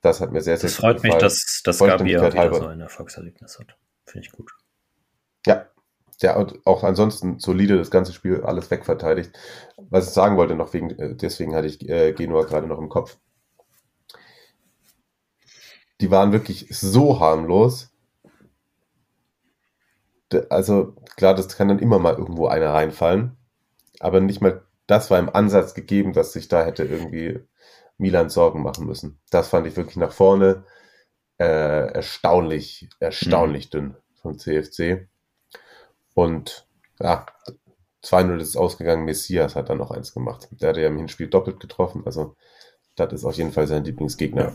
Das 0.00 0.20
hat 0.20 0.32
mir 0.32 0.42
sehr, 0.42 0.56
sehr 0.56 0.68
das 0.68 0.76
freut 0.76 1.02
mich, 1.02 1.14
dass, 1.14 1.62
dass 1.64 1.78
Gabia 1.78 2.04
wieder 2.04 2.54
so 2.54 2.66
ein 2.66 2.80
Erfolgserlebnis 2.80 3.58
hat. 3.58 3.76
Finde 4.06 4.26
ich 4.26 4.32
gut. 4.32 4.50
Ja, 5.46 5.66
der 6.22 6.36
auch 6.64 6.84
ansonsten 6.84 7.38
solide 7.38 7.76
das 7.76 7.90
ganze 7.90 8.12
Spiel 8.12 8.42
alles 8.42 8.70
wegverteidigt. 8.70 9.32
Was 9.76 10.08
ich 10.08 10.12
sagen 10.12 10.36
wollte 10.36 10.54
noch 10.54 10.72
wegen, 10.72 10.90
äh, 10.90 11.14
deswegen 11.14 11.54
hatte 11.54 11.66
ich 11.66 11.88
äh, 11.88 12.12
Genua 12.12 12.44
gerade 12.44 12.66
noch 12.66 12.78
im 12.78 12.88
Kopf. 12.88 13.18
Die 16.00 16.10
waren 16.10 16.32
wirklich 16.32 16.66
so 16.70 17.20
harmlos. 17.20 17.93
Also 20.50 20.94
klar, 21.16 21.34
das 21.34 21.56
kann 21.56 21.68
dann 21.68 21.78
immer 21.78 21.98
mal 21.98 22.14
irgendwo 22.14 22.46
einer 22.46 22.72
reinfallen, 22.72 23.36
aber 24.00 24.20
nicht 24.20 24.40
mal 24.40 24.62
das 24.86 25.10
war 25.10 25.18
im 25.18 25.34
Ansatz 25.34 25.74
gegeben, 25.74 26.12
dass 26.12 26.32
sich 26.32 26.48
da 26.48 26.64
hätte 26.64 26.84
irgendwie 26.84 27.40
Milan 27.96 28.28
Sorgen 28.28 28.62
machen 28.62 28.86
müssen. 28.86 29.20
Das 29.30 29.48
fand 29.48 29.66
ich 29.66 29.76
wirklich 29.76 29.96
nach 29.96 30.12
vorne 30.12 30.64
äh, 31.38 31.92
erstaunlich, 31.92 32.88
erstaunlich 33.00 33.66
mhm. 33.66 33.70
dünn 33.70 33.96
vom 34.20 34.38
CFC. 34.38 35.08
Und 36.14 36.66
ja, 37.00 37.26
2-0 38.04 38.40
ist 38.40 38.56
ausgegangen. 38.56 39.04
Messias 39.04 39.56
hat 39.56 39.70
dann 39.70 39.78
noch 39.78 39.90
eins 39.90 40.12
gemacht. 40.12 40.48
Der 40.50 40.70
hat 40.70 40.76
ja 40.76 40.86
im 40.86 40.98
Hinspiel 40.98 41.28
doppelt 41.28 41.60
getroffen. 41.60 42.02
Also, 42.04 42.36
das 42.94 43.12
ist 43.12 43.24
auf 43.24 43.34
jeden 43.34 43.52
Fall 43.52 43.66
sein 43.66 43.84
Lieblingsgegner. 43.84 44.52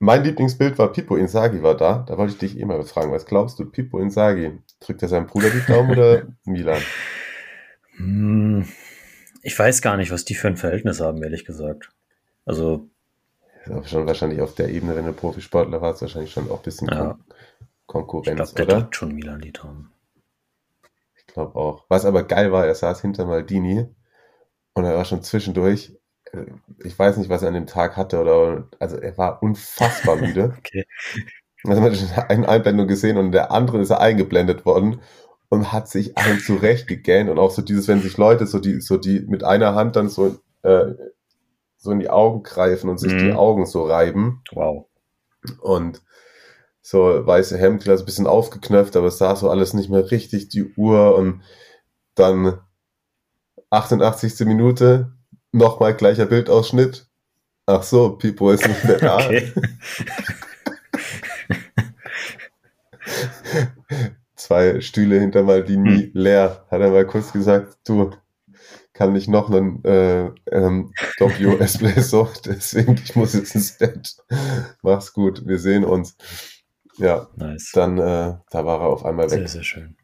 Mein 0.00 0.22
Lieblingsbild 0.22 0.78
war 0.78 0.92
Pippo 0.92 1.16
Insagi 1.16 1.62
war 1.62 1.76
da. 1.76 2.04
Da 2.06 2.16
wollte 2.16 2.32
ich 2.32 2.38
dich 2.38 2.58
eh 2.58 2.64
mal 2.64 2.82
fragen. 2.84 3.12
Was 3.12 3.26
glaubst 3.26 3.58
du, 3.58 3.64
Pippo 3.64 3.98
Insagi? 3.98 4.58
Drückt 4.80 5.02
er 5.02 5.08
seinem 5.08 5.26
Bruder 5.26 5.50
die 5.50 5.64
Daumen 5.66 5.90
oder 5.90 6.26
Milan? 6.44 6.80
Hm, 7.96 8.68
ich 9.42 9.58
weiß 9.58 9.82
gar 9.82 9.96
nicht, 9.96 10.12
was 10.12 10.24
die 10.24 10.34
für 10.34 10.48
ein 10.48 10.56
Verhältnis 10.56 11.00
haben, 11.00 11.22
ehrlich 11.22 11.44
gesagt. 11.44 11.90
Also. 12.44 12.88
Schon 13.84 14.06
wahrscheinlich 14.06 14.40
auf 14.40 14.54
der 14.54 14.68
Ebene, 14.68 14.96
wenn 14.96 15.04
du 15.04 15.12
Profisportler 15.12 15.82
warst, 15.82 16.00
wahrscheinlich 16.00 16.32
schon 16.32 16.50
auch 16.50 16.58
ein 16.58 16.62
bisschen 16.62 16.88
ja. 16.88 17.18
Konkurrenz, 17.86 18.50
ich 18.50 18.54
glaube, 18.54 18.66
der 18.66 18.80
drückt 18.80 18.96
schon 18.96 19.14
Milan 19.14 19.40
die 19.40 19.52
Daumen. 19.52 19.90
Ich 21.16 21.26
glaube 21.26 21.56
auch. 21.56 21.84
Was 21.88 22.04
aber 22.04 22.22
geil 22.22 22.52
war, 22.52 22.66
er 22.66 22.74
saß 22.74 23.00
hinter 23.00 23.26
Maldini 23.26 23.88
und 24.74 24.84
er 24.84 24.94
war 24.94 25.04
schon 25.04 25.22
zwischendurch. 25.22 25.97
Äh, 26.32 26.46
ich 26.84 26.98
weiß 26.98 27.16
nicht, 27.16 27.30
was 27.30 27.42
er 27.42 27.48
an 27.48 27.54
dem 27.54 27.66
Tag 27.66 27.96
hatte 27.96 28.20
oder 28.20 28.68
also 28.78 28.96
er 28.96 29.16
war 29.18 29.42
unfassbar 29.42 30.16
müde. 30.20 30.54
okay. 30.58 30.84
Also 31.64 31.80
man 31.80 31.92
hat 31.92 32.30
eine 32.30 32.48
Einblendung 32.48 32.86
gesehen 32.86 33.16
und 33.16 33.32
der 33.32 33.50
andere 33.50 33.80
ist 33.80 33.90
er 33.90 34.00
eingeblendet 34.00 34.64
worden 34.64 35.00
und 35.48 35.72
hat 35.72 35.88
sich 35.88 36.16
einen 36.16 36.38
zurechtgegähnt 36.38 37.28
und 37.28 37.38
auch 37.38 37.50
so 37.50 37.62
dieses, 37.62 37.88
wenn 37.88 38.00
sich 38.00 38.16
Leute 38.16 38.46
so 38.46 38.58
die, 38.58 38.80
so 38.80 38.96
die 38.96 39.20
mit 39.20 39.42
einer 39.44 39.74
Hand 39.74 39.96
dann 39.96 40.08
so, 40.08 40.38
äh, 40.62 40.94
so 41.76 41.90
in 41.90 42.00
die 42.00 42.10
Augen 42.10 42.42
greifen 42.42 42.88
und 42.88 42.98
sich 42.98 43.12
mhm. 43.12 43.18
die 43.18 43.32
Augen 43.32 43.66
so 43.66 43.84
reiben. 43.84 44.42
Wow. 44.52 44.86
Und 45.60 46.02
so 46.80 47.26
weiße 47.26 47.58
Hemd, 47.58 47.88
ein 47.88 48.04
bisschen 48.04 48.26
aufgeknöpft, 48.26 48.96
aber 48.96 49.08
es 49.08 49.18
sah 49.18 49.36
so 49.36 49.50
alles 49.50 49.74
nicht 49.74 49.90
mehr 49.90 50.10
richtig, 50.10 50.48
die 50.48 50.72
Uhr 50.74 51.16
und 51.16 51.42
dann 52.14 52.60
88. 53.70 54.46
Minute, 54.46 55.12
nochmal 55.52 55.94
gleicher 55.94 56.26
Bildausschnitt. 56.26 57.06
Ach 57.66 57.82
so, 57.82 58.16
Pipo 58.16 58.50
ist 58.50 58.66
nicht 58.66 58.84
mehr 58.84 58.98
da. 58.98 59.16
Okay. 59.16 59.52
Zwei 64.36 64.80
Stühle 64.80 65.20
hinter 65.20 65.42
Maldini 65.42 66.04
hm. 66.04 66.10
leer, 66.14 66.64
hat 66.70 66.80
er 66.80 66.90
mal 66.90 67.06
kurz 67.06 67.32
gesagt, 67.32 67.76
du, 67.86 68.12
kann 68.98 69.12
nicht 69.12 69.28
noch 69.28 69.48
einen 69.48 69.84
äh, 69.84 70.30
ähm, 70.50 70.92
Doppio 71.18 71.56
Espresso, 71.58 72.28
deswegen 72.44 72.94
ich 72.94 73.14
muss 73.14 73.32
jetzt 73.32 73.54
ins 73.54 73.78
Bett. 73.78 74.16
Mach's 74.82 75.12
gut, 75.12 75.46
wir 75.46 75.60
sehen 75.60 75.84
uns. 75.84 76.16
Ja, 76.96 77.28
nice. 77.36 77.70
dann 77.74 77.98
äh, 77.98 78.38
da 78.50 78.66
war 78.66 78.80
er 78.80 78.88
auf 78.88 79.04
einmal 79.04 79.30
weg. 79.30 79.38
Sehr, 79.38 79.48
sehr 79.48 79.62
schön. 79.62 79.96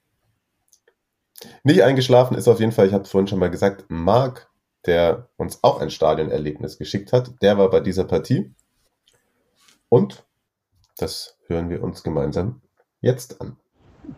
Nicht 1.64 1.82
eingeschlafen 1.82 2.36
ist 2.36 2.46
auf 2.46 2.60
jeden 2.60 2.70
Fall, 2.70 2.86
ich 2.86 2.92
habe 2.92 3.04
vorhin 3.04 3.26
schon 3.26 3.40
mal 3.40 3.50
gesagt, 3.50 3.84
Marc, 3.88 4.48
der 4.86 5.28
uns 5.36 5.62
auch 5.62 5.80
ein 5.80 5.90
Stadionerlebnis 5.90 6.78
geschickt 6.78 7.12
hat, 7.12 7.32
der 7.42 7.58
war 7.58 7.70
bei 7.70 7.80
dieser 7.80 8.04
Partie. 8.04 8.54
Und 9.88 10.24
das 10.98 11.36
hören 11.46 11.70
wir 11.70 11.82
uns 11.82 12.02
gemeinsam 12.02 12.60
jetzt 13.00 13.40
an. 13.40 13.56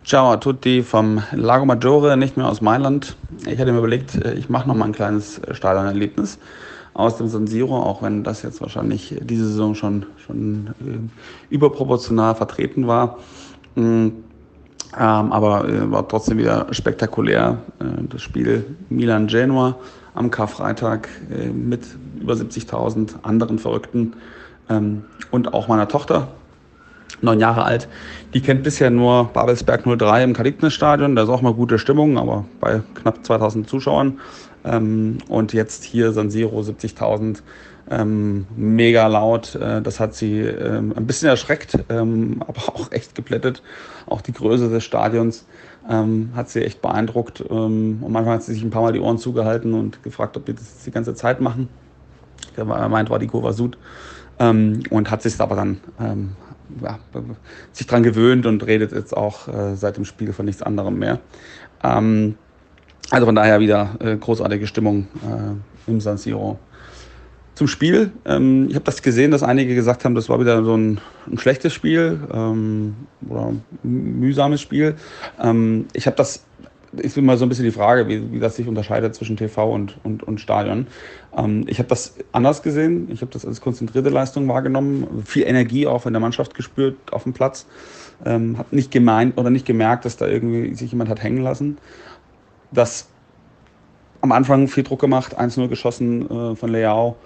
Ciao 0.04 0.32
a 0.32 0.36
tutti 0.36 0.82
vom 0.82 1.22
Lago 1.32 1.64
Maggiore, 1.64 2.16
nicht 2.16 2.36
mehr 2.36 2.48
aus 2.48 2.60
Mailand. 2.60 3.16
Ich 3.46 3.58
hatte 3.58 3.72
mir 3.72 3.78
überlegt, 3.78 4.16
äh, 4.16 4.34
ich 4.34 4.48
mache 4.48 4.66
noch 4.66 4.74
mal 4.74 4.86
ein 4.86 4.92
kleines 4.92 5.40
Stadionerlebnis 5.52 6.38
aus 6.94 7.18
dem 7.18 7.28
San 7.28 7.46
Siro, 7.46 7.76
auch 7.82 8.02
wenn 8.02 8.24
das 8.24 8.42
jetzt 8.42 8.60
wahrscheinlich 8.60 9.16
diese 9.20 9.46
Saison 9.46 9.74
schon, 9.74 10.06
schon 10.16 10.74
äh, 10.80 11.54
überproportional 11.54 12.34
vertreten 12.34 12.86
war. 12.86 13.18
Ähm, 14.98 15.32
aber 15.32 15.68
äh, 15.68 15.90
war 15.90 16.08
trotzdem 16.08 16.38
wieder 16.38 16.66
spektakulär. 16.70 17.58
Äh, 17.80 17.84
das 18.08 18.22
Spiel 18.22 18.64
Milan-Genua 18.88 19.76
am 20.14 20.30
Karfreitag 20.30 21.08
äh, 21.30 21.48
mit 21.48 21.82
über 22.20 22.32
70.000 22.32 23.22
anderen 23.22 23.58
Verrückten 23.58 24.14
ähm, 24.70 25.04
und 25.30 25.52
auch 25.52 25.68
meiner 25.68 25.88
Tochter, 25.88 26.28
neun 27.20 27.40
Jahre 27.40 27.64
alt. 27.64 27.88
Die 28.32 28.40
kennt 28.40 28.62
bisher 28.62 28.90
nur 28.90 29.24
Babelsberg 29.34 29.84
03 29.84 30.24
im 30.24 30.32
Kalignes-Stadion. 30.32 31.14
Da 31.14 31.24
ist 31.24 31.28
auch 31.28 31.42
mal 31.42 31.52
gute 31.52 31.78
Stimmung, 31.78 32.16
aber 32.16 32.46
bei 32.60 32.80
knapp 32.94 33.24
2000 33.24 33.68
Zuschauern. 33.68 34.18
Ähm, 34.64 35.18
und 35.28 35.52
jetzt 35.52 35.84
hier 35.84 36.12
San 36.12 36.30
Siro 36.30 36.60
70.000. 36.60 37.42
Ähm, 37.88 38.46
mega 38.56 39.06
laut. 39.06 39.54
Äh, 39.54 39.80
das 39.80 40.00
hat 40.00 40.14
sie 40.14 40.40
ähm, 40.40 40.92
ein 40.96 41.06
bisschen 41.06 41.28
erschreckt, 41.28 41.78
ähm, 41.88 42.42
aber 42.46 42.60
auch 42.74 42.92
echt 42.92 43.14
geplättet. 43.14 43.62
Auch 44.06 44.20
die 44.20 44.32
Größe 44.32 44.68
des 44.68 44.84
Stadions 44.84 45.46
ähm, 45.88 46.30
hat 46.34 46.48
sie 46.48 46.64
echt 46.64 46.82
beeindruckt. 46.82 47.44
Ähm, 47.48 47.98
und 48.00 48.12
manchmal 48.12 48.36
hat 48.36 48.42
sie 48.42 48.54
sich 48.54 48.62
ein 48.62 48.70
paar 48.70 48.82
Mal 48.82 48.92
die 48.92 49.00
Ohren 49.00 49.18
zugehalten 49.18 49.74
und 49.74 50.02
gefragt, 50.02 50.36
ob 50.36 50.46
wir 50.46 50.54
das 50.54 50.84
die 50.84 50.90
ganze 50.90 51.14
Zeit 51.14 51.40
machen. 51.40 51.68
Der 52.56 52.64
meint, 52.64 53.10
war 53.10 53.18
die 53.18 53.26
Kurva 53.26 53.52
Sud. 53.52 53.76
und 54.38 55.10
hat 55.10 55.22
sich 55.22 55.40
aber 55.40 55.56
dann 55.56 55.80
ja, 56.82 56.98
sich 57.72 57.86
dran 57.86 58.02
gewöhnt 58.02 58.46
und 58.46 58.66
redet 58.66 58.92
jetzt 58.92 59.16
auch 59.16 59.48
äh, 59.48 59.76
seit 59.76 59.96
dem 59.96 60.04
Spiel 60.04 60.32
von 60.32 60.46
nichts 60.46 60.62
anderem 60.62 60.98
mehr. 60.98 61.20
Ähm, 61.82 62.36
also 63.10 63.26
von 63.26 63.34
daher 63.34 63.60
wieder 63.60 63.90
äh, 64.00 64.16
großartige 64.16 64.66
Stimmung 64.66 65.06
äh, 65.22 65.90
im 65.90 66.00
San 66.00 66.18
Siro. 66.18 66.58
Zum 67.56 67.66
Spiel. 67.66 68.12
Ähm, 68.24 68.68
ich 68.68 68.76
habe 68.76 68.84
das 68.84 69.02
gesehen, 69.02 69.32
dass 69.32 69.42
einige 69.42 69.74
gesagt 69.74 70.04
haben, 70.04 70.14
das 70.14 70.28
war 70.28 70.38
wieder 70.38 70.62
so 70.62 70.76
ein, 70.76 71.00
ein 71.26 71.38
schlechtes 71.38 71.72
Spiel 71.72 72.20
ähm, 72.32 72.94
oder 73.28 73.46
ein 73.46 73.64
mühsames 73.82 74.60
Spiel. 74.60 74.94
Ähm, 75.42 75.86
ich 75.92 76.06
habe 76.06 76.16
das, 76.16 76.44
ist 76.92 77.18
immer 77.18 77.36
so 77.36 77.44
ein 77.44 77.48
bisschen 77.48 77.64
die 77.64 77.72
Frage, 77.72 78.08
wie, 78.08 78.32
wie 78.32 78.38
das 78.38 78.56
sich 78.56 78.68
unterscheidet 78.68 79.14
zwischen 79.14 79.36
TV 79.36 79.70
und, 79.70 79.98
und, 80.04 80.22
und 80.22 80.40
Stadion. 80.40 80.86
Ähm, 81.36 81.64
ich 81.66 81.78
habe 81.78 81.88
das 81.88 82.14
anders 82.32 82.62
gesehen. 82.62 83.10
Ich 83.10 83.22
habe 83.22 83.32
das 83.32 83.44
als 83.44 83.60
konzentrierte 83.60 84.10
Leistung 84.10 84.46
wahrgenommen. 84.48 85.24
Viel 85.24 85.42
Energie 85.42 85.86
auch 85.86 86.06
in 86.06 86.12
der 86.12 86.20
Mannschaft 86.20 86.54
gespürt 86.54 86.96
auf 87.10 87.24
dem 87.24 87.32
Platz. 87.32 87.66
Ähm, 88.24 88.56
habe 88.56 88.74
nicht 88.74 88.90
gemeint 88.90 89.36
oder 89.36 89.50
nicht 89.50 89.66
gemerkt, 89.66 90.04
dass 90.04 90.16
da 90.16 90.26
irgendwie 90.26 90.74
sich 90.74 90.90
jemand 90.92 91.10
hat 91.10 91.22
hängen 91.22 91.42
lassen 91.42 91.78
das 92.70 93.08
am 94.20 94.32
Anfang 94.32 94.68
viel 94.68 94.82
Druck 94.82 95.00
gemacht, 95.00 95.38
1-0 95.38 95.68
geschossen 95.68 96.30
äh, 96.30 96.56
von 96.56 96.70
Leao 96.70 97.16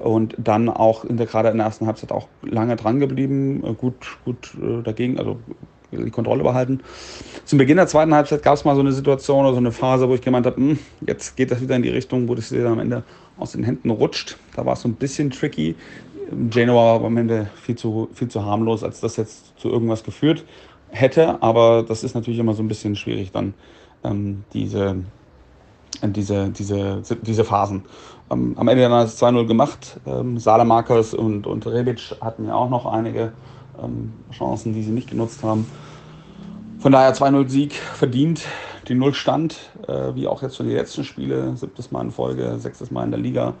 und 0.00 0.34
dann 0.38 0.68
auch 0.68 1.04
in 1.04 1.16
der, 1.16 1.26
gerade 1.26 1.50
in 1.50 1.58
der 1.58 1.66
ersten 1.66 1.86
Halbzeit 1.86 2.12
auch 2.12 2.28
lange 2.42 2.76
dran 2.76 3.00
geblieben, 3.00 3.62
äh, 3.64 3.74
gut, 3.74 4.18
gut 4.24 4.52
äh, 4.60 4.82
dagegen, 4.82 5.18
also 5.18 5.38
die 5.92 6.10
Kontrolle 6.10 6.42
behalten. 6.42 6.80
Zum 7.44 7.58
Beginn 7.58 7.76
der 7.76 7.86
zweiten 7.86 8.14
Halbzeit 8.14 8.42
gab 8.42 8.54
es 8.54 8.64
mal 8.64 8.74
so 8.74 8.80
eine 8.80 8.92
Situation 8.92 9.44
oder 9.44 9.52
so 9.52 9.58
eine 9.58 9.72
Phase, 9.72 10.08
wo 10.08 10.14
ich 10.14 10.20
gemeint 10.20 10.46
habe, 10.46 10.56
hm, 10.56 10.78
jetzt 11.06 11.36
geht 11.36 11.50
das 11.50 11.60
wieder 11.60 11.76
in 11.76 11.82
die 11.82 11.88
Richtung, 11.88 12.28
wo 12.28 12.34
das 12.34 12.50
dir 12.50 12.66
am 12.66 12.78
Ende 12.78 13.02
aus 13.38 13.52
den 13.52 13.64
Händen 13.64 13.90
rutscht. 13.90 14.36
Da 14.54 14.64
war 14.64 14.74
es 14.74 14.82
so 14.82 14.88
ein 14.88 14.94
bisschen 14.94 15.30
tricky. 15.30 15.74
Genoa 16.50 17.00
war 17.00 17.06
am 17.06 17.16
Ende 17.16 17.50
viel 17.60 17.74
zu, 17.74 18.08
viel 18.14 18.28
zu 18.28 18.44
harmlos, 18.44 18.84
als 18.84 19.00
das 19.00 19.16
jetzt 19.16 19.58
zu 19.58 19.68
irgendwas 19.68 20.04
geführt 20.04 20.44
hätte. 20.90 21.42
Aber 21.42 21.84
das 21.86 22.04
ist 22.04 22.14
natürlich 22.14 22.38
immer 22.38 22.54
so 22.54 22.62
ein 22.62 22.68
bisschen 22.68 22.94
schwierig, 22.94 23.32
dann 23.32 23.54
ähm, 24.04 24.44
diese, 24.52 24.96
diese, 26.02 26.50
diese, 26.50 27.02
diese 27.22 27.44
Phasen. 27.44 27.84
Ähm, 28.30 28.54
am 28.56 28.68
Ende 28.68 28.82
dann 28.82 28.92
hat 28.92 29.08
es 29.08 29.22
2-0 29.22 29.46
gemacht. 29.46 30.00
Ähm, 30.06 30.38
Salamakers 30.38 31.14
und, 31.14 31.46
und 31.46 31.66
Rebic 31.66 32.16
hatten 32.20 32.46
ja 32.46 32.54
auch 32.54 32.70
noch 32.70 32.86
einige 32.86 33.32
ähm, 33.82 34.12
Chancen, 34.32 34.72
die 34.72 34.82
sie 34.82 34.92
nicht 34.92 35.10
genutzt 35.10 35.42
haben. 35.42 35.66
Von 36.78 36.92
daher 36.92 37.14
2-0 37.14 37.48
Sieg 37.48 37.74
verdient, 37.74 38.42
die 38.88 38.94
Null 38.94 39.14
stand, 39.14 39.56
äh, 39.86 40.14
wie 40.14 40.26
auch 40.26 40.42
jetzt 40.42 40.56
schon 40.56 40.66
die 40.66 40.74
letzten 40.74 41.04
Spiele, 41.04 41.56
siebtes 41.56 41.90
Mal 41.90 42.02
in 42.02 42.10
Folge, 42.10 42.56
sechstes 42.58 42.90
Mal 42.90 43.04
in 43.04 43.10
der 43.10 43.20
Liga. 43.20 43.54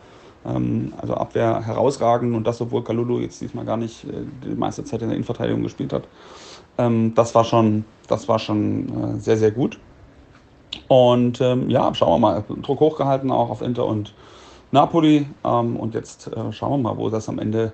Ähm, 0.46 0.94
also 1.00 1.14
Abwehr 1.14 1.62
herausragend 1.66 2.34
und 2.34 2.46
das, 2.46 2.60
obwohl 2.60 2.82
Kalulu 2.82 3.20
jetzt 3.20 3.40
diesmal 3.40 3.66
gar 3.66 3.76
nicht 3.76 4.04
äh, 4.04 4.24
die 4.44 4.54
meiste 4.54 4.84
Zeit 4.84 5.02
in 5.02 5.08
der 5.08 5.16
Innenverteidigung 5.16 5.62
gespielt 5.62 5.92
hat. 5.92 6.04
Ähm, 6.78 7.12
das 7.14 7.34
war 7.34 7.44
schon, 7.44 7.84
das 8.08 8.26
war 8.26 8.38
schon 8.38 9.16
äh, 9.16 9.20
sehr, 9.20 9.36
sehr 9.36 9.50
gut. 9.50 9.78
Und 10.88 11.40
ähm, 11.40 11.70
ja, 11.70 11.94
schauen 11.94 12.20
wir 12.20 12.28
mal, 12.28 12.44
Druck 12.62 12.80
hochgehalten 12.80 13.30
auch 13.30 13.50
auf 13.50 13.62
Inter 13.62 13.86
und 13.86 14.14
Napoli. 14.72 15.26
Ähm, 15.44 15.76
und 15.76 15.94
jetzt 15.94 16.28
äh, 16.28 16.52
schauen 16.52 16.72
wir 16.72 16.90
mal, 16.90 16.96
wo 16.96 17.10
das 17.10 17.28
am 17.28 17.38
Ende 17.38 17.72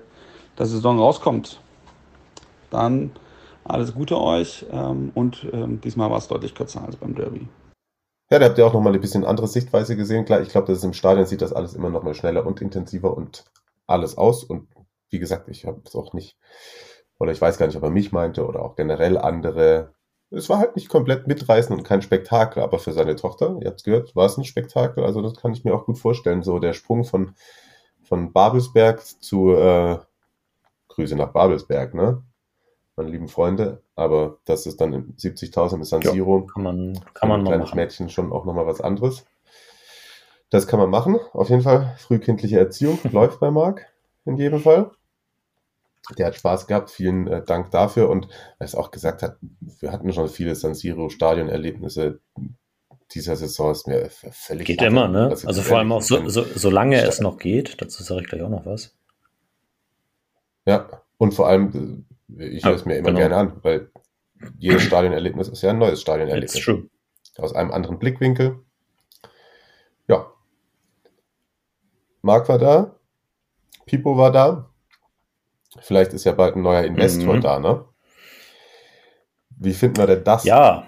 der 0.57 0.65
Saison 0.65 0.99
rauskommt. 0.99 1.59
Dann 2.69 3.11
alles 3.63 3.93
Gute 3.93 4.19
euch 4.19 4.65
ähm, 4.71 5.11
und 5.13 5.47
ähm, 5.51 5.81
diesmal 5.81 6.09
war 6.09 6.17
es 6.17 6.27
deutlich 6.27 6.55
kürzer 6.55 6.83
als 6.85 6.95
beim 6.95 7.15
Derby. 7.15 7.47
Ja, 8.29 8.39
da 8.39 8.45
habt 8.45 8.57
ihr 8.57 8.65
auch 8.65 8.73
nochmal 8.73 8.91
eine 8.91 8.99
bisschen 8.99 9.23
andere 9.23 9.47
Sichtweise 9.47 9.95
gesehen. 9.95 10.25
Klar, 10.25 10.41
ich 10.41 10.49
glaube, 10.49 10.67
dass 10.67 10.83
im 10.83 10.93
Stadion 10.93 11.25
sieht 11.25 11.41
das 11.41 11.53
alles 11.53 11.73
immer 11.73 11.89
nochmal 11.89 12.13
schneller 12.13 12.45
und 12.45 12.61
intensiver 12.61 13.15
und 13.15 13.45
alles 13.85 14.17
aus. 14.17 14.43
Und 14.43 14.67
wie 15.09 15.19
gesagt, 15.19 15.47
ich 15.47 15.65
habe 15.65 15.81
es 15.85 15.95
auch 15.95 16.13
nicht, 16.13 16.37
oder 17.19 17.31
ich 17.31 17.39
weiß 17.39 17.57
gar 17.57 17.67
nicht, 17.67 17.77
ob 17.77 17.83
er 17.83 17.89
mich 17.89 18.11
meinte 18.11 18.45
oder 18.45 18.63
auch 18.63 18.75
generell 18.75 19.17
andere. 19.17 19.93
Es 20.29 20.49
war 20.49 20.59
halt 20.59 20.75
nicht 20.75 20.89
komplett 20.89 21.27
mitreißend 21.27 21.77
und 21.77 21.85
kein 21.85 22.01
Spektakel, 22.01 22.61
aber 22.61 22.79
für 22.79 22.91
seine 22.91 23.15
Tochter, 23.15 23.57
ihr 23.61 23.67
habt 23.67 23.79
es 23.79 23.83
gehört, 23.83 24.15
war 24.15 24.25
es 24.25 24.37
ein 24.37 24.43
Spektakel. 24.43 25.03
Also 25.03 25.21
das 25.21 25.35
kann 25.35 25.53
ich 25.53 25.63
mir 25.63 25.73
auch 25.73 25.85
gut 25.85 25.97
vorstellen. 25.97 26.43
So 26.43 26.59
der 26.59 26.73
Sprung 26.73 27.05
von, 27.05 27.33
von 28.03 28.33
Babelsberg 28.33 29.01
zu 29.21 29.53
äh, 29.53 29.97
Grüße 30.89 31.15
nach 31.15 31.31
Babelsberg, 31.31 31.93
ne? 31.93 32.23
meine 32.97 33.09
lieben 33.09 33.29
Freunde. 33.29 33.81
Aber 33.95 34.37
das 34.45 34.65
ist 34.65 34.81
dann 34.81 34.93
in 34.93 35.15
70.000 35.15 35.75
im 35.75 35.83
San 35.83 36.01
Siro. 36.01 36.39
Ja, 36.39 36.53
kann 36.53 36.63
man, 36.63 36.99
kann 37.13 37.29
man 37.29 37.41
ein 37.41 37.45
kleines 37.45 37.69
machen. 37.69 37.77
Mädchen 37.77 38.09
schon 38.09 38.33
auch 38.33 38.43
nochmal 38.43 38.67
was 38.67 38.81
anderes. 38.81 39.25
Das 40.49 40.67
kann 40.67 40.79
man 40.79 40.89
machen. 40.89 41.19
Auf 41.33 41.49
jeden 41.49 41.61
Fall 41.61 41.95
frühkindliche 41.97 42.59
Erziehung 42.59 42.99
läuft 43.11 43.39
bei 43.39 43.51
Marc 43.51 43.85
in 44.25 44.37
jedem 44.37 44.59
Fall. 44.59 44.91
Der 46.17 46.27
hat 46.27 46.35
Spaß 46.35 46.67
gehabt. 46.67 46.89
Vielen 46.89 47.27
äh, 47.27 47.43
Dank 47.43 47.71
dafür. 47.71 48.09
Und 48.09 48.27
er 48.59 48.65
es 48.65 48.75
auch 48.75 48.91
gesagt 48.91 49.21
hat, 49.21 49.37
wir 49.79 49.91
hatten 49.91 50.13
schon 50.13 50.29
viele 50.29 50.55
San 50.55 50.73
Siro 50.73 51.09
Stadionerlebnisse 51.09 52.19
dieser 53.11 53.37
Saison 53.37 53.71
ist 53.71 53.87
mir 53.87 54.09
völlig. 54.09 54.67
Geht 54.67 54.81
immer, 54.81 55.07
ne? 55.07 55.29
Also, 55.29 55.47
also 55.47 55.61
vor 55.61 55.77
allem 55.77 55.93
auch 55.93 56.01
so, 56.01 56.27
so, 56.27 56.43
solange 56.43 57.01
es 57.01 57.21
noch 57.21 57.37
geht. 57.37 57.81
Dazu 57.81 58.03
sage 58.03 58.21
ich 58.21 58.27
gleich 58.27 58.41
auch 58.41 58.49
noch 58.49 58.65
was. 58.65 58.97
Ja, 60.65 60.89
und 61.17 61.33
vor 61.33 61.47
allem 61.47 62.05
ich 62.35 62.65
höre 62.65 62.75
es 62.75 62.85
mir 62.85 62.97
immer 62.97 63.07
genau. 63.09 63.19
gerne 63.19 63.37
an, 63.37 63.59
weil 63.63 63.89
jedes 64.57 64.83
Stadionerlebnis 64.83 65.47
ist 65.47 65.61
ja 65.61 65.69
ein 65.69 65.79
neues 65.79 66.01
Stadionerlebnis. 66.01 66.55
It's 66.55 66.65
true. 66.65 66.89
Aus 67.37 67.53
einem 67.53 67.71
anderen 67.71 67.99
Blickwinkel. 67.99 68.59
Ja. 70.07 70.31
Marc 72.21 72.49
war 72.49 72.59
da. 72.59 72.95
Pipo 73.85 74.17
war 74.17 74.31
da. 74.31 74.69
Vielleicht 75.81 76.13
ist 76.13 76.23
ja 76.23 76.31
bald 76.31 76.55
ein 76.55 76.61
neuer 76.61 76.83
Investor 76.83 77.35
mhm. 77.35 77.41
da, 77.41 77.59
ne? 77.59 77.85
Wie 79.59 79.73
finden 79.73 79.97
wir 79.97 80.07
denn 80.07 80.23
das? 80.23 80.43
Ja, 80.43 80.87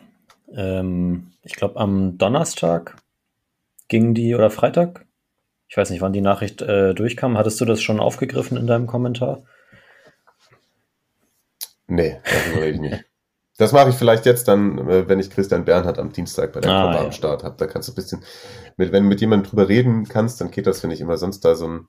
ähm, 0.55 1.31
ich 1.43 1.55
glaube 1.55 1.79
am 1.79 2.17
Donnerstag 2.17 2.95
ging 3.87 4.13
die 4.13 4.35
oder 4.35 4.49
Freitag. 4.49 5.05
Ich 5.67 5.77
weiß 5.77 5.89
nicht, 5.89 6.01
wann 6.01 6.13
die 6.13 6.21
Nachricht 6.21 6.61
äh, 6.61 6.93
durchkam. 6.93 7.37
Hattest 7.37 7.61
du 7.61 7.65
das 7.65 7.81
schon 7.81 7.99
aufgegriffen 7.99 8.57
in 8.57 8.67
deinem 8.67 8.87
Kommentar? 8.87 9.43
Nee, 11.87 12.19
darüber 12.23 12.61
rede 12.61 12.75
ich 12.75 12.79
nicht. 12.79 13.05
Das 13.57 13.73
mache 13.73 13.89
ich 13.89 13.95
vielleicht 13.95 14.25
jetzt 14.25 14.47
dann, 14.47 14.77
äh, 14.87 15.09
wenn 15.09 15.19
ich 15.19 15.29
Christian 15.29 15.65
Bernhard 15.65 15.99
am 15.99 16.13
Dienstag 16.13 16.53
bei 16.53 16.61
der 16.61 16.71
ah, 16.71 16.93
ja. 16.93 17.01
am 17.01 17.11
Start 17.11 17.43
habe. 17.43 17.55
Da 17.57 17.67
kannst 17.67 17.89
du 17.89 17.91
ein 17.91 17.95
bisschen, 17.95 18.23
mit, 18.77 18.91
wenn 18.91 19.03
du 19.03 19.09
mit 19.09 19.19
jemandem 19.19 19.49
drüber 19.49 19.67
reden 19.67 20.07
kannst, 20.07 20.39
dann 20.39 20.49
geht 20.49 20.65
das, 20.65 20.79
finde 20.79 20.95
ich, 20.95 21.01
immer 21.01 21.17
sonst 21.17 21.41
da 21.41 21.55
so 21.55 21.67
ein, 21.67 21.87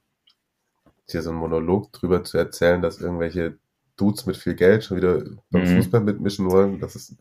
hier 1.13 1.23
so 1.23 1.31
ein 1.31 1.37
Monolog 1.37 1.93
drüber 1.93 2.25
zu 2.25 2.39
erzählen, 2.39 2.83
dass 2.83 3.01
irgendwelche 3.01 3.59
Dudes 3.97 4.27
mit 4.27 4.37
viel 4.37 4.55
Geld 4.55 4.85
schon 4.85 4.97
wieder 4.97 5.23
beim 5.51 5.63
mhm. 5.63 5.77
Fußball 5.77 6.01
mitmischen 6.01 6.51
wollen. 6.51 6.81
Das 6.81 6.97
ist 6.97 7.17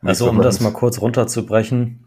also, 0.00 0.28
um 0.28 0.42
das 0.42 0.60
mal 0.60 0.72
kurz 0.72 1.00
runterzubrechen. 1.00 2.04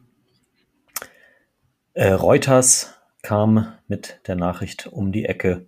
Äh, 1.94 2.12
Reuters 2.12 2.94
kam 3.22 3.74
mit 3.88 4.20
der 4.28 4.36
Nachricht 4.36 4.88
um 4.88 5.14
die 5.14 5.26
Ecke 5.26 5.66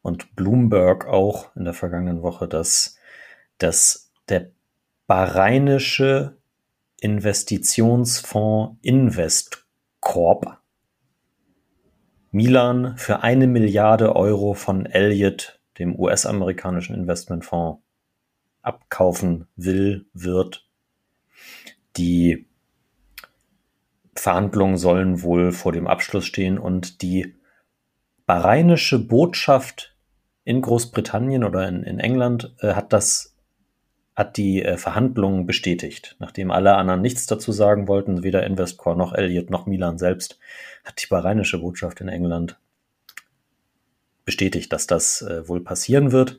und 0.00 0.36
Bloomberg 0.36 1.06
auch 1.06 1.54
in 1.56 1.64
der 1.64 1.74
vergangenen 1.74 2.22
Woche, 2.22 2.46
dass 2.46 2.96
dass 3.58 4.10
der 4.28 4.50
Bahrainische 5.06 6.36
Investitionsfonds 7.00 8.78
Investcorp 8.82 10.59
Milan 12.30 12.96
für 12.96 13.22
eine 13.22 13.46
Milliarde 13.46 14.14
Euro 14.14 14.54
von 14.54 14.86
Elliott, 14.86 15.60
dem 15.78 15.98
US-amerikanischen 15.98 16.94
Investmentfonds, 16.94 17.82
abkaufen 18.62 19.46
will, 19.56 20.06
wird. 20.12 20.68
Die 21.96 22.46
Verhandlungen 24.14 24.76
sollen 24.76 25.22
wohl 25.22 25.50
vor 25.50 25.72
dem 25.72 25.86
Abschluss 25.86 26.26
stehen 26.26 26.58
und 26.58 27.02
die 27.02 27.34
bahrainische 28.26 28.98
Botschaft 28.98 29.96
in 30.44 30.60
Großbritannien 30.60 31.42
oder 31.42 31.68
in, 31.68 31.82
in 31.82 31.98
England 31.98 32.54
äh, 32.60 32.74
hat 32.74 32.92
das 32.92 33.29
hat 34.20 34.36
die 34.36 34.62
äh, 34.62 34.76
Verhandlungen 34.76 35.46
bestätigt. 35.46 36.14
Nachdem 36.18 36.50
alle 36.50 36.74
anderen 36.74 37.00
nichts 37.00 37.26
dazu 37.26 37.52
sagen 37.52 37.88
wollten, 37.88 38.22
weder 38.22 38.44
Investcore 38.44 38.94
noch 38.94 39.14
Elliott 39.14 39.48
noch 39.48 39.64
Milan 39.64 39.96
selbst, 39.96 40.38
hat 40.84 41.02
die 41.02 41.06
bahrainische 41.06 41.58
Botschaft 41.58 42.02
in 42.02 42.08
England 42.08 42.60
bestätigt, 44.26 44.74
dass 44.74 44.86
das 44.86 45.22
äh, 45.22 45.48
wohl 45.48 45.62
passieren 45.62 46.12
wird. 46.12 46.38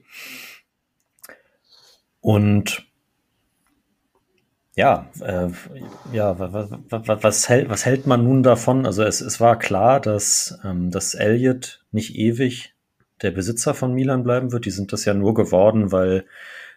Und 2.20 2.86
ja, 4.76 5.10
äh, 5.20 5.50
ja, 6.14 6.36
was, 6.38 7.50
hält, 7.50 7.68
was 7.68 7.84
hält 7.84 8.06
man 8.06 8.24
nun 8.24 8.44
davon? 8.44 8.86
Also 8.86 9.02
es, 9.02 9.22
es 9.22 9.40
war 9.40 9.58
klar, 9.58 10.00
dass, 10.00 10.60
ähm, 10.64 10.92
dass 10.92 11.16
Elliott 11.16 11.84
nicht 11.92 12.16
ewig 12.16 12.76
der 13.24 13.32
Besitzer 13.32 13.74
von 13.74 13.96
Milan 13.96 14.22
bleiben 14.22 14.52
wird. 14.52 14.66
Die 14.66 14.72
sind 14.72 14.94
das 14.94 15.04
ja 15.04 15.16
nur 15.16 15.34
geworden, 15.34 15.92
weil 15.92 16.26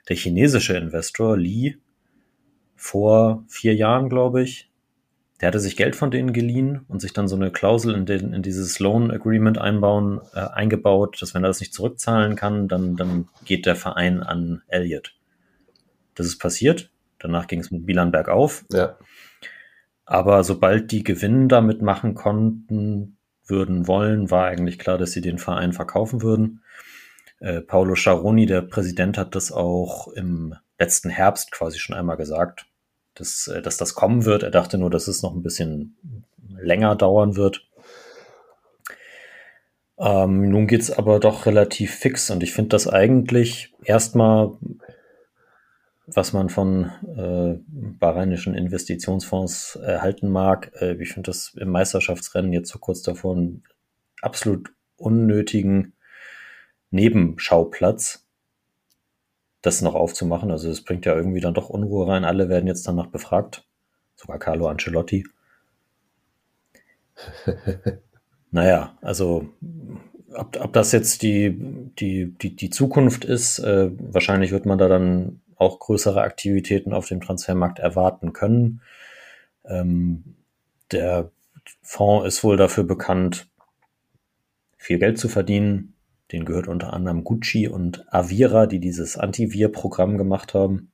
der 0.08 0.16
chinesische 0.16 0.76
Investor 0.76 1.36
Li 1.36 1.78
vor 2.76 3.44
vier 3.48 3.74
Jahren, 3.74 4.08
glaube 4.08 4.42
ich, 4.42 4.70
der 5.40 5.48
hatte 5.48 5.60
sich 5.60 5.76
Geld 5.76 5.96
von 5.96 6.10
denen 6.10 6.32
geliehen 6.32 6.84
und 6.88 7.00
sich 7.00 7.12
dann 7.12 7.28
so 7.28 7.36
eine 7.36 7.50
Klausel 7.50 7.94
in, 7.94 8.06
den, 8.06 8.32
in 8.32 8.42
dieses 8.42 8.78
Loan 8.78 9.10
Agreement 9.10 9.58
einbauen, 9.58 10.20
äh, 10.32 10.40
eingebaut, 10.40 11.20
dass 11.20 11.34
wenn 11.34 11.44
er 11.44 11.48
das 11.48 11.60
nicht 11.60 11.74
zurückzahlen 11.74 12.36
kann, 12.36 12.68
dann, 12.68 12.96
dann 12.96 13.28
geht 13.44 13.66
der 13.66 13.76
Verein 13.76 14.22
an 14.22 14.62
Elliott. 14.68 15.14
Das 16.14 16.26
ist 16.26 16.38
passiert. 16.38 16.90
Danach 17.18 17.46
ging 17.46 17.60
es 17.60 17.70
mit 17.70 17.84
Milan 17.84 18.12
bergauf. 18.12 18.64
Ja. 18.70 18.96
Aber 20.04 20.44
sobald 20.44 20.92
die 20.92 21.02
Gewinn 21.02 21.48
damit 21.48 21.82
machen 21.82 22.14
konnten, 22.14 23.16
würden 23.46 23.86
wollen, 23.86 24.30
war 24.30 24.46
eigentlich 24.46 24.78
klar, 24.78 24.98
dass 24.98 25.12
sie 25.12 25.20
den 25.20 25.38
Verein 25.38 25.72
verkaufen 25.72 26.22
würden. 26.22 26.62
Äh, 27.44 27.60
Paolo 27.60 27.94
Sciaroni, 27.94 28.46
der 28.46 28.62
Präsident, 28.62 29.18
hat 29.18 29.34
das 29.34 29.52
auch 29.52 30.08
im 30.08 30.54
letzten 30.78 31.10
Herbst 31.10 31.52
quasi 31.52 31.78
schon 31.78 31.94
einmal 31.94 32.16
gesagt, 32.16 32.64
dass, 33.12 33.48
äh, 33.48 33.60
dass 33.60 33.76
das 33.76 33.94
kommen 33.94 34.24
wird. 34.24 34.42
Er 34.42 34.50
dachte 34.50 34.78
nur, 34.78 34.88
dass 34.88 35.08
es 35.08 35.22
noch 35.22 35.34
ein 35.34 35.42
bisschen 35.42 35.94
länger 36.56 36.96
dauern 36.96 37.36
wird. 37.36 37.68
Ähm, 39.98 40.48
nun 40.48 40.66
es 40.70 40.90
aber 40.90 41.20
doch 41.20 41.44
relativ 41.44 41.94
fix 41.94 42.30
und 42.30 42.42
ich 42.42 42.54
finde 42.54 42.70
das 42.70 42.88
eigentlich 42.88 43.74
erstmal, 43.84 44.52
was 46.06 46.32
man 46.32 46.48
von 46.48 46.90
äh, 47.14 47.60
bahrainischen 47.68 48.54
Investitionsfonds 48.54 49.76
erhalten 49.76 50.30
mag, 50.30 50.72
äh, 50.80 50.94
ich 50.94 51.12
finde 51.12 51.28
das 51.28 51.52
im 51.58 51.68
Meisterschaftsrennen 51.68 52.54
jetzt 52.54 52.70
so 52.70 52.78
kurz 52.78 53.02
davor 53.02 53.36
einen 53.36 53.64
absolut 54.22 54.72
unnötigen 54.96 55.93
Nebenschauplatz, 56.94 58.26
das 59.62 59.82
noch 59.82 59.94
aufzumachen. 59.94 60.50
Also 60.50 60.70
es 60.70 60.82
bringt 60.82 61.06
ja 61.06 61.14
irgendwie 61.14 61.40
dann 61.40 61.54
doch 61.54 61.68
Unruhe 61.68 62.08
rein. 62.08 62.24
Alle 62.24 62.48
werden 62.48 62.66
jetzt 62.66 62.86
danach 62.86 63.08
befragt. 63.08 63.66
Sogar 64.16 64.38
Carlo 64.38 64.68
Ancelotti. 64.68 65.26
naja, 68.50 68.96
also 69.00 69.48
ob, 70.34 70.58
ob 70.60 70.72
das 70.72 70.92
jetzt 70.92 71.22
die, 71.22 71.56
die, 71.98 72.32
die, 72.32 72.56
die 72.56 72.70
Zukunft 72.70 73.24
ist, 73.24 73.58
äh, 73.58 73.90
wahrscheinlich 73.98 74.50
wird 74.50 74.66
man 74.66 74.78
da 74.78 74.88
dann 74.88 75.40
auch 75.56 75.78
größere 75.78 76.22
Aktivitäten 76.22 76.92
auf 76.92 77.06
dem 77.06 77.20
Transfermarkt 77.20 77.78
erwarten 77.78 78.32
können. 78.32 78.80
Ähm, 79.64 80.36
der 80.90 81.30
Fonds 81.82 82.26
ist 82.26 82.44
wohl 82.44 82.56
dafür 82.56 82.84
bekannt, 82.84 83.48
viel 84.76 84.98
Geld 84.98 85.18
zu 85.18 85.28
verdienen. 85.28 85.93
Den 86.32 86.44
gehört 86.44 86.68
unter 86.68 86.92
anderem 86.92 87.24
Gucci 87.24 87.68
und 87.68 88.04
Avira, 88.12 88.66
die 88.66 88.80
dieses 88.80 89.16
Antivir-Programm 89.16 90.16
gemacht 90.18 90.54
haben. 90.54 90.92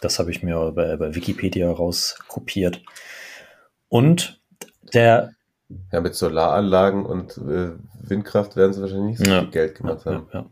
Das 0.00 0.18
habe 0.18 0.30
ich 0.30 0.42
mir 0.42 0.72
bei, 0.72 0.96
bei 0.96 1.14
Wikipedia 1.14 1.70
rauskopiert. 1.70 2.82
Und 3.88 4.40
der. 4.94 5.32
Ja, 5.92 6.00
mit 6.00 6.14
Solaranlagen 6.14 7.04
und 7.04 7.36
äh, 7.38 7.72
Windkraft 8.00 8.56
werden 8.56 8.72
sie 8.72 8.80
wahrscheinlich 8.80 9.18
nicht 9.18 9.26
so 9.26 9.30
ja, 9.30 9.40
viel 9.40 9.50
Geld 9.50 9.74
gemacht 9.74 10.06
ja, 10.06 10.12
haben. 10.12 10.28
Ja, 10.32 10.46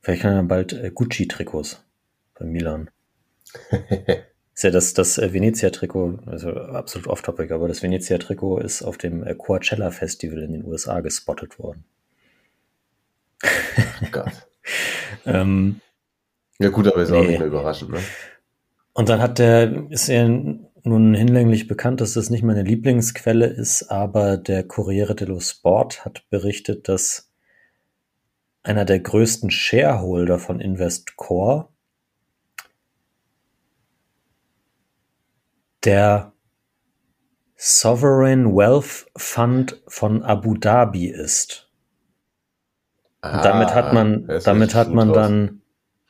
Vielleicht 0.00 0.22
kann 0.22 0.34
er 0.34 0.42
bald 0.42 0.74
äh, 0.74 0.90
Gucci-Trikots 0.90 1.82
bei 2.34 2.44
Milan. 2.44 2.90
ist 4.54 4.62
ja 4.62 4.70
das, 4.70 4.94
das 4.94 5.18
äh, 5.18 5.32
Venezia-Trikot, 5.32 6.20
also 6.26 6.50
absolut 6.52 7.08
off-topic, 7.08 7.52
aber 7.52 7.66
das 7.66 7.82
Venezia-Trikot 7.82 8.58
ist 8.58 8.82
auf 8.82 8.98
dem 8.98 9.24
äh, 9.24 9.34
Coachella-Festival 9.34 10.42
in 10.42 10.52
den 10.52 10.64
USA 10.64 11.00
gespottet 11.00 11.58
worden. 11.58 11.84
Oh 13.42 14.06
Gott. 14.12 14.30
ähm, 15.26 15.80
ja 16.58 16.68
gut, 16.68 16.86
aber 16.86 17.02
ist 17.02 17.10
nee. 17.10 17.18
auch 17.18 17.26
nicht 17.26 17.38
mehr 17.38 17.48
überraschend, 17.48 17.90
ne? 17.90 17.98
Und 18.92 19.08
dann 19.08 19.20
hat 19.20 19.40
der, 19.40 19.90
ist 19.90 20.08
er 20.08 20.28
nun 20.28 21.14
hinlänglich 21.14 21.66
bekannt, 21.66 22.00
dass 22.00 22.12
das 22.12 22.30
nicht 22.30 22.44
meine 22.44 22.62
Lieblingsquelle 22.62 23.46
ist, 23.46 23.90
aber 23.90 24.36
der 24.36 24.62
Corriere 24.62 25.16
dello 25.16 25.40
Sport 25.40 26.04
hat 26.04 26.24
berichtet, 26.30 26.88
dass 26.88 27.32
einer 28.62 28.84
der 28.84 29.00
größten 29.00 29.50
Shareholder 29.50 30.38
von 30.38 30.60
InvestCore 30.60 31.68
der 35.84 36.32
Sovereign 37.56 38.54
Wealth 38.54 39.06
Fund 39.16 39.82
von 39.86 40.22
Abu 40.22 40.54
Dhabi 40.56 41.06
ist. 41.06 41.70
Ah, 43.20 43.42
damit 43.42 43.74
hat 43.74 43.92
man, 43.92 44.26
damit 44.44 44.74
hat 44.74 44.90
man 44.90 45.12
dann 45.12 45.62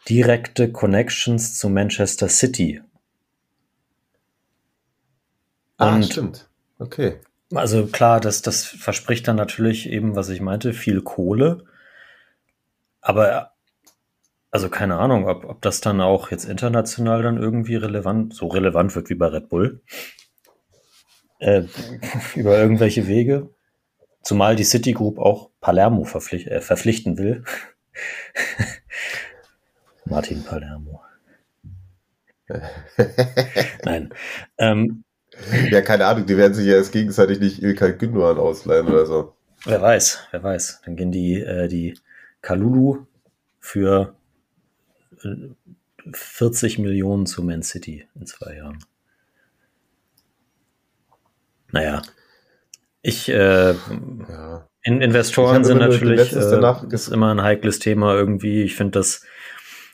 direkte 0.08 0.72
Connections 0.72 1.56
zu 1.56 1.68
Manchester 1.68 2.28
City. 2.28 2.82
Ah, 5.76 5.94
Und 5.94 6.04
stimmt. 6.06 6.48
Okay. 6.78 7.20
Also 7.54 7.86
klar, 7.86 8.20
das, 8.20 8.42
das 8.42 8.64
verspricht 8.64 9.28
dann 9.28 9.36
natürlich 9.36 9.88
eben, 9.88 10.16
was 10.16 10.28
ich 10.28 10.40
meinte, 10.40 10.72
viel 10.72 11.02
Kohle. 11.02 11.64
Aber 13.00 13.53
also 14.54 14.68
keine 14.68 15.00
Ahnung, 15.00 15.26
ob, 15.26 15.44
ob 15.44 15.62
das 15.62 15.80
dann 15.80 16.00
auch 16.00 16.30
jetzt 16.30 16.44
international 16.44 17.24
dann 17.24 17.38
irgendwie 17.38 17.74
relevant, 17.74 18.32
so 18.32 18.46
relevant 18.46 18.94
wird 18.94 19.10
wie 19.10 19.16
bei 19.16 19.26
Red 19.26 19.48
Bull. 19.48 19.82
Äh, 21.40 21.64
über 22.36 22.56
irgendwelche 22.56 23.08
Wege. 23.08 23.50
Zumal 24.22 24.54
die 24.54 24.62
Citigroup 24.62 25.18
auch 25.18 25.50
Palermo 25.60 26.04
verpflicht, 26.04 26.46
äh, 26.46 26.60
verpflichten 26.60 27.18
will. 27.18 27.42
Martin 30.04 30.44
Palermo. 30.44 31.02
Nein. 33.84 34.14
Ähm, 34.58 35.02
ja, 35.68 35.80
keine 35.80 36.06
Ahnung, 36.06 36.26
die 36.26 36.36
werden 36.36 36.54
sich 36.54 36.66
ja 36.68 36.76
jetzt 36.76 36.92
gegenseitig 36.92 37.40
nicht 37.40 37.60
Ilkay 37.60 37.94
Gündogan 37.94 38.38
ausleihen 38.38 38.86
oder 38.86 39.04
so. 39.04 39.34
Wer 39.64 39.82
weiß, 39.82 40.28
wer 40.30 40.44
weiß. 40.44 40.82
Dann 40.84 40.94
gehen 40.94 41.10
die, 41.10 41.40
äh, 41.40 41.66
die 41.66 41.98
Kalulu 42.40 43.06
für 43.58 44.14
40 46.12 46.78
Millionen 46.78 47.26
zu 47.26 47.42
Man 47.42 47.62
City 47.62 48.06
in 48.14 48.26
zwei 48.26 48.56
Jahren. 48.56 48.78
Naja. 51.72 52.02
Ich, 53.02 53.28
äh, 53.28 53.72
ja. 53.72 54.68
in 54.82 55.00
Investoren 55.02 55.62
ich 55.62 55.66
sind 55.66 55.78
natürlich, 55.78 56.32
äh, 56.32 56.72
ist 56.90 57.08
immer 57.08 57.34
ein 57.34 57.42
heikles 57.42 57.78
Thema 57.78 58.14
irgendwie. 58.14 58.62
Ich 58.62 58.76
finde 58.76 58.98
das, 58.98 59.24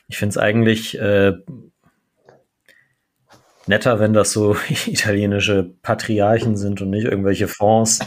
ich 0.07 0.17
finde 0.17 0.31
es 0.31 0.37
eigentlich 0.37 0.97
äh, 0.99 1.33
netter, 3.67 3.99
wenn 3.99 4.13
das 4.13 4.31
so 4.31 4.55
italienische 4.85 5.73
Patriarchen 5.81 6.55
sind 6.55 6.81
und 6.81 6.91
nicht 6.91 7.05
irgendwelche 7.05 7.47
Fonds. 7.47 7.99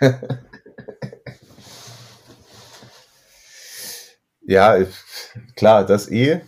ja, 4.42 4.78
klar, 5.56 5.84
das 5.84 6.10
eh 6.10 6.40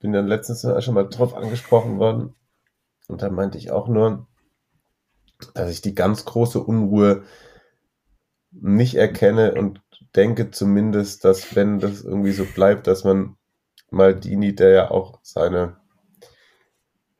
bin 0.00 0.12
dann 0.12 0.26
letztens 0.26 0.66
schon 0.84 0.94
mal 0.94 1.08
drauf 1.08 1.34
angesprochen 1.34 1.98
worden. 1.98 2.34
Und 3.08 3.22
da 3.22 3.30
meinte 3.30 3.58
ich 3.58 3.70
auch 3.70 3.88
nur, 3.88 4.26
dass 5.54 5.70
ich 5.70 5.80
die 5.80 5.94
ganz 5.94 6.24
große 6.24 6.60
Unruhe 6.62 7.24
nicht 8.52 8.94
erkenne 8.94 9.54
und 9.54 9.82
denke 10.14 10.50
zumindest, 10.50 11.24
dass 11.24 11.56
wenn 11.56 11.78
das 11.78 12.02
irgendwie 12.02 12.32
so 12.32 12.44
bleibt, 12.44 12.86
dass 12.86 13.04
man 13.04 13.36
Maldini, 13.90 14.54
der 14.54 14.70
ja 14.70 14.90
auch 14.90 15.20
seine, 15.22 15.76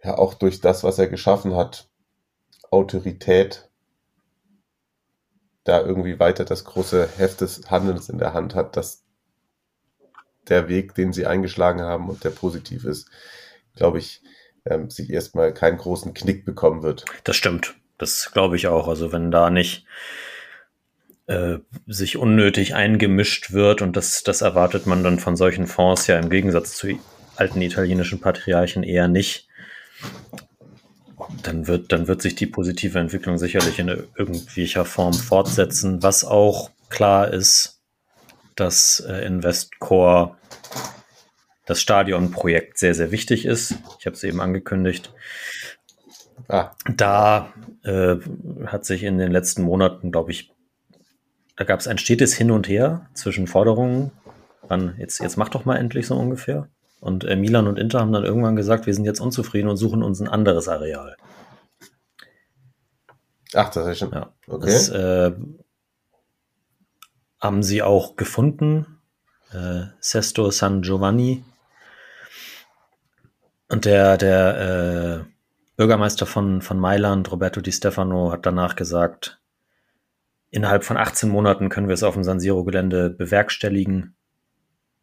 ja 0.03 0.18
auch 0.18 0.34
durch 0.34 0.61
das, 0.61 0.84
was 0.84 0.98
er 0.98 1.09
geschaffen 1.09 1.55
hat, 1.55 1.88
Autorität 2.70 3.70
da 5.64 5.80
irgendwie 5.80 6.18
weiter 6.18 6.44
das 6.44 6.64
große 6.64 7.09
Heft 7.16 7.40
des 7.40 7.70
Handelns 7.70 8.09
in 8.09 8.18
der 8.18 8.34
Hand 8.34 8.55
hat, 8.55 8.76
dass 8.76 9.01
der 10.49 10.68
Weg, 10.68 10.95
den 10.95 11.12
sie 11.12 11.26
eingeschlagen 11.26 11.80
haben 11.80 12.09
und 12.09 12.24
der 12.24 12.30
positiv 12.30 12.84
ist, 12.84 13.09
glaube 13.76 13.99
ich, 13.99 14.22
ähm, 14.64 14.90
sich 14.90 15.11
erstmal 15.11 15.53
keinen 15.53 15.78
großen 15.78 16.14
Knick 16.14 16.45
bekommen 16.45 16.82
wird. 16.82 17.05
Das 17.24 17.36
stimmt. 17.36 17.74
Das 17.99 18.32
glaube 18.32 18.57
ich 18.57 18.66
auch. 18.66 18.88
Also 18.88 19.12
wenn 19.12 19.30
da 19.30 19.51
nicht 19.51 19.86
äh, 21.26 21.59
sich 21.86 22.16
unnötig 22.16 22.74
eingemischt 22.74 23.53
wird 23.53 23.82
und 23.82 23.97
das, 23.97 24.22
das 24.22 24.43
erwartet 24.43 24.86
man 24.86 25.05
dann 25.05 25.18
von 25.18 25.36
solchen 25.36 25.66
Fonds 25.66 26.07
ja 26.07 26.18
im 26.18 26.30
Gegensatz 26.30 26.76
zu 26.76 26.99
alten 27.36 27.62
italienischen 27.62 28.20
Patriarchen 28.20 28.82
eher 28.82 29.09
nicht. 29.09 29.49
Dann 31.45 31.68
wird, 31.68 31.93
dann 31.93 32.09
wird 32.09 32.20
sich 32.20 32.34
die 32.34 32.47
positive 32.47 32.99
Entwicklung 32.99 33.38
sicherlich 33.38 33.78
in 33.78 33.88
irgendwelcher 33.88 34.84
Form 34.84 35.14
fortsetzen, 35.14 36.03
was 36.03 36.24
auch 36.24 36.70
klar 36.88 37.32
ist, 37.32 37.82
dass 38.57 39.00
äh, 39.00 39.24
Investcore 39.26 40.36
das 41.66 41.80
Stadionprojekt 41.80 42.78
sehr, 42.78 42.94
sehr 42.94 43.11
wichtig 43.11 43.46
ist. 43.46 43.76
Ich 43.98 44.07
habe 44.07 44.16
es 44.16 44.24
eben 44.24 44.40
angekündigt. 44.40 45.12
Ah. 46.48 46.72
Da 46.96 47.53
äh, 47.84 48.16
hat 48.66 48.84
sich 48.84 49.05
in 49.05 49.18
den 49.18 49.32
letzten 49.32 49.62
Monaten, 49.62 50.11
glaube 50.11 50.32
ich, 50.32 50.53
da 51.57 51.64
gab 51.64 51.80
es 51.80 51.86
ein 51.86 51.98
stetes 51.98 52.34
Hin 52.34 52.50
und 52.50 52.68
Her 52.68 53.07
zwischen 53.14 53.46
Forderungen, 53.46 54.11
wann 54.62 54.94
jetzt, 54.98 55.20
jetzt 55.20 55.36
mach 55.36 55.48
doch 55.48 55.64
mal 55.64 55.76
endlich 55.76 56.07
so 56.07 56.16
ungefähr. 56.16 56.68
Und 57.00 57.24
äh, 57.24 57.36
Milan 57.36 57.66
und 57.66 57.78
Inter 57.78 58.00
haben 58.00 58.12
dann 58.12 58.24
irgendwann 58.24 58.57
gesagt, 58.57 58.86
wir 58.86 58.94
sind 58.94 59.05
jetzt 59.05 59.20
unzufrieden 59.20 59.68
und 59.68 59.76
suchen 59.76 60.03
uns 60.03 60.20
ein 60.20 60.28
anderes 60.28 60.68
Areal. 60.68 61.16
Ach, 63.55 63.70
das 63.70 63.86
ist 63.86 63.98
schon. 63.98 64.12
Ja, 64.12 64.32
okay. 64.46 64.66
Das, 64.66 64.88
äh, 64.88 65.32
haben 67.43 67.64
sie 67.64 67.82
auch 67.82 68.14
gefunden. 68.16 69.01
Äh, 69.53 69.86
Sesto 70.01 70.51
San 70.51 70.80
Giovanni. 70.80 71.45
Und 73.68 73.84
der, 73.84 74.16
der 74.16 75.24
äh, 75.26 75.30
Bürgermeister 75.76 76.24
von, 76.24 76.62
von 76.62 76.78
Mailand, 76.78 77.30
Roberto 77.32 77.61
Di 77.61 77.72
Stefano, 77.72 78.30
hat 78.30 78.47
danach 78.47 78.76
gesagt, 78.76 79.40
innerhalb 80.51 80.84
von 80.84 80.97
18 80.97 81.28
Monaten 81.28 81.68
können 81.68 81.88
wir 81.88 81.95
es 81.95 82.05
auf 82.05 82.14
dem 82.14 82.22
San 82.22 82.38
Siro-Gelände 82.38 83.11
bewerkstelligen. 83.11 84.14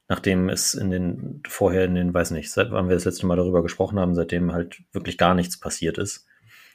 Nachdem 0.08 0.50
es 0.50 0.74
in 0.74 0.90
den, 0.90 1.44
vorher 1.48 1.84
in 1.86 1.96
den, 1.96 2.14
weiß 2.14 2.32
nicht, 2.32 2.52
seit 2.52 2.72
wann 2.72 2.88
wir 2.88 2.96
das 2.96 3.06
letzte 3.06 3.26
Mal 3.26 3.36
darüber 3.36 3.62
gesprochen 3.62 4.00
haben, 4.00 4.16
seitdem 4.16 4.54
halt 4.54 4.82
wirklich 4.94 5.18
gar 5.18 5.36
nichts 5.36 5.60
passiert 5.60 5.98
ist. 5.98 6.26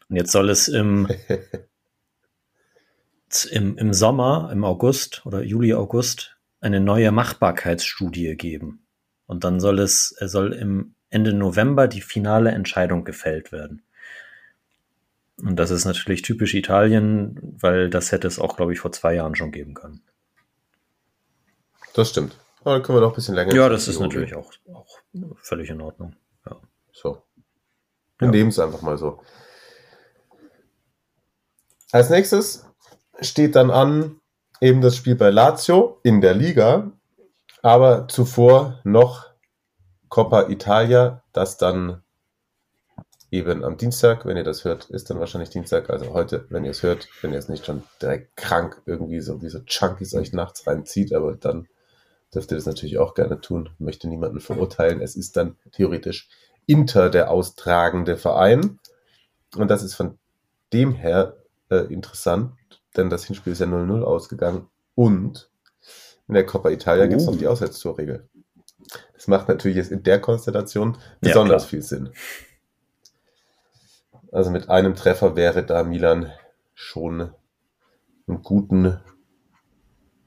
Und 0.08 0.16
jetzt 0.16 0.30
soll 0.30 0.50
es 0.50 0.68
im 0.68 1.08
im, 3.50 3.76
im 3.78 3.92
Sommer, 3.92 4.50
im 4.52 4.64
August 4.64 5.24
oder 5.26 5.42
Juli, 5.42 5.74
August 5.74 6.36
eine 6.60 6.80
neue 6.80 7.12
Machbarkeitsstudie 7.12 8.36
geben. 8.36 8.86
Und 9.26 9.44
dann 9.44 9.60
soll 9.60 9.78
es, 9.78 10.08
soll 10.20 10.52
im 10.52 10.94
Ende 11.10 11.32
November 11.32 11.88
die 11.88 12.00
finale 12.00 12.50
Entscheidung 12.50 13.04
gefällt 13.04 13.52
werden. 13.52 13.82
Und 15.36 15.56
das 15.56 15.70
ist 15.70 15.84
natürlich 15.84 16.22
typisch 16.22 16.54
Italien, 16.54 17.38
weil 17.60 17.90
das 17.90 18.12
hätte 18.12 18.28
es 18.28 18.38
auch, 18.38 18.56
glaube 18.56 18.72
ich, 18.72 18.80
vor 18.80 18.92
zwei 18.92 19.14
Jahren 19.14 19.34
schon 19.34 19.52
geben 19.52 19.74
können. 19.74 20.02
Das 21.94 22.10
stimmt. 22.10 22.36
Aber 22.60 22.74
dann 22.74 22.82
können 22.82 22.98
wir 22.98 23.02
noch 23.02 23.12
ein 23.12 23.14
bisschen 23.14 23.34
länger. 23.34 23.54
Ja, 23.54 23.68
das 23.68 23.88
ist 23.88 24.00
natürlich 24.00 24.34
auch, 24.34 24.52
auch 24.72 24.98
völlig 25.42 25.70
in 25.70 25.80
Ordnung. 25.80 26.16
Ja. 26.46 26.56
So. 26.92 27.22
Wir 28.18 28.28
nehmen 28.28 28.50
es 28.50 28.58
einfach 28.58 28.82
mal 28.82 28.96
so. 28.96 29.20
Als 31.92 32.10
nächstes 32.10 32.64
steht 33.20 33.56
dann 33.56 33.70
an 33.70 34.20
eben 34.60 34.80
das 34.80 34.96
Spiel 34.96 35.14
bei 35.14 35.30
Lazio 35.30 36.00
in 36.02 36.20
der 36.20 36.34
Liga, 36.34 36.92
aber 37.62 38.08
zuvor 38.08 38.80
noch 38.84 39.26
Coppa 40.08 40.48
Italia, 40.48 41.22
das 41.32 41.56
dann 41.56 42.02
eben 43.30 43.64
am 43.64 43.76
Dienstag, 43.76 44.26
wenn 44.26 44.36
ihr 44.36 44.44
das 44.44 44.64
hört, 44.64 44.90
ist 44.90 45.10
dann 45.10 45.18
wahrscheinlich 45.18 45.50
Dienstag, 45.50 45.90
also 45.90 46.12
heute, 46.12 46.46
wenn 46.50 46.64
ihr 46.64 46.70
es 46.70 46.82
hört, 46.84 47.08
wenn 47.20 47.32
ihr 47.32 47.38
es 47.38 47.48
nicht 47.48 47.66
schon 47.66 47.82
direkt 48.00 48.36
krank 48.36 48.80
irgendwie 48.86 49.20
so 49.20 49.42
wie 49.42 49.48
so 49.48 49.58
Chunkies 49.60 50.14
euch 50.14 50.32
nachts 50.32 50.66
reinzieht, 50.66 51.12
aber 51.12 51.34
dann 51.34 51.66
dürft 52.32 52.52
ihr 52.52 52.56
das 52.56 52.66
natürlich 52.66 52.98
auch 52.98 53.14
gerne 53.14 53.40
tun. 53.40 53.70
Möchte 53.78 54.08
niemanden 54.08 54.40
verurteilen. 54.40 55.00
Es 55.00 55.16
ist 55.16 55.36
dann 55.36 55.56
theoretisch 55.72 56.28
Inter 56.66 57.10
der 57.10 57.30
austragende 57.30 58.16
Verein. 58.16 58.78
Und 59.56 59.68
das 59.68 59.82
ist 59.82 59.94
von 59.94 60.18
dem 60.72 60.94
her 60.94 61.36
äh, 61.70 61.92
interessant, 61.92 62.52
denn 62.96 63.10
das 63.10 63.24
Hinspiel 63.24 63.52
ist 63.52 63.60
ja 63.60 63.66
0-0 63.66 64.02
ausgegangen. 64.02 64.68
Und 64.94 65.50
in 66.28 66.34
der 66.34 66.46
Coppa 66.46 66.70
Italia 66.70 67.06
gibt 67.06 67.20
es 67.20 67.28
Oh. 67.28 67.32
noch 67.32 67.38
die 67.38 67.46
Auswärtstorregel. 67.46 68.28
Das 69.14 69.28
macht 69.28 69.48
natürlich 69.48 69.76
jetzt 69.76 69.90
in 69.90 70.02
der 70.02 70.20
Konstellation 70.20 70.96
besonders 71.20 71.62
klar. 71.62 71.70
viel 71.70 71.82
Sinn. 71.82 72.10
Also 74.32 74.50
mit 74.50 74.68
einem 74.68 74.94
Treffer 74.94 75.36
wäre 75.36 75.64
da 75.64 75.84
Milan 75.84 76.32
schon 76.74 77.32
einen 78.26 78.42
guten 78.42 79.00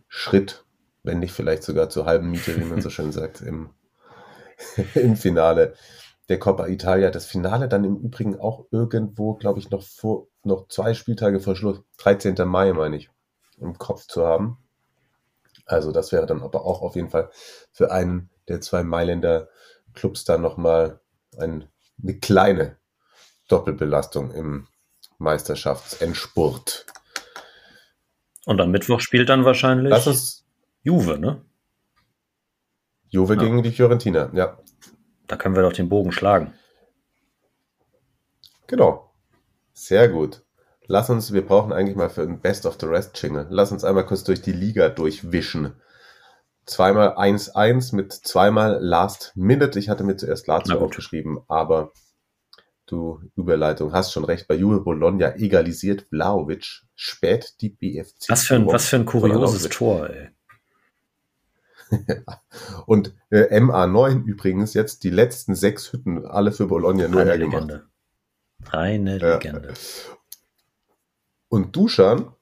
Schritt, 0.07 0.63
wenn 1.03 1.19
nicht 1.19 1.33
vielleicht 1.33 1.63
sogar 1.63 1.89
zur 1.89 2.05
halben 2.05 2.29
Miete, 2.31 2.55
wie 2.57 2.63
man 2.65 2.81
so 2.81 2.89
schön 2.91 3.11
sagt, 3.11 3.41
im, 3.41 3.69
im 4.95 5.15
Finale 5.15 5.73
der 6.29 6.39
Coppa 6.39 6.67
Italia. 6.67 7.09
Das 7.09 7.25
Finale 7.25 7.67
dann 7.67 7.83
im 7.83 7.97
Übrigen 7.97 8.39
auch 8.39 8.65
irgendwo, 8.71 9.33
glaube 9.33 9.59
ich, 9.59 9.69
noch 9.69 9.83
vor, 9.83 10.27
noch 10.43 10.67
zwei 10.67 10.93
Spieltage 10.93 11.39
vor 11.39 11.55
Schluss, 11.55 11.81
13. 11.97 12.35
Mai, 12.45 12.73
meine 12.73 12.97
ich, 12.97 13.09
im 13.59 13.77
Kopf 13.77 14.07
zu 14.07 14.25
haben. 14.25 14.57
Also 15.65 15.91
das 15.91 16.11
wäre 16.11 16.25
dann 16.25 16.41
aber 16.41 16.65
auch 16.65 16.81
auf 16.81 16.95
jeden 16.95 17.09
Fall 17.09 17.29
für 17.71 17.91
einen 17.91 18.29
der 18.47 18.61
zwei 18.61 18.83
Mailänder 18.83 19.49
Clubs 19.93 20.23
dann 20.23 20.41
nochmal 20.41 21.01
ein, 21.37 21.67
eine 22.01 22.17
kleine 22.19 22.77
Doppelbelastung 23.49 24.31
im 24.31 24.67
Meisterschaftsendspurt. 25.17 26.85
Und 28.45 28.61
am 28.61 28.71
Mittwoch 28.71 29.01
spielt 29.01 29.29
dann 29.29 29.43
wahrscheinlich 29.43 29.91
Das 29.91 30.07
ist 30.07 30.45
Juve, 30.83 31.19
ne? 31.19 31.41
Juve 33.09 33.33
Ja. 33.33 33.39
gegen 33.41 33.63
die 33.63 33.71
Fiorentina, 33.71 34.29
ja. 34.33 34.57
Da 35.27 35.35
können 35.35 35.55
wir 35.55 35.63
doch 35.63 35.73
den 35.73 35.89
Bogen 35.89 36.11
schlagen. 36.11 36.53
Genau. 38.67 39.13
Sehr 39.73 40.09
gut. 40.09 40.43
Lass 40.87 41.09
uns, 41.09 41.33
wir 41.33 41.45
brauchen 41.45 41.73
eigentlich 41.73 41.97
mal 41.97 42.09
für 42.09 42.21
ein 42.21 42.39
Best 42.39 42.65
of 42.65 42.77
the 42.79 42.85
Rest 42.85 43.21
Jingle. 43.21 43.47
Lass 43.49 43.71
uns 43.71 43.83
einmal 43.83 44.05
kurz 44.05 44.23
durch 44.23 44.41
die 44.41 44.53
Liga 44.53 44.89
durchwischen. 44.89 45.73
Zweimal 46.65 47.17
1-1 47.17 47.95
mit 47.95 48.13
zweimal 48.13 48.79
Last 48.81 49.33
Minute. 49.35 49.79
Ich 49.79 49.89
hatte 49.89 50.03
mir 50.03 50.15
zuerst 50.17 50.47
Lazio 50.47 50.79
aufgeschrieben, 50.79 51.39
aber 51.47 51.91
du 52.85 53.21
Überleitung 53.35 53.93
hast 53.93 54.13
schon 54.13 54.25
recht. 54.25 54.47
Bei 54.47 54.55
Juve 54.55 54.81
Bologna 54.81 55.35
egalisiert 55.35 56.07
Vlaovic 56.09 56.83
spät 56.95 57.55
die 57.61 57.69
BFC. 57.69 58.29
Was 58.29 58.45
für 58.45 58.55
ein, 58.55 58.67
was 58.67 58.87
für 58.87 58.97
ein 58.97 59.05
kurioses 59.05 59.69
Tor. 59.69 60.07
Tor, 60.07 60.09
ey. 60.09 60.29
Und 62.85 63.13
äh, 63.29 63.59
MA9 63.59 64.23
übrigens 64.23 64.73
jetzt 64.73 65.03
die 65.03 65.09
letzten 65.09 65.55
sechs 65.55 65.91
Hütten 65.91 66.25
alle 66.25 66.51
für 66.51 66.67
Bologna 66.67 67.07
nur 67.07 67.21
Reine 67.21 67.31
er 67.31 67.37
gemacht. 67.37 67.61
Legende. 67.63 67.87
Reine 68.65 69.17
Ja. 69.17 69.33
Legende. 69.35 69.73
Und 71.49 71.75
Duschan, 71.75 72.33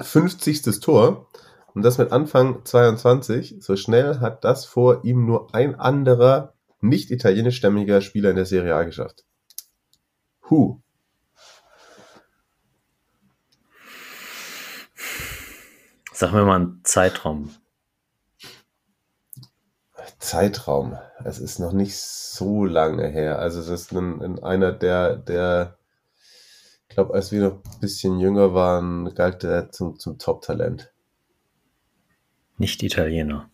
50. 0.00 0.80
Tor. 0.80 1.28
Und 1.74 1.82
das 1.82 1.98
mit 1.98 2.10
Anfang 2.10 2.64
22. 2.64 3.56
So 3.60 3.76
schnell 3.76 4.20
hat 4.20 4.44
das 4.44 4.64
vor 4.64 5.04
ihm 5.04 5.26
nur 5.26 5.54
ein 5.54 5.74
anderer 5.74 6.54
nicht 6.80 7.10
italienischstämmiger 7.10 8.00
Spieler 8.00 8.30
in 8.30 8.36
der 8.36 8.46
Serie 8.46 8.74
A 8.74 8.84
geschafft. 8.84 9.24
Hu. 10.48 10.80
Sag 16.12 16.32
mir 16.32 16.44
mal 16.44 16.56
einen 16.56 16.80
Zeitraum. 16.82 17.50
Zeitraum. 20.18 20.96
Es 21.24 21.38
ist 21.38 21.58
noch 21.58 21.72
nicht 21.72 21.96
so 21.96 22.64
lange 22.64 23.06
her. 23.08 23.38
Also 23.38 23.60
es 23.60 23.68
ist 23.68 23.92
ein, 23.92 24.22
ein 24.22 24.42
einer 24.42 24.72
der, 24.72 25.16
der, 25.16 25.76
ich 26.88 26.94
glaube, 26.94 27.14
als 27.14 27.32
wir 27.32 27.42
noch 27.42 27.64
ein 27.64 27.80
bisschen 27.80 28.18
jünger 28.18 28.54
waren, 28.54 29.14
galt 29.14 29.42
der 29.42 29.70
zum, 29.70 29.98
zum 29.98 30.18
Top-Talent. 30.18 30.92
Nicht 32.58 32.82
Italiener. 32.82 33.50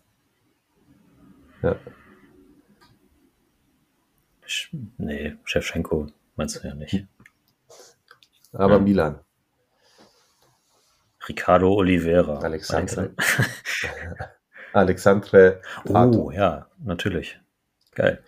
Ja. 1.63 1.77
Sch- 4.47 4.77
Nee, 4.99 5.37
Shevchenko 5.45 6.09
meinst 6.37 6.63
du 6.63 6.69
ja 6.69 6.75
nicht. 6.75 7.07
Aber 8.53 8.75
Ja. 8.75 8.79
Milan. 8.81 9.21
Ricardo 11.29 11.73
Oliveira. 11.73 12.39
Alexandre. 12.41 13.15
Alexandre 14.73 15.61
Pato. 15.85 16.25
Oh, 16.25 16.31
ja, 16.31 16.67
natürlich. 16.79 17.39
Geil. 17.95 18.23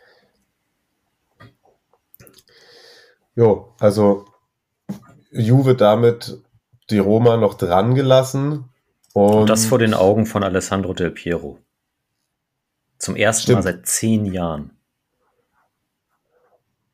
Jo, 3.34 3.74
also 3.80 4.26
Juve 5.30 5.74
damit 5.74 6.38
die 6.90 6.98
Roma 6.98 7.36
noch 7.36 7.54
dran 7.54 7.94
gelassen. 7.94 8.70
Und, 9.12 9.34
Und 9.34 9.50
das 9.50 9.64
vor 9.64 9.78
den 9.78 9.94
Augen 9.94 10.26
von 10.26 10.42
Alessandro 10.44 10.92
Del 10.92 11.10
Piero. 11.10 11.58
Zum 12.98 13.16
ersten 13.16 13.52
Mal 13.52 13.62
Stimmt. 13.62 13.76
seit 13.76 13.86
zehn 13.86 14.24
Jahren. 14.26 14.70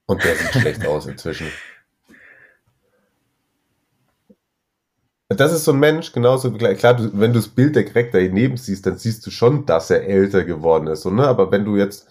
und 0.07 0.25
der 0.25 0.35
sieht 0.35 0.53
schlecht 0.53 0.87
aus 0.87 1.07
inzwischen. 1.07 1.47
Das 5.33 5.53
ist 5.53 5.65
so 5.65 5.73
ein 5.73 5.79
Mensch, 5.79 6.11
genauso 6.13 6.51
klar, 6.53 6.75
klar 6.75 6.97
du, 6.97 7.11
wenn 7.15 7.33
du 7.33 7.39
das 7.39 7.47
Bild 7.49 7.77
direkt 7.77 8.15
daneben 8.15 8.57
siehst, 8.57 8.85
dann 8.85 8.99
siehst 8.99 9.25
du 9.25 9.31
schon, 9.31 9.65
dass 9.65 9.89
er 9.91 10.05
älter 10.07 10.45
geworden 10.45 10.89
ist. 10.89 11.03
So, 11.03 11.11
ne? 11.11 11.25
Aber 11.27 11.53
wenn 11.53 11.65
du 11.65 11.77
jetzt 11.77 12.09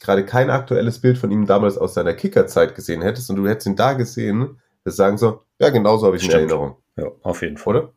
gerade 0.00 0.24
kein 0.24 0.48
aktuelles 0.48 0.98
Bild 1.00 1.18
von 1.18 1.30
ihm 1.30 1.44
damals 1.46 1.76
aus 1.76 1.92
seiner 1.94 2.14
Kickerzeit 2.14 2.74
gesehen 2.74 3.02
hättest 3.02 3.28
und 3.28 3.36
du 3.36 3.46
hättest 3.46 3.66
ihn 3.66 3.76
da 3.76 3.92
gesehen, 3.92 4.60
wir 4.82 4.92
sagen 4.92 5.18
so, 5.18 5.42
ja, 5.58 5.68
genauso 5.68 6.06
habe 6.06 6.16
ich 6.16 6.22
in 6.22 6.30
Stimmt. 6.30 6.50
Erinnerung, 6.50 6.76
Ja, 6.96 7.10
auf 7.22 7.42
jeden 7.42 7.58
Fall. 7.58 7.76
oder? 7.76 7.92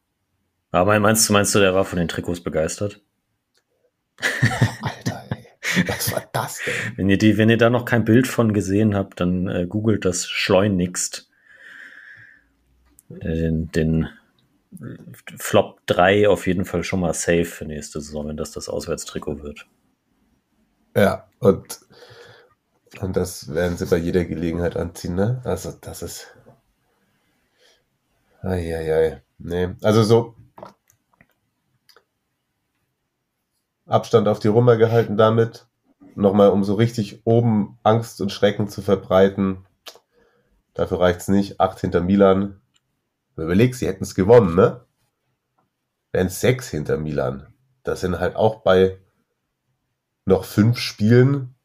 Aber 0.72 1.00
meinst 1.00 1.30
du, 1.30 1.34
meinst 1.34 1.56
du, 1.56 1.60
der 1.60 1.74
war 1.74 1.86
von 1.86 2.00
den 2.00 2.08
Trikots 2.10 2.42
begeistert? 2.42 3.00
Alter, 4.82 5.24
ey, 5.30 5.84
was 5.88 6.12
war 6.12 6.24
das 6.34 6.60
denn? 6.66 6.74
Wenn 6.98 7.10
ihr, 7.10 7.18
die, 7.18 7.38
wenn 7.38 7.50
ihr 7.50 7.58
da 7.58 7.70
noch 7.70 7.86
kein 7.86 8.04
Bild 8.04 8.28
von 8.28 8.52
gesehen 8.52 8.96
habt, 8.96 9.20
dann 9.22 9.48
äh, 9.48 9.66
googelt 9.66 10.04
das 10.04 10.28
schleunigst. 10.28 11.30
Äh, 13.10 13.20
Den, 13.20 13.72
den 13.72 14.10
Flop 15.38 15.82
3 15.86 16.30
auf 16.30 16.48
jeden 16.48 16.66
Fall 16.66 16.84
schon 16.84 17.02
mal 17.02 17.14
safe 17.14 17.46
für 17.46 17.66
nächste 17.66 18.00
Saison, 18.02 18.28
wenn 18.28 18.38
das 18.38 18.52
das 18.52 18.70
Auswärtstrikot 18.70 19.44
wird. 19.44 19.68
Ja, 20.96 21.28
und, 21.40 21.80
und 23.00 23.16
das 23.16 23.54
werden 23.54 23.78
sie 23.78 23.86
bei 23.86 23.98
jeder 23.98 24.26
Gelegenheit 24.26 24.76
anziehen, 24.78 25.16
ne? 25.16 25.42
Also, 25.44 25.72
das 25.80 26.02
ist. 26.02 26.28
Eieiei. 28.42 29.22
Nee, 29.38 29.76
also 29.82 30.04
so. 30.04 30.36
Abstand 33.86 34.28
auf 34.28 34.40
die 34.40 34.48
Rummer 34.48 34.78
gehalten 34.78 35.18
damit. 35.18 35.68
Nochmal, 36.16 36.50
um 36.50 36.64
so 36.64 36.76
richtig 36.76 37.22
oben 37.26 37.78
Angst 37.84 38.22
und 38.22 38.32
Schrecken 38.32 38.68
zu 38.68 38.82
verbreiten. 38.82 39.66
Dafür 40.74 41.00
reicht's 41.02 41.28
nicht. 41.28 41.60
Acht 41.60 41.80
hinter 41.80 42.02
Milan. 42.02 42.61
Überleg, 43.36 43.76
sie 43.76 43.88
hätten 43.88 44.04
es 44.04 44.16
gewonnen, 44.16 44.56
ne? 44.56 44.86
Wären 46.12 46.30
sechs 46.30 46.70
hinter 46.70 46.98
Milan. 46.98 47.54
Das 47.84 48.02
sind 48.02 48.20
halt 48.20 48.36
auch 48.36 48.62
bei 48.62 49.00
noch 50.26 50.46
fünf 50.46 50.78
Spielen. 50.78 51.56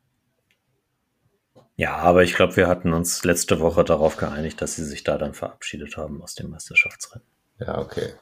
Ja, 1.77 1.97
aber 1.97 2.23
ich 2.23 2.35
glaube, 2.35 2.57
wir 2.57 2.69
hatten 2.69 2.95
uns 2.95 3.23
letzte 3.25 3.61
Woche 3.61 3.85
darauf 3.85 4.17
geeinigt, 4.17 4.63
dass 4.63 4.77
sie 4.77 4.85
sich 4.85 5.05
da 5.05 5.19
dann 5.19 5.35
verabschiedet 5.35 5.97
haben 5.99 6.23
aus 6.23 6.35
dem 6.35 6.51
Meisterschaftsrennen. 6.51 7.27
Ja, 7.59 7.79
okay. 7.79 8.15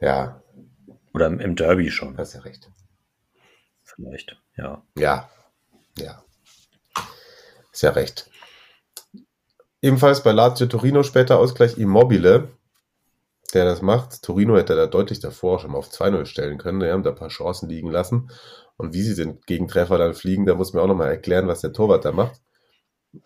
Ja, 0.00 0.42
Oder 1.12 1.26
im, 1.26 1.40
im 1.40 1.56
Derby 1.56 1.90
schon, 1.90 2.16
hast 2.18 2.34
ja 2.34 2.40
recht. 2.40 2.70
vielleicht. 3.84 4.36
Ja. 4.56 4.82
Ja, 4.96 5.30
ja. 5.98 6.24
Ist 7.72 7.82
ja 7.82 7.90
recht. 7.90 8.30
Ebenfalls 9.84 10.22
bei 10.22 10.32
Lazio 10.32 10.66
Torino 10.66 11.02
später 11.02 11.38
Ausgleich 11.38 11.76
Immobile. 11.76 12.48
der 13.52 13.66
das 13.66 13.82
macht. 13.82 14.22
Torino 14.22 14.56
hätte 14.56 14.74
da 14.74 14.86
deutlich 14.86 15.20
davor 15.20 15.58
schon 15.58 15.72
mal 15.72 15.78
auf 15.78 15.90
2-0 15.90 16.24
stellen 16.24 16.56
können. 16.56 16.80
Die 16.80 16.86
haben 16.86 17.02
da 17.02 17.10
ein 17.10 17.16
paar 17.16 17.28
Chancen 17.28 17.68
liegen 17.68 17.90
lassen. 17.90 18.30
Und 18.78 18.94
wie 18.94 19.02
sie 19.02 19.14
den 19.14 19.42
Gegentreffer 19.42 19.98
dann 19.98 20.14
fliegen, 20.14 20.46
da 20.46 20.54
muss 20.54 20.72
man 20.72 20.82
auch 20.82 20.88
nochmal 20.88 21.10
erklären, 21.10 21.48
was 21.48 21.60
der 21.60 21.74
Torwart 21.74 22.06
da 22.06 22.12
macht. 22.12 22.40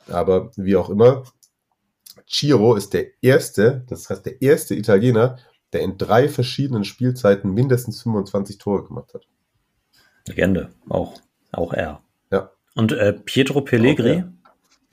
Aber 0.09 0.51
wie 0.57 0.75
auch 0.75 0.91
immer, 0.91 1.23
Ciro 2.29 2.75
ist 2.75 2.93
der 2.93 3.07
erste, 3.23 3.85
das 3.89 4.11
heißt 4.11 4.27
der 4.27 4.43
erste 4.43 4.75
Italiener, 4.75 5.39
der 5.73 5.83
in 5.83 5.97
drei 5.97 6.29
verschiedenen 6.29 6.83
Spielzeiten 6.83 7.55
mindestens 7.55 8.03
25 8.03 8.59
Tore 8.59 8.85
gemacht 8.85 9.15
hat. 9.15 9.29
Legende, 10.27 10.71
auch, 10.89 11.21
auch 11.53 11.73
er. 11.73 12.03
Ja. 12.33 12.51
Und 12.75 12.91
äh, 12.91 13.13
Pietro 13.13 13.61
Pellegri, 13.61 14.11
Auch 14.11 14.17
er. 14.17 14.33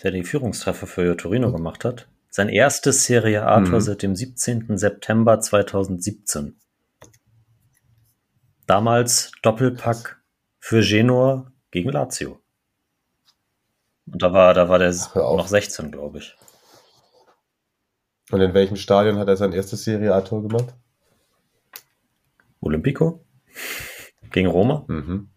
Der 0.03 0.11
die 0.11 0.23
Führungstreffer 0.23 0.87
für 0.87 1.15
Torino 1.17 1.51
gemacht 1.51 1.85
hat, 1.85 2.07
sein 2.29 2.49
erstes 2.49 3.05
Serie 3.05 3.45
A-Tor 3.45 3.75
Mhm. 3.79 3.81
seit 3.81 4.01
dem 4.03 4.15
17. 4.15 4.77
September 4.77 5.39
2017. 5.39 6.59
Damals 8.67 9.31
Doppelpack 9.41 10.21
für 10.59 10.81
Genua 10.81 11.51
gegen 11.71 11.89
Lazio. 11.91 12.41
Und 14.07 14.21
da 14.21 14.33
war, 14.33 14.53
da 14.53 14.69
war 14.69 14.79
der 14.79 14.89
Ach, 14.89 15.15
noch 15.15 15.47
16, 15.47 15.91
glaube 15.91 16.19
ich. 16.19 16.35
Und 18.31 18.41
in 18.41 18.53
welchem 18.53 18.75
Stadion 18.75 19.17
hat 19.17 19.27
er 19.27 19.37
sein 19.37 19.53
erstes 19.53 19.83
Serie 19.83 20.13
A-Tor 20.13 20.41
gemacht? 20.41 20.73
Olympico 22.59 23.23
gegen 24.31 24.47
Roma? 24.47 24.83
Mhm. 24.87 25.29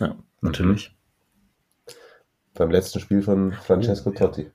Ja, 0.00 0.18
natürlich. 0.40 0.96
Beim 2.58 2.70
letzten 2.72 2.98
Spiel 2.98 3.22
von 3.22 3.52
Francesco 3.52 4.10
ja. 4.10 4.18
Totti. 4.18 4.50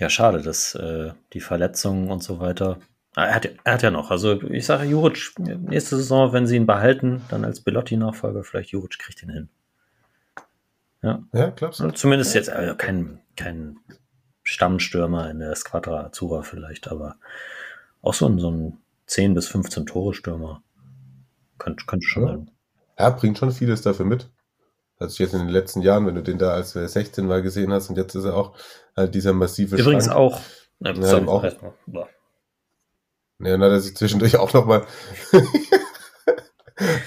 Ja, 0.00 0.10
schade, 0.10 0.42
dass 0.42 0.74
äh, 0.74 1.12
die 1.32 1.40
Verletzungen 1.40 2.10
und 2.10 2.22
so 2.22 2.40
weiter. 2.40 2.78
Ah, 3.14 3.26
Er 3.26 3.34
hat, 3.36 3.48
er 3.64 3.72
hat 3.74 3.82
ja 3.82 3.90
noch. 3.92 4.10
Also 4.10 4.42
ich 4.42 4.66
sage, 4.66 4.84
Juric, 4.86 5.32
nächste 5.38 5.96
Saison, 5.96 6.32
wenn 6.32 6.46
sie 6.46 6.56
ihn 6.56 6.66
behalten, 6.66 7.22
dann 7.28 7.44
als 7.44 7.60
Belotti-Nachfolger, 7.60 8.42
vielleicht 8.42 8.70
Juric 8.70 8.98
kriegt 8.98 9.22
ihn 9.22 9.30
hin. 9.30 9.48
Ja, 11.02 11.22
glaubst 11.56 11.80
du? 11.80 11.90
Zumindest 11.92 12.34
jetzt 12.34 12.50
also 12.50 12.74
kein, 12.74 13.20
kein 13.36 13.76
Stammstürmer 14.42 15.30
in 15.30 15.38
der 15.38 15.54
Squadra 15.54 16.04
Azzurra 16.06 16.42
vielleicht, 16.42 16.88
aber 16.88 17.16
auch 18.02 18.14
so 18.14 18.26
ein, 18.26 18.38
so 18.38 18.50
ein 18.50 18.78
10 19.06 19.34
bis 19.34 19.48
15 19.48 19.86
Tore-Stürmer. 19.86 20.62
Könnte, 21.58 21.84
könnte 21.86 22.06
schon 22.06 22.22
Ja. 22.22 22.28
sein. 22.30 22.50
Er 22.96 23.10
bringt 23.12 23.38
schon 23.38 23.52
vieles 23.52 23.80
dafür 23.82 24.04
mit. 24.06 24.28
Also 25.00 25.22
jetzt 25.24 25.32
in 25.32 25.40
den 25.40 25.48
letzten 25.48 25.80
Jahren, 25.82 26.06
wenn 26.06 26.14
du 26.14 26.22
den 26.22 26.38
da 26.38 26.52
als 26.52 26.76
er 26.76 26.86
16 26.86 27.26
mal 27.26 27.42
gesehen 27.42 27.72
hast 27.72 27.88
und 27.90 27.96
jetzt 27.96 28.14
ist 28.14 28.24
er 28.24 28.36
auch 28.36 28.54
halt 28.96 29.14
dieser 29.14 29.32
massive 29.32 29.76
Übrigens 29.76 30.04
Schrank. 30.04 30.16
auch. 30.16 30.40
Äh, 30.84 30.92
Ja, 30.94 31.02
sorry, 31.02 31.26
auch-. 31.26 31.42
Ja, 31.44 32.06
dann 33.38 33.62
hat 33.62 33.70
er 33.72 33.80
sich 33.80 33.96
zwischendurch 33.96 34.36
auch 34.36 34.52
nochmal. 34.52 34.86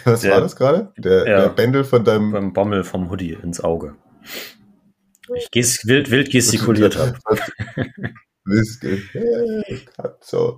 Was 0.05 0.21
Der- 0.21 0.33
war 0.33 0.41
das 0.41 0.55
gerade? 0.55 0.91
Der, 0.97 1.27
Ja. 1.27 1.41
der 1.41 1.49
Bändel 1.49 1.83
von 1.83 2.03
deinem. 2.03 2.31
Beim 2.31 2.53
Bommel 2.53 2.83
vom 2.83 3.09
Hoodie 3.09 3.33
ins 3.33 3.59
Auge. 3.63 3.95
Ich 5.35 5.49
ges 5.51 5.85
wild, 5.87 6.11
wild 6.11 6.31
gestikuliert 6.31 6.97
habe. 6.97 7.17
Whisky. 8.45 9.01
so. 10.19 10.57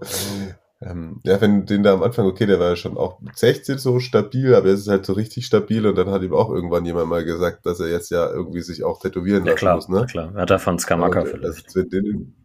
Ähm, 0.86 1.20
ja, 1.24 1.42
wenn 1.42 1.66
den 1.66 1.82
da 1.82 1.94
am 1.94 2.04
Anfang, 2.04 2.28
okay, 2.28 2.46
der 2.46 2.60
war 2.60 2.70
ja 2.70 2.76
schon 2.76 2.96
auch 2.96 3.20
mit 3.20 3.36
16 3.38 3.80
so 3.80 4.00
stabil, 4.00 4.54
aber 4.54 4.68
er 4.68 4.74
ist 4.76 4.88
halt 4.88 5.06
so 5.06 5.14
richtig 5.14 5.48
stabil 5.48 5.86
und 5.88 5.96
dann 5.98 6.12
hat 6.12 6.22
ihm 6.22 6.34
auch 6.34 6.50
irgendwann 6.52 6.86
jemand 6.86 7.08
mal 7.10 7.26
gesagt, 7.26 7.66
dass 7.66 7.80
er 7.80 7.90
jetzt 7.90 8.12
ja 8.12 8.30
irgendwie 8.30 8.62
sich 8.62 8.84
auch 8.84 9.00
tätowieren 9.00 9.46
Ja 9.46 9.52
lassen 9.54 9.60
klar, 9.60 9.76
muss, 9.78 9.90
ne? 9.90 10.06
klar. 10.06 10.34
Hat 10.36 10.52
er 10.52 10.60
von 10.60 10.78
Skamaka 10.78 11.22
Und, 11.22 11.28
äh, 11.28 11.30
vielleicht. 11.32 11.66
das- 11.76 11.90
den- 11.90 12.36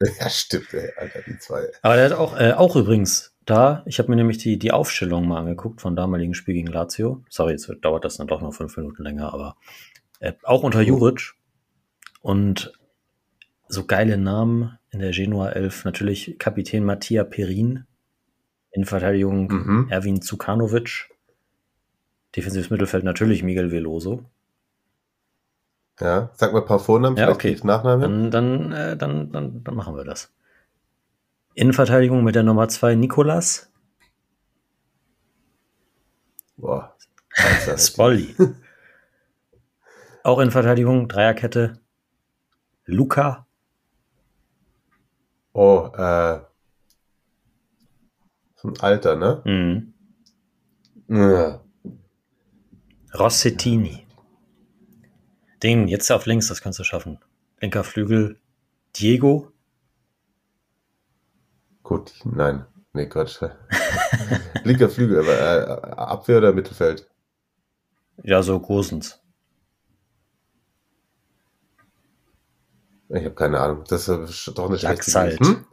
Ja, 0.20 0.28
stimmt, 0.30 0.72
ey, 0.74 0.92
Alter, 0.96 1.22
die 1.26 1.38
zwei. 1.38 1.66
Aber 1.82 1.96
der 1.96 2.04
hat 2.04 2.12
auch, 2.12 2.38
äh, 2.38 2.52
auch 2.52 2.76
übrigens 2.76 3.34
da, 3.46 3.82
ich 3.86 3.98
habe 3.98 4.10
mir 4.10 4.16
nämlich 4.16 4.38
die, 4.38 4.58
die 4.58 4.70
Aufstellung 4.70 5.26
mal 5.26 5.40
angeguckt 5.40 5.80
von 5.80 5.96
damaligen 5.96 6.34
Spiel 6.34 6.54
gegen 6.54 6.68
Lazio. 6.68 7.24
Sorry, 7.30 7.52
jetzt 7.52 7.68
dauert 7.80 8.04
das 8.04 8.18
dann 8.18 8.26
doch 8.28 8.40
noch 8.42 8.52
fünf 8.52 8.76
Minuten 8.76 9.02
länger, 9.02 9.32
aber 9.32 9.56
äh, 10.20 10.34
auch 10.44 10.62
unter 10.62 10.82
Juric. 10.82 11.32
Und 12.20 12.72
so 13.68 13.86
geile 13.86 14.18
Namen 14.18 14.77
in 14.90 15.00
der 15.00 15.10
Genua 15.12 15.50
11. 15.50 15.84
Natürlich 15.84 16.36
Kapitän 16.38 16.84
Mattia 16.84 17.24
Perin. 17.24 17.84
In 18.70 18.84
Verteidigung 18.84 19.48
Mhm. 19.50 19.86
Erwin 19.90 20.22
Zukanovic. 20.22 21.08
Defensives 22.36 22.70
Mittelfeld 22.70 23.04
natürlich 23.04 23.42
Miguel 23.42 23.70
Veloso. 23.72 24.24
Ja, 26.00 26.30
sag 26.34 26.52
mal 26.52 26.60
ein 26.60 26.66
paar 26.66 26.78
Vornamen, 26.78 27.16
Ja, 27.16 27.30
okay. 27.30 27.56
Nachnamen. 27.64 28.30
Dann, 28.30 28.30
dann, 28.30 28.72
äh, 28.72 28.96
dann, 28.96 29.32
dann, 29.32 29.64
dann 29.64 29.74
machen 29.74 29.96
wir 29.96 30.04
das. 30.04 30.32
Innenverteidigung 31.54 32.22
mit 32.22 32.36
der 32.36 32.44
Nummer 32.44 32.68
2 32.68 32.94
Nikolas 32.94 33.68
Boah. 36.56 36.96
Spolli. 37.76 38.34
Auch 40.24 40.38
in 40.40 40.50
Verteidigung, 40.50 41.08
Dreierkette. 41.08 41.80
Luca. 42.84 43.46
Oh, 45.60 45.90
äh. 45.92 46.38
So 48.54 48.68
ein 48.68 48.78
Alter, 48.78 49.16
ne? 49.16 49.42
Mhm. 49.44 49.92
Ja. 51.08 51.64
Rossettini. 53.18 54.06
Den 55.64 55.88
jetzt 55.88 56.12
auf 56.12 56.26
links, 56.26 56.46
das 56.46 56.60
kannst 56.60 56.78
du 56.78 56.84
schaffen. 56.84 57.18
Linker 57.60 57.82
Flügel. 57.82 58.38
Diego. 58.94 59.50
Gut, 61.82 62.12
nein. 62.24 62.64
Nee, 62.92 63.06
Quatsch. 63.06 63.42
Linker 64.62 64.88
Flügel, 64.88 65.18
aber 65.18 65.32
äh, 65.32 65.90
Abwehr 65.96 66.38
oder 66.38 66.52
Mittelfeld? 66.52 67.10
Ja, 68.22 68.44
so 68.44 68.60
Gosens. 68.60 69.20
Ich 73.08 73.24
habe 73.24 73.34
keine 73.34 73.60
Ahnung. 73.60 73.84
Das 73.88 74.08
ist 74.08 74.52
doch 74.54 74.68
eine 74.68 74.76
Laxalt. 74.76 75.40
Hm? 75.40 75.64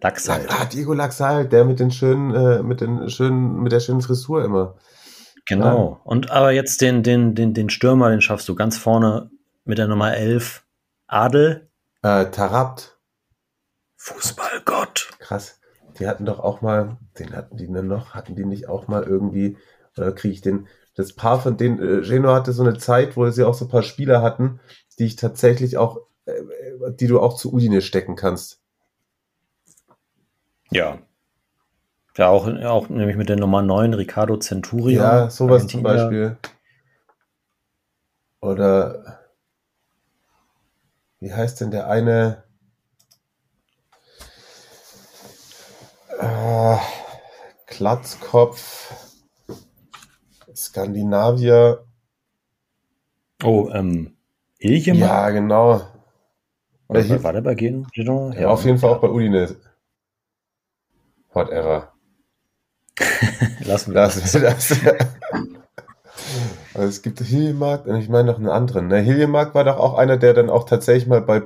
Laxalt. 0.00 0.48
Ah, 0.50 0.64
Diego 0.64 0.94
Laxalt, 0.94 1.52
der 1.52 1.64
mit 1.64 1.78
den 1.78 1.90
schönen, 1.90 2.34
äh, 2.34 2.62
mit 2.62 2.80
den 2.80 3.10
schönen, 3.10 3.60
mit 3.62 3.72
der 3.72 3.80
schönen 3.80 4.00
Frisur 4.00 4.44
immer. 4.44 4.76
Genau. 5.46 6.00
Und 6.04 6.30
aber 6.30 6.52
jetzt 6.52 6.80
den, 6.80 7.02
den, 7.02 7.34
den, 7.34 7.54
den 7.54 7.70
Stürmer, 7.70 8.10
den 8.10 8.20
schaffst 8.20 8.48
du 8.48 8.54
ganz 8.54 8.78
vorne 8.78 9.30
mit 9.64 9.78
der 9.78 9.88
Nummer 9.88 10.16
11. 10.16 10.64
Adel. 11.06 11.70
Äh, 12.02 12.26
Tarabt. 12.26 12.98
Fußballgott. 13.96 15.10
Krass. 15.18 15.60
Die 15.98 16.08
hatten 16.08 16.24
doch 16.24 16.38
auch 16.38 16.62
mal, 16.62 16.96
den 17.18 17.34
hatten 17.36 17.56
die 17.56 17.70
denn 17.70 17.86
noch, 17.86 18.14
hatten 18.14 18.34
die 18.34 18.46
nicht 18.46 18.68
auch 18.68 18.88
mal 18.88 19.02
irgendwie, 19.02 19.58
oder 19.96 20.12
kriege 20.12 20.32
ich 20.32 20.40
den, 20.40 20.68
das 20.94 21.12
Paar 21.12 21.40
von 21.40 21.56
denen, 21.56 21.78
äh, 21.78 22.00
Geno 22.00 22.32
hatte 22.32 22.52
so 22.52 22.62
eine 22.62 22.78
Zeit, 22.78 23.16
wo 23.16 23.28
sie 23.30 23.44
auch 23.44 23.54
so 23.54 23.66
ein 23.66 23.70
paar 23.70 23.82
Spieler 23.82 24.22
hatten, 24.22 24.60
die 24.98 25.06
ich 25.06 25.16
tatsächlich 25.16 25.76
auch, 25.76 25.98
die 26.98 27.06
du 27.06 27.20
auch 27.20 27.36
zu 27.36 27.52
Udine 27.52 27.82
stecken 27.82 28.16
kannst. 28.16 28.60
Ja. 30.70 30.98
Ja, 32.16 32.28
auch, 32.28 32.46
auch 32.46 32.88
nämlich 32.88 33.16
mit 33.16 33.28
der 33.28 33.36
Nummer 33.36 33.62
9, 33.62 33.94
Ricardo 33.94 34.36
Centurion. 34.38 35.02
Ja, 35.02 35.30
sowas 35.30 35.66
zum. 35.66 35.82
Beispiel. 35.82 36.36
Oder 38.40 39.20
wie 41.20 41.32
heißt 41.32 41.60
denn 41.60 41.70
der 41.70 41.88
eine? 41.88 42.44
Äh, 46.18 46.76
Glatzkopf, 47.66 48.92
Skandinavier. 50.54 51.84
Oh, 53.42 53.70
ähm, 53.72 54.16
Iljemann? 54.58 55.00
Ja, 55.00 55.30
genau. 55.30 55.82
Oder 56.90 57.08
Welche- 57.08 57.22
war 57.22 57.32
der 57.32 57.40
bei 57.42 57.54
Geno? 57.54 57.86
Genoa? 57.94 58.34
Ja, 58.34 58.48
auf 58.48 58.64
jeden 58.64 58.78
Fall 58.78 58.90
auch 58.90 59.00
bei 59.00 59.08
Udine. 59.08 59.54
Whatever. 61.32 61.92
Lassen 63.60 63.94
wir 63.94 64.00
Das, 64.02 64.32
das. 64.32 64.76
Also 66.74 66.86
es 66.88 67.02
gibt 67.02 67.18
Hiljemark 67.20 67.86
und 67.86 67.96
ich 67.96 68.08
meine 68.08 68.30
noch 68.30 68.38
einen 68.38 68.48
anderen. 68.48 68.86
Ne? 68.88 68.98
Hiljemark 69.00 69.54
war 69.54 69.64
doch 69.64 69.76
auch 69.78 69.98
einer, 69.98 70.16
der 70.16 70.34
dann 70.34 70.48
auch 70.50 70.64
tatsächlich 70.64 71.08
mal 71.08 71.20
bei, 71.20 71.42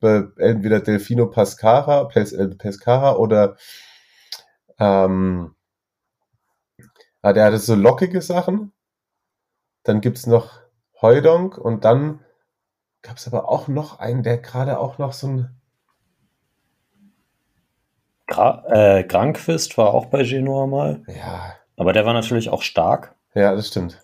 bei 0.00 0.24
entweder 0.38 0.80
Delfino 0.80 1.26
Pescara, 1.26 2.04
Pes, 2.04 2.32
äh, 2.32 2.48
Pescara 2.48 3.14
oder 3.16 3.56
ähm, 4.78 5.54
ah, 7.22 7.32
der 7.32 7.44
hatte 7.44 7.58
so 7.58 7.74
lockige 7.76 8.20
Sachen. 8.22 8.72
Dann 9.84 10.00
gibt's 10.00 10.26
noch 10.26 10.60
Heudonk 11.00 11.56
und 11.58 11.84
dann 11.84 12.24
gab's 13.02 13.26
aber 13.26 13.48
auch 13.48 13.68
noch 13.68 13.98
einen, 13.98 14.22
der 14.22 14.38
gerade 14.38 14.78
auch 14.78 14.98
noch 14.98 15.12
so 15.12 15.28
ein 15.28 15.60
Gra 18.26 18.64
äh, 18.98 19.04
Granquist 19.04 19.78
war 19.78 19.94
auch 19.94 20.06
bei 20.06 20.24
Genoa 20.24 20.66
mal. 20.66 21.02
ja, 21.06 21.54
Aber 21.76 21.92
der 21.92 22.04
war 22.06 22.12
natürlich 22.12 22.48
auch 22.50 22.62
stark. 22.62 23.14
ja, 23.34 23.54
das 23.54 23.68
stimmt. 23.68 24.00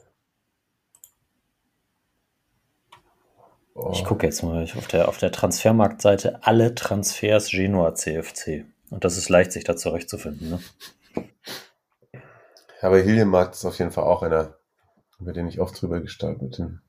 Oh. 3.74 3.90
Ich 3.92 4.04
gucke 4.04 4.26
jetzt 4.26 4.42
mal 4.42 4.62
auf 4.76 4.86
der, 4.86 5.08
auf 5.08 5.18
der 5.18 5.32
Transfermarktseite 5.32 6.40
alle 6.42 6.74
Transfers 6.74 7.50
Genoa 7.50 7.94
CFC. 7.94 8.66
Und 8.90 9.04
das 9.04 9.16
ist 9.16 9.28
leicht, 9.28 9.50
sich 9.52 9.64
da 9.64 9.76
zurechtzufinden. 9.76 10.50
Ne? 10.50 11.24
Aber 12.82 12.98
Hiljemark 12.98 13.52
ist 13.54 13.64
auf 13.64 13.78
jeden 13.78 13.90
Fall 13.90 14.04
auch 14.04 14.22
einer, 14.22 14.54
über 15.18 15.32
den 15.32 15.48
ich 15.48 15.60
oft 15.60 15.80
drüber 15.80 16.00
gestaltet 16.00 16.58
bin. 16.58 16.82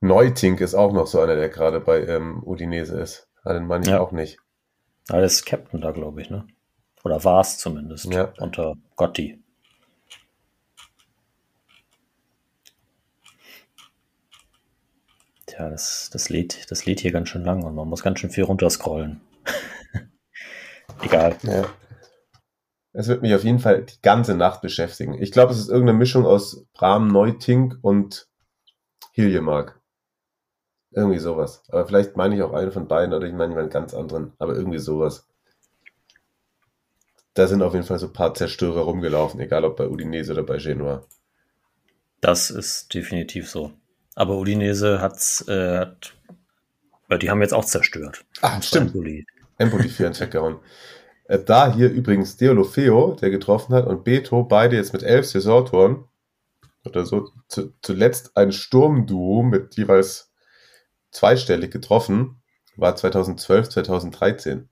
Neutink 0.00 0.60
ist 0.60 0.74
auch 0.74 0.92
noch 0.92 1.06
so 1.06 1.20
einer, 1.20 1.36
der 1.36 1.48
gerade 1.48 1.80
bei 1.80 2.04
ähm, 2.06 2.42
Udinese 2.44 2.98
ist. 2.98 3.28
Ah, 3.42 3.52
den 3.52 3.66
meine 3.66 3.84
ich 3.84 3.90
Ja. 3.90 4.00
auch 4.00 4.12
nicht. 4.12 4.38
Aber 5.08 5.18
der 5.18 5.26
ist 5.26 5.44
Captain 5.44 5.80
da, 5.80 5.90
glaube 5.92 6.20
ich, 6.22 6.30
ne? 6.30 6.46
Oder 7.04 7.22
war 7.24 7.40
es 7.40 7.58
zumindest. 7.58 8.06
Ja. 8.12 8.32
Unter 8.38 8.74
Gotti. 8.96 9.42
Tja, 15.46 15.68
das, 15.68 16.10
das, 16.12 16.30
lädt, 16.30 16.70
das 16.70 16.86
lädt 16.86 17.00
hier 17.00 17.12
ganz 17.12 17.28
schön 17.28 17.44
lang 17.44 17.62
und 17.64 17.74
man 17.74 17.88
muss 17.88 18.02
ganz 18.02 18.18
schön 18.18 18.30
viel 18.30 18.44
runterscrollen. 18.44 19.20
Egal. 21.02 21.36
Ja. 21.42 21.66
Es 22.92 23.08
wird 23.08 23.22
mich 23.22 23.34
auf 23.34 23.44
jeden 23.44 23.58
Fall 23.58 23.82
die 23.82 24.00
ganze 24.02 24.36
Nacht 24.36 24.62
beschäftigen. 24.62 25.20
Ich 25.20 25.32
glaube, 25.32 25.52
es 25.52 25.58
ist 25.58 25.68
irgendeine 25.68 25.98
Mischung 25.98 26.24
aus 26.24 26.64
Bram 26.72 27.08
Neutink 27.08 27.76
und 27.82 28.28
Hiljemark. 29.12 29.80
Irgendwie 30.94 31.18
sowas. 31.18 31.62
Aber 31.68 31.86
vielleicht 31.86 32.16
meine 32.16 32.36
ich 32.36 32.42
auch 32.42 32.52
einen 32.52 32.70
von 32.70 32.86
beiden 32.86 33.14
oder 33.14 33.26
ich 33.26 33.32
meine 33.32 33.56
einen 33.58 33.70
ganz 33.70 33.94
anderen. 33.94 34.32
Aber 34.38 34.54
irgendwie 34.54 34.78
sowas. 34.78 35.26
Da 37.34 37.48
sind 37.48 37.62
auf 37.62 37.74
jeden 37.74 37.84
Fall 37.84 37.98
so 37.98 38.06
ein 38.06 38.12
paar 38.12 38.32
Zerstörer 38.32 38.82
rumgelaufen, 38.82 39.40
egal 39.40 39.64
ob 39.64 39.76
bei 39.76 39.88
Udinese 39.88 40.32
oder 40.32 40.44
bei 40.44 40.58
Genua. 40.58 41.04
Das 42.20 42.50
ist 42.50 42.94
definitiv 42.94 43.50
so. 43.50 43.72
Aber 44.14 44.38
Udinese 44.38 45.00
hat's, 45.00 45.46
äh, 45.48 45.80
hat, 45.80 46.14
die 47.20 47.28
haben 47.28 47.42
jetzt 47.42 47.54
auch 47.54 47.64
zerstört. 47.64 48.24
Ah, 48.40 48.62
stimmt. 48.62 48.88
Empoli. 48.94 49.26
Empoli 49.58 49.88
4 49.88 50.06
ins 50.06 50.20
weggehauen. 50.20 50.58
Äh, 51.24 51.40
Da 51.40 51.74
hier 51.74 51.90
übrigens 51.90 52.36
Deolofeo, 52.36 53.16
der 53.20 53.30
getroffen 53.30 53.74
hat, 53.74 53.86
und 53.86 54.04
Beto, 54.04 54.44
beide 54.44 54.76
jetzt 54.76 54.92
mit 54.92 55.02
elf 55.02 55.26
Saisontoren. 55.26 56.04
Oder 56.84 57.04
so. 57.04 57.30
Zu, 57.48 57.72
zuletzt 57.82 58.36
ein 58.36 58.52
Sturmduo 58.52 59.42
mit 59.42 59.74
jeweils 59.76 60.30
zweistellig 61.14 61.70
getroffen. 61.70 62.42
War 62.76 62.96
2012, 62.96 63.68
2013. 63.70 64.68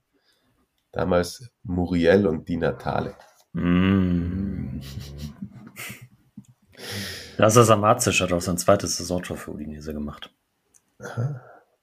Damals 0.91 1.51
Muriel 1.63 2.27
und 2.27 2.49
Di 2.49 2.57
Natale. 2.57 3.15
Mm. 3.53 4.81
Das 7.39 7.57
ist 7.57 7.71
Amazic 7.71 8.21
hat 8.21 8.33
auch 8.33 8.41
sein 8.41 8.59
zweites 8.59 8.97
Saisontor 8.97 9.37
für 9.37 9.53
Udinese 9.53 9.95
gemacht. 9.95 10.31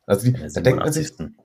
Also 0.05 0.25
die, 0.25 0.33
da 0.33 0.61
denkt 0.61 0.79
man 0.79 0.91
sich, 0.93 1.07
87.. 1.07 1.37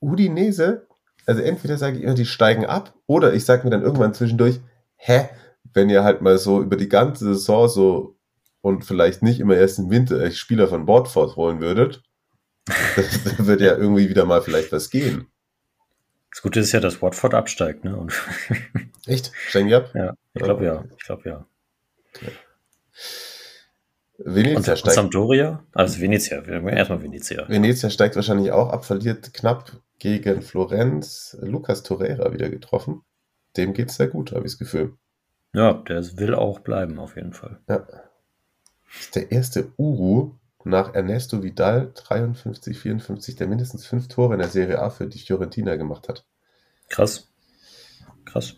Udinese, 0.00 0.86
also 1.26 1.42
entweder 1.42 1.76
sage 1.76 1.98
ich 1.98 2.04
immer, 2.04 2.14
die 2.14 2.26
steigen 2.26 2.66
ab, 2.66 2.94
oder 3.06 3.34
ich 3.34 3.44
sage 3.44 3.64
mir 3.64 3.70
dann 3.70 3.82
irgendwann 3.82 4.14
zwischendurch, 4.14 4.60
hä, 4.96 5.28
wenn 5.72 5.90
ihr 5.90 6.04
halt 6.04 6.22
mal 6.22 6.38
so 6.38 6.62
über 6.62 6.76
die 6.76 6.88
ganze 6.88 7.34
Saison 7.34 7.68
so 7.68 8.16
und 8.60 8.84
vielleicht 8.84 9.22
nicht 9.22 9.40
immer 9.40 9.56
erst 9.56 9.78
im 9.78 9.90
Winter 9.90 10.16
euch 10.16 10.38
Spieler 10.38 10.68
von 10.68 10.86
Bordford 10.86 11.36
holen 11.36 11.60
würdet, 11.60 12.02
dann 12.68 13.46
wird 13.46 13.60
ja 13.60 13.76
irgendwie 13.76 14.08
wieder 14.08 14.24
mal 14.24 14.42
vielleicht 14.42 14.72
was 14.72 14.90
gehen. 14.90 15.26
Das 16.30 16.42
Gute 16.42 16.60
ist 16.60 16.72
ja, 16.72 16.80
dass 16.80 17.00
Watford 17.02 17.34
absteigt, 17.34 17.84
ne? 17.84 17.96
Und 17.96 18.12
Echt? 19.06 19.32
Steigen 19.48 19.68
die 19.68 19.74
ab? 19.74 19.90
ja, 19.94 20.14
ich 20.34 20.42
glaube 20.42 20.64
ja. 20.64 20.84
Ich 20.96 21.04
glaube 21.04 21.28
ja. 21.28 21.46
Und, 24.18 24.34
Venezia 24.34 24.72
und 24.72 24.78
steigt, 24.78 24.94
Sampdoria? 24.94 25.64
Also 25.72 26.00
Venezia, 26.00 26.42
erstmal 26.42 27.02
Venezia. 27.02 27.48
Venezia 27.48 27.88
steigt 27.88 28.16
wahrscheinlich 28.16 28.52
auch 28.52 28.70
ab, 28.70 28.84
verliert 28.84 29.32
knapp 29.32 29.72
gegen 29.98 30.42
Florenz. 30.42 31.36
Lucas 31.40 31.82
Torreira 31.82 32.32
wieder 32.32 32.50
getroffen. 32.50 33.02
Dem 33.56 33.72
geht's 33.74 33.96
sehr 33.96 34.08
gut, 34.08 34.32
habe 34.32 34.46
ich 34.46 34.52
das 34.52 34.58
Gefühl. 34.58 34.94
Ja, 35.54 35.72
der 35.72 36.04
will 36.18 36.34
auch 36.34 36.60
bleiben, 36.60 36.98
auf 36.98 37.16
jeden 37.16 37.32
Fall. 37.32 37.58
Ja. 37.68 37.86
ist 39.00 39.16
der 39.16 39.32
erste 39.32 39.72
Uru 39.76 40.32
nach 40.64 40.94
Ernesto 40.94 41.42
Vidal 41.42 41.92
53, 41.94 42.78
54, 42.78 43.36
der 43.36 43.46
mindestens 43.46 43.86
fünf 43.86 44.08
Tore 44.08 44.34
in 44.34 44.40
der 44.40 44.48
Serie 44.48 44.80
A 44.80 44.90
für 44.90 45.06
die 45.06 45.18
Fiorentina 45.18 45.76
gemacht 45.76 46.08
hat. 46.08 46.24
Krass. 46.88 47.28
Krass. 48.24 48.56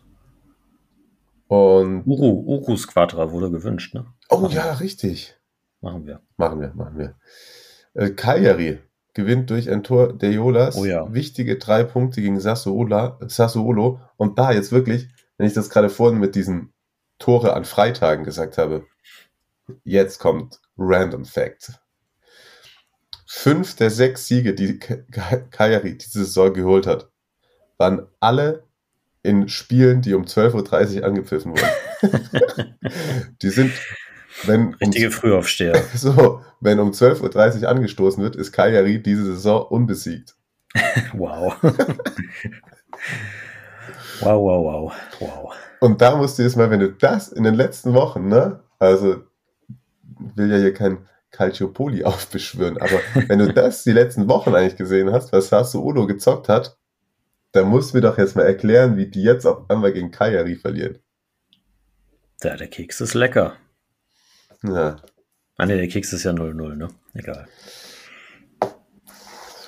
Und 1.49 2.07
Uru, 2.07 2.45
Uru 2.47 2.77
Squadra 2.77 3.33
wurde 3.33 3.51
gewünscht, 3.51 3.95
ne? 3.95 4.07
oh 4.29 4.49
ja, 4.51 4.73
richtig. 4.75 5.37
Machen 5.81 6.07
wir. 6.07 6.21
Machen 6.37 6.61
wir, 6.61 6.73
machen 6.75 6.99
wir. 6.99 7.17
Äh, 7.95 8.11
Cagliari 8.11 8.79
gewinnt 9.15 9.51
durch 9.51 9.69
ein 9.71 9.83
Tor 9.83 10.13
der 10.13 10.31
Jolas. 10.31 10.77
Oh 10.77 10.85
ja. 10.85 11.13
Wichtige 11.13 11.59
drei 11.59 11.85
Punkte 11.85 12.23
gegen 12.23 12.41
Sassuola, 12.41 13.19
Sassuolo. 13.27 14.01
Und 14.17 14.39
da 14.39 14.53
jetzt 14.53 14.73
wirklich, 14.73 15.09
wenn 15.37 15.47
ich 15.47 15.55
das 15.55 15.71
gerade 15.71 15.91
vorhin 15.91 16.21
mit 16.21 16.35
diesen 16.35 16.73
Tore 17.19 17.55
an 17.55 17.65
Freitagen 17.65 18.25
gesagt 18.25 18.57
habe, 18.57 18.87
jetzt 19.85 20.19
kommt 20.19 20.61
Random 20.79 21.25
Fact. 21.25 21.81
Fünf 23.33 23.77
der 23.77 23.91
sechs 23.91 24.27
Siege, 24.27 24.55
die 24.55 24.81
Ka- 24.81 24.97
Ka- 25.13 25.37
Cagliari 25.53 25.97
diese 25.97 26.25
Saison 26.25 26.53
geholt 26.53 26.89
hat, 26.89 27.11
waren 27.79 28.09
alle 28.19 28.65
in 29.23 29.49
Spielen, 29.49 30.03
die 30.03 30.15
um 30.15 30.25
12.30 30.25 30.99
Uhr 30.99 31.07
angepfiffen 31.07 31.53
wurden. 31.53 32.77
die 33.41 33.51
sind, 33.51 33.71
wenn 34.47 34.71
um 34.71 34.75
Richtige 34.81 35.13
Frühaufsteher. 35.13 35.81
so, 35.95 36.43
wenn 36.61 36.81
um 36.81 36.91
12.30 36.91 37.63
Uhr 37.63 37.69
angestoßen 37.69 38.21
wird, 38.21 38.35
ist 38.35 38.51
Cagliari 38.51 39.01
diese 39.01 39.25
Saison 39.25 39.65
unbesiegt. 39.69 40.35
Wow. 41.13 41.55
wow, 44.21 44.41
wow, 44.43 44.65
wow. 44.65 44.93
Wow. 45.21 45.55
Und 45.79 46.01
da 46.01 46.17
musst 46.17 46.37
du 46.39 46.43
jetzt 46.43 46.57
mal, 46.57 46.71
wenn 46.71 46.81
du 46.81 46.91
das 46.93 47.29
in 47.29 47.45
den 47.45 47.55
letzten 47.55 47.95
Wochen, 47.95 48.27
ne, 48.29 48.61
also 48.81 49.23
will 50.35 50.51
ja 50.51 50.59
hier 50.59 50.75
kein 50.75 51.07
Calciopoli 51.31 52.05
aufbeschwören, 52.05 52.79
aber 52.79 53.01
wenn 53.29 53.39
du 53.39 53.53
das 53.53 53.85
die 53.85 53.93
letzten 53.93 54.29
Wochen 54.29 54.55
eigentlich 54.55 54.77
gesehen 54.77 55.13
hast, 55.13 55.33
was 55.33 55.49
Sassuolo 55.49 56.07
gezockt 56.07 56.49
hat, 56.49 56.77
dann 57.53 57.69
musst 57.69 57.93
du 57.93 57.97
mir 57.99 58.03
doch 58.03 58.19
jetzt 58.19 58.37
mal 58.37 58.43
erklären, 58.47 58.97
wie 58.97 59.07
die 59.09 59.23
jetzt 59.23 59.47
auf 59.47 59.69
einmal 59.71 59.93
gegen 59.93 60.11
Cagliari 60.11 60.57
verlieren. 60.57 60.99
Ja, 62.43 62.57
der 62.57 62.69
Keks 62.69 63.01
ist 63.01 63.15
lecker. 63.15 63.57
Ja, 64.63 64.97
Ah, 65.57 65.67
ne, 65.67 65.77
der 65.77 65.89
Keks 65.89 66.13
ist 66.15 66.25
ja 66.25 66.31
0-0, 66.33 66.75
ne? 66.77 66.89
Egal. 67.13 67.47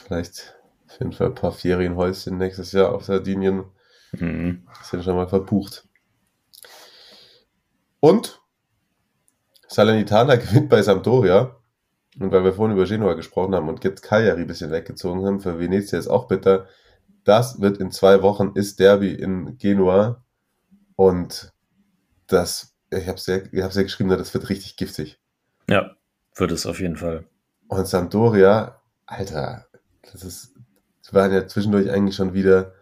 vielleicht 0.07 0.55
auf 0.89 0.99
jeden 0.99 1.13
Fall 1.13 1.29
ein 1.29 1.35
paar 1.35 1.53
Ferienhäuschen 1.53 2.39
nächstes 2.39 2.73
Jahr 2.73 2.93
auf 2.93 3.05
Sardinien 3.05 3.65
Mhm. 4.13 4.67
sind 4.83 5.05
schon 5.05 5.17
mal 5.17 5.27
verbucht. 5.29 5.89
Und 8.01 8.42
Salernitana 9.73 10.37
gewinnt 10.37 10.69
bei 10.69 10.83
Sampdoria. 10.83 11.57
Und 12.19 12.31
weil 12.31 12.45
wir 12.45 12.53
vorhin 12.53 12.77
über 12.77 12.87
Genua 12.87 13.15
gesprochen 13.15 13.55
haben 13.55 13.69
und 13.71 13.83
jetzt 13.85 14.03
Cagliari 14.03 14.43
ein 14.43 14.47
bisschen 14.47 14.71
weggezogen 14.71 15.25
haben, 15.25 15.41
für 15.41 15.59
Venezia 15.59 15.99
ist 15.99 16.09
auch 16.09 16.29
bitter. 16.29 16.67
Das 17.25 17.61
wird 17.61 17.79
in 17.79 17.91
zwei 17.91 18.21
Wochen, 18.21 18.53
ist 18.55 18.81
Derby 18.81 19.15
in 19.15 19.57
Genua. 19.57 20.23
Und 20.95 21.53
das, 22.27 22.75
ich 22.91 23.09
habe 23.09 23.17
es 23.17 23.27
ja, 23.27 23.39
ich 23.51 23.63
hab's 23.63 23.77
ja 23.77 23.83
geschrieben, 23.83 24.11
das 24.11 24.35
wird 24.35 24.51
richtig 24.51 24.77
giftig. 24.77 25.19
Ja, 25.69 25.93
wird 26.37 26.53
es 26.53 26.67
auf 26.67 26.81
jeden 26.81 26.97
Fall. 26.97 27.25
Und 27.69 27.87
Sampdoria, 27.87 28.81
Alter, 29.07 29.67
das 30.03 30.23
ist, 30.23 30.55
sie 31.01 31.15
waren 31.15 31.33
ja 31.33 31.47
zwischendurch 31.47 31.91
eigentlich 31.91 32.17
schon 32.17 32.35
wieder, 32.35 32.75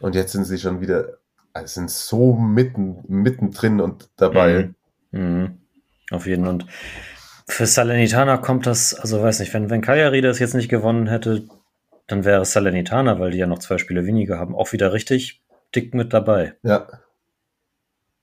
und 0.00 0.14
jetzt 0.14 0.32
sind 0.32 0.44
sie 0.44 0.58
schon 0.58 0.80
wieder, 0.80 1.18
also 1.52 1.66
sind 1.66 1.90
so 1.90 2.32
mitten, 2.34 3.04
mittendrin 3.06 3.82
und 3.82 4.08
dabei. 4.16 4.74
Mhm. 5.10 5.20
Mhm. 5.20 5.61
Auf 6.12 6.26
jeden 6.26 6.44
Fall. 6.44 6.54
Und 6.54 6.66
für 7.48 7.66
Salernitana 7.66 8.38
kommt 8.38 8.66
das, 8.66 8.94
also 8.94 9.22
weiß 9.22 9.40
nicht, 9.40 9.52
wenn, 9.54 9.70
wenn 9.70 9.80
Cagliari 9.80 10.20
das 10.20 10.38
jetzt 10.38 10.54
nicht 10.54 10.68
gewonnen 10.68 11.06
hätte, 11.08 11.44
dann 12.06 12.24
wäre 12.24 12.44
Salernitana, 12.44 13.18
weil 13.18 13.30
die 13.30 13.38
ja 13.38 13.46
noch 13.46 13.58
zwei 13.58 13.78
Spiele 13.78 14.06
weniger 14.06 14.38
haben, 14.38 14.54
auch 14.54 14.72
wieder 14.72 14.92
richtig 14.92 15.42
dick 15.74 15.94
mit 15.94 16.12
dabei. 16.12 16.54
Ja. 16.62 16.88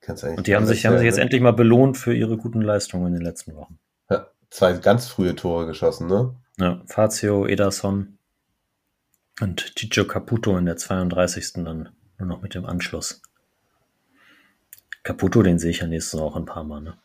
Kannst 0.01 0.23
eigentlich 0.23 0.37
Und 0.37 0.47
die 0.47 0.55
haben 0.55 0.65
sich, 0.65 0.85
haben 0.85 0.97
sich 0.97 1.05
jetzt 1.05 1.17
endlich 1.17 1.41
mal 1.41 1.53
belohnt 1.53 1.97
für 1.97 2.13
ihre 2.13 2.37
guten 2.37 2.61
Leistungen 2.61 3.07
in 3.07 3.13
den 3.13 3.21
letzten 3.21 3.55
Wochen. 3.55 3.79
ja, 4.09 4.27
zwei 4.49 4.73
ganz 4.73 5.07
frühe 5.07 5.35
Tore 5.35 5.65
geschossen, 5.65 6.07
ne? 6.07 6.35
Ja, 6.57 6.81
Fazio, 6.85 7.45
Ederson 7.45 8.17
und 9.41 9.73
Ciccio 9.77 10.05
Caputo 10.05 10.57
in 10.57 10.65
der 10.65 10.77
32. 10.77 11.53
dann 11.63 11.89
nur 12.17 12.27
noch 12.27 12.41
mit 12.41 12.53
dem 12.53 12.65
Anschluss. 12.65 13.21
Caputo, 15.03 15.41
den 15.41 15.59
sehe 15.59 15.71
ich 15.71 15.79
ja 15.79 15.87
nächstes 15.87 16.19
Mal 16.19 16.25
auch 16.25 16.35
ein 16.35 16.45
paar 16.45 16.63
Mal, 16.63 16.81
ne? 16.81 16.97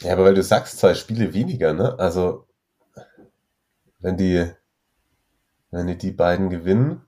Ja, 0.00 0.12
aber 0.12 0.24
weil 0.24 0.34
du 0.34 0.42
sagst, 0.42 0.78
zwei 0.78 0.94
Spiele 0.94 1.32
weniger, 1.34 1.72
ne? 1.72 1.98
Also, 1.98 2.46
wenn 4.00 4.16
die, 4.16 4.46
wenn 5.70 5.86
die, 5.86 5.96
die 5.98 6.12
beiden 6.12 6.50
gewinnen, 6.50 7.02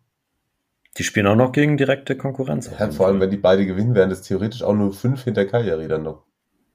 Die 0.96 1.04
spielen 1.04 1.26
auch 1.26 1.36
noch 1.36 1.52
gegen 1.52 1.76
direkte 1.76 2.16
Konkurrenz. 2.16 2.70
ja, 2.78 2.90
vor 2.90 3.06
allem, 3.06 3.20
wenn 3.20 3.30
die 3.30 3.36
beide 3.36 3.66
gewinnen, 3.66 3.94
wären 3.94 4.08
das 4.10 4.22
theoretisch 4.22 4.62
auch 4.62 4.74
nur 4.74 4.94
fünf 4.94 5.24
hinter 5.24 5.44
Cagliari 5.44 5.88
dann 5.88 6.02
noch. 6.04 6.24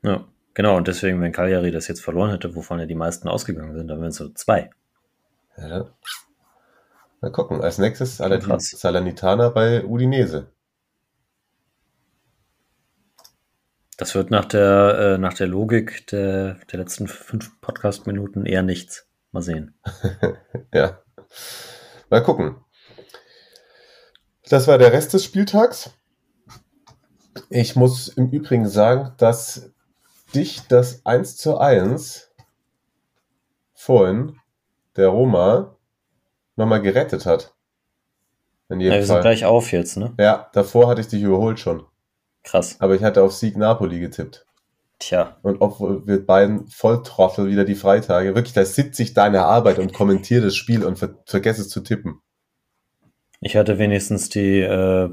Ja, 0.03 0.25
genau. 0.53 0.77
Und 0.77 0.87
deswegen, 0.87 1.19
wenn 1.21 1.31
Cagliari 1.31 1.71
das 1.71 1.87
jetzt 1.87 2.01
verloren 2.01 2.29
hätte, 2.31 2.55
wovon 2.55 2.79
ja 2.79 2.85
die 2.85 2.95
meisten 2.95 3.27
ausgegangen 3.27 3.75
sind, 3.75 3.87
dann 3.87 3.99
wären 3.99 4.09
es 4.09 4.17
so 4.17 4.29
zwei. 4.29 4.69
Ja. 5.57 5.89
Mal 7.19 7.31
gucken. 7.31 7.61
Als 7.61 7.77
nächstes 7.79 8.17
Krass. 8.17 8.69
Salernitana 8.69 9.49
bei 9.49 9.83
Udinese. 9.85 10.50
Das 14.01 14.15
wird 14.15 14.31
nach 14.31 14.45
der, 14.45 14.97
äh, 14.97 15.17
nach 15.19 15.35
der 15.35 15.45
Logik 15.45 16.07
der, 16.07 16.55
der 16.71 16.79
letzten 16.79 17.07
fünf 17.07 17.61
Podcast-Minuten 17.61 18.47
eher 18.47 18.63
nichts. 18.63 19.07
Mal 19.31 19.43
sehen. 19.43 19.79
Ja. 20.73 21.03
Mal 22.09 22.23
gucken. 22.23 22.55
Das 24.49 24.67
war 24.67 24.79
der 24.79 24.91
Rest 24.91 25.13
des 25.13 25.23
Spieltags. 25.23 25.91
Ich 27.51 27.75
muss 27.75 28.07
im 28.07 28.31
Übrigen 28.31 28.67
sagen, 28.67 29.13
dass 29.17 29.71
dich 30.33 30.61
das 30.67 31.05
1 31.05 31.37
zu 31.37 31.59
1 31.59 32.31
vorhin 33.75 34.35
der 34.95 35.09
Roma 35.09 35.77
nochmal 36.55 36.81
gerettet 36.81 37.27
hat. 37.27 37.53
In 38.67 38.79
jedem 38.79 38.93
Ja, 38.93 38.97
wir 38.99 39.05
sind 39.05 39.13
Fall. 39.13 39.21
gleich 39.21 39.45
auf 39.45 39.71
jetzt, 39.71 39.97
ne? 39.97 40.15
Ja, 40.19 40.49
davor 40.53 40.87
hatte 40.87 41.01
ich 41.01 41.07
dich 41.07 41.21
überholt 41.21 41.59
schon. 41.59 41.85
Krass. 42.43 42.75
Aber 42.79 42.95
ich 42.95 43.03
hatte 43.03 43.23
auf 43.23 43.33
Sieg 43.33 43.57
Napoli 43.57 43.99
getippt. 43.99 44.45
Tja, 44.99 45.37
Und 45.41 45.61
obwohl 45.61 46.05
wir 46.05 46.23
beiden 46.23 46.67
Volltrottel 46.67 47.47
wieder 47.47 47.65
die 47.65 47.75
Freitage, 47.75 48.35
wirklich, 48.35 48.53
da 48.53 48.63
sitze 48.65 49.01
ich 49.01 49.15
da 49.15 49.25
in 49.25 49.33
der 49.33 49.45
Arbeit 49.45 49.79
und 49.79 49.93
kommentiere 49.93 50.43
das 50.43 50.55
Spiel 50.55 50.85
und 50.85 50.99
ver 50.99 51.15
vergesse 51.25 51.61
es 51.61 51.69
zu 51.69 51.81
tippen. 51.81 52.21
ich 53.39 53.57
hatte 53.57 53.79
wenigstens 53.79 54.29
die, 54.29 54.59
äh, 54.59 55.09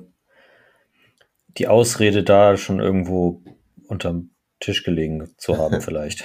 die 1.57 1.69
Ausrede 1.69 2.23
da 2.23 2.59
schon 2.59 2.81
irgendwo 2.81 3.41
unterm 3.89 4.31
Tisch 4.61 4.85
gelegen 4.85 5.35
zu 5.39 5.57
haben, 5.57 5.81
vielleicht. 5.81 6.23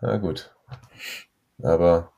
Na 0.00 0.16
gut. 0.16 0.54
Aber, 1.62 2.10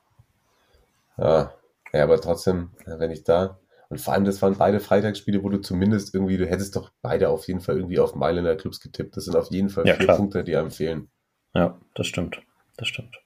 ja, 1.19 1.53
ja, 1.93 2.03
aber 2.05 2.21
trotzdem, 2.21 2.71
wenn 2.85 3.11
ich 3.11 3.25
da, 3.25 3.59
und 3.89 4.01
vor 4.01 4.15
allem, 4.15 4.25
das 4.25 4.43
waren 4.43 4.57
beide 4.57 4.81
Freitagsspiele, 4.81 5.43
wo 5.43 5.49
du 5.49 5.61
zumindest 5.61 6.15
irgendwie, 6.15 6.37
du 6.37 6.47
hättest 6.47 6.77
doch 6.77 6.91
beide 7.03 7.29
auf 7.29 7.47
jeden 7.47 7.61
Fall 7.61 7.77
irgendwie 7.77 7.99
auf 8.01 8.15
Mailänder 8.15 8.57
Clubs 8.57 8.81
getippt. 8.81 9.17
Das 9.17 9.25
sind 9.25 9.37
auf 9.37 9.51
jeden 9.51 9.69
Fall 9.69 9.87
Ja, 9.87 9.95
vier 9.95 10.07
klar. 10.07 10.17
Punkte, 10.17 10.45
die 10.45 10.57
einem 10.57 10.71
fehlen. 10.71 11.09
Ja, 11.55 11.79
das 11.95 12.07
stimmt. 12.07 12.43
Das 12.77 12.89
stimmt. 12.89 13.17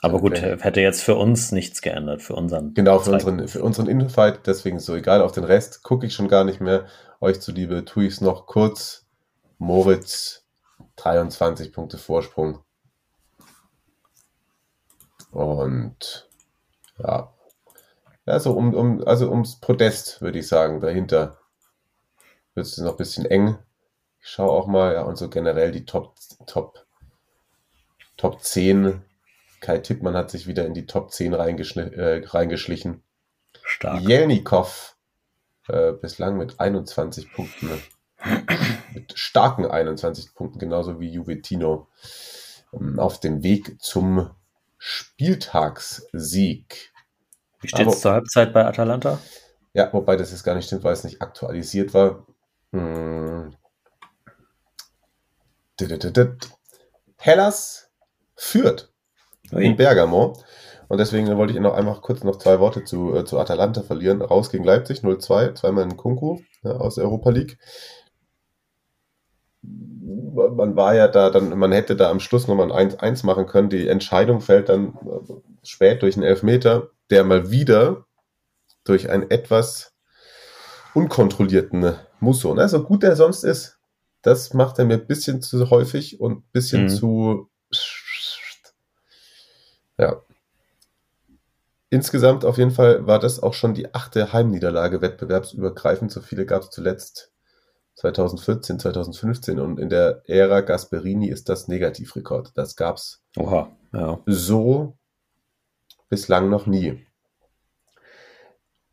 Aber 0.00 0.14
Okay. 0.14 0.22
gut, 0.22 0.64
hätte 0.64 0.80
jetzt 0.80 1.02
für 1.02 1.14
uns 1.14 1.52
nichts 1.52 1.80
geändert, 1.80 2.22
für 2.22 2.34
unseren. 2.34 2.74
Genau, 2.74 2.98
für 2.98 3.10
Zweiten. 3.10 3.28
unseren, 3.28 3.48
für 3.48 3.62
unseren 3.62 3.86
Infight, 3.86 4.46
deswegen 4.46 4.80
so 4.80 4.96
egal, 4.96 5.22
auf 5.22 5.32
den 5.32 5.44
Rest 5.44 5.82
gucke 5.84 6.06
ich 6.06 6.14
schon 6.14 6.28
gar 6.28 6.44
nicht 6.44 6.60
mehr. 6.60 6.86
Euch 7.20 7.40
zuliebe 7.40 7.84
tue 7.84 8.06
ich 8.06 8.14
es 8.14 8.20
noch 8.20 8.46
kurz. 8.46 9.06
Moritz, 9.58 10.44
23 10.96 11.72
Punkte 11.72 11.98
Vorsprung. 11.98 12.64
Und 15.30 16.28
ja, 16.98 17.31
also 18.26 18.52
um, 18.52 18.74
um, 18.74 19.02
also 19.06 19.30
ums 19.30 19.60
Podest, 19.60 20.20
würde 20.22 20.38
ich 20.38 20.48
sagen, 20.48 20.80
dahinter 20.80 21.38
wird 22.54 22.66
es 22.66 22.78
noch 22.78 22.92
ein 22.92 22.96
bisschen 22.96 23.26
eng. 23.26 23.58
Ich 24.20 24.28
schaue 24.28 24.50
auch 24.50 24.66
mal, 24.66 24.94
ja, 24.94 25.02
und 25.02 25.16
so 25.16 25.28
generell 25.28 25.72
die 25.72 25.84
Top, 25.84 26.14
Top, 26.46 26.86
Top 28.16 28.42
10. 28.42 29.02
Kai 29.60 29.78
Tippmann 29.78 30.14
hat 30.14 30.30
sich 30.30 30.46
wieder 30.46 30.64
in 30.66 30.74
die 30.74 30.86
Top 30.86 31.12
10 31.12 31.34
reingeschni- 31.34 31.92
äh, 31.94 32.24
reingeschlichen. 32.26 33.02
Stark. 33.64 34.02
Jelnikow 34.02 34.96
äh, 35.68 35.92
bislang 35.92 36.36
mit 36.36 36.60
21 36.60 37.32
Punkten. 37.32 37.70
mit 38.94 39.18
starken 39.18 39.66
21 39.66 40.34
Punkten, 40.34 40.58
genauso 40.58 41.00
wie 41.00 41.10
Juvetino. 41.10 41.88
ähm, 42.72 42.98
Auf 43.00 43.18
dem 43.20 43.42
Weg 43.42 43.80
zum 43.82 44.30
Spieltagssieg. 44.78 46.91
Wie 47.62 47.68
steht's 47.68 47.88
Aber- 47.88 47.96
zur 47.96 48.12
Halbzeit 48.12 48.52
bei 48.52 48.64
Atalanta? 48.64 49.18
Ja, 49.74 49.90
wobei 49.92 50.16
das 50.16 50.30
jetzt 50.30 50.44
gar 50.44 50.54
nicht 50.54 50.66
stimmt, 50.66 50.84
weil 50.84 50.92
es 50.92 51.04
nicht 51.04 51.22
aktualisiert 51.22 51.94
war. 51.94 52.26
Hm. 52.72 53.54
Hellas 57.16 57.90
führt 58.36 58.92
in 59.50 59.76
Bergamo. 59.76 60.42
Und 60.88 60.98
deswegen 60.98 61.34
wollte 61.38 61.54
ich 61.54 61.60
noch 61.60 61.72
einmal 61.72 62.00
kurz 62.02 62.22
noch 62.22 62.36
zwei 62.36 62.60
Worte 62.60 62.84
zu, 62.84 63.16
äh, 63.16 63.24
zu 63.24 63.38
Atalanta 63.38 63.82
verlieren. 63.82 64.20
Raus 64.20 64.50
gegen 64.50 64.64
Leipzig 64.64 65.02
0-2, 65.02 65.54
zweimal 65.54 65.84
in 65.84 65.96
Kunku 65.96 66.40
ja, 66.62 66.72
aus 66.72 66.96
der 66.96 67.04
Europa 67.04 67.30
League. 67.30 67.58
Man 69.62 70.76
war 70.76 70.94
ja 70.94 71.08
da, 71.08 71.30
dann, 71.30 71.56
man 71.58 71.72
hätte 71.72 71.96
da 71.96 72.10
am 72.10 72.20
Schluss 72.20 72.46
nochmal 72.46 72.70
ein 72.72 72.90
1-1 72.90 73.24
machen 73.24 73.46
können. 73.46 73.70
Die 73.70 73.88
Entscheidung 73.88 74.40
fällt 74.40 74.68
dann 74.68 74.88
äh, 74.88 75.32
spät 75.62 76.02
durch 76.02 76.16
einen 76.16 76.24
Elfmeter, 76.24 76.90
der 77.12 77.22
mal 77.24 77.50
wieder 77.50 78.06
durch 78.84 79.08
einen 79.10 79.30
etwas 79.30 79.92
unkontrollierten 80.94 81.94
Musso. 82.20 82.54
Ne? 82.54 82.68
So 82.68 82.82
gut 82.82 83.04
er 83.04 83.14
sonst 83.16 83.44
ist, 83.44 83.78
das 84.22 84.54
macht 84.54 84.78
er 84.78 84.84
mir 84.86 84.94
ein 84.94 85.06
bisschen 85.06 85.42
zu 85.42 85.70
häufig 85.70 86.20
und 86.20 86.32
ein 86.38 86.48
bisschen 86.52 86.84
Mhm. 86.84 86.88
zu. 86.88 87.50
Ja. 89.98 90.22
Insgesamt 91.90 92.44
auf 92.44 92.56
jeden 92.56 92.70
Fall 92.70 93.06
war 93.06 93.18
das 93.18 93.40
auch 93.40 93.52
schon 93.54 93.74
die 93.74 93.94
achte 93.94 94.32
Heimniederlage 94.32 95.02
wettbewerbsübergreifend. 95.02 96.10
So 96.10 96.20
viele 96.22 96.46
gab 96.46 96.62
es 96.62 96.70
zuletzt 96.70 97.30
2014, 97.96 98.78
2015 98.80 99.60
und 99.60 99.78
in 99.78 99.90
der 99.90 100.22
Ära 100.26 100.62
Gasperini 100.62 101.28
ist 101.28 101.50
das 101.50 101.68
Negativrekord. 101.68 102.52
Das 102.54 102.76
gab 102.76 102.96
es 102.96 103.22
Oha, 103.36 103.76
ja. 103.92 104.18
so 104.24 104.96
bislang 106.12 106.50
noch 106.50 106.66
nie. 106.66 107.06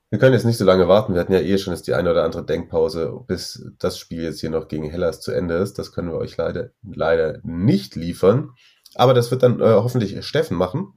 Wir 0.09 0.19
können 0.19 0.31
jetzt 0.31 0.45
nicht 0.45 0.57
so 0.57 0.63
lange 0.63 0.87
warten. 0.87 1.13
Wir 1.13 1.19
hatten 1.19 1.33
ja 1.33 1.41
eh 1.41 1.57
schon 1.57 1.73
jetzt 1.73 1.85
die 1.85 1.93
eine 1.93 2.11
oder 2.11 2.23
andere 2.23 2.45
Denkpause, 2.45 3.25
bis 3.27 3.61
das 3.77 3.99
Spiel 3.99 4.23
jetzt 4.23 4.39
hier 4.39 4.49
noch 4.49 4.69
gegen 4.69 4.89
Hellas 4.89 5.19
zu 5.19 5.33
Ende 5.33 5.55
ist. 5.55 5.77
Das 5.77 5.91
können 5.91 6.11
wir 6.11 6.17
euch 6.17 6.37
leider, 6.37 6.69
leider 6.81 7.41
nicht 7.43 7.97
liefern. 7.97 8.51
Aber 8.95 9.13
das 9.13 9.31
wird 9.31 9.43
dann 9.43 9.59
äh, 9.59 9.65
hoffentlich 9.65 10.25
Steffen 10.25 10.55
machen. 10.55 10.93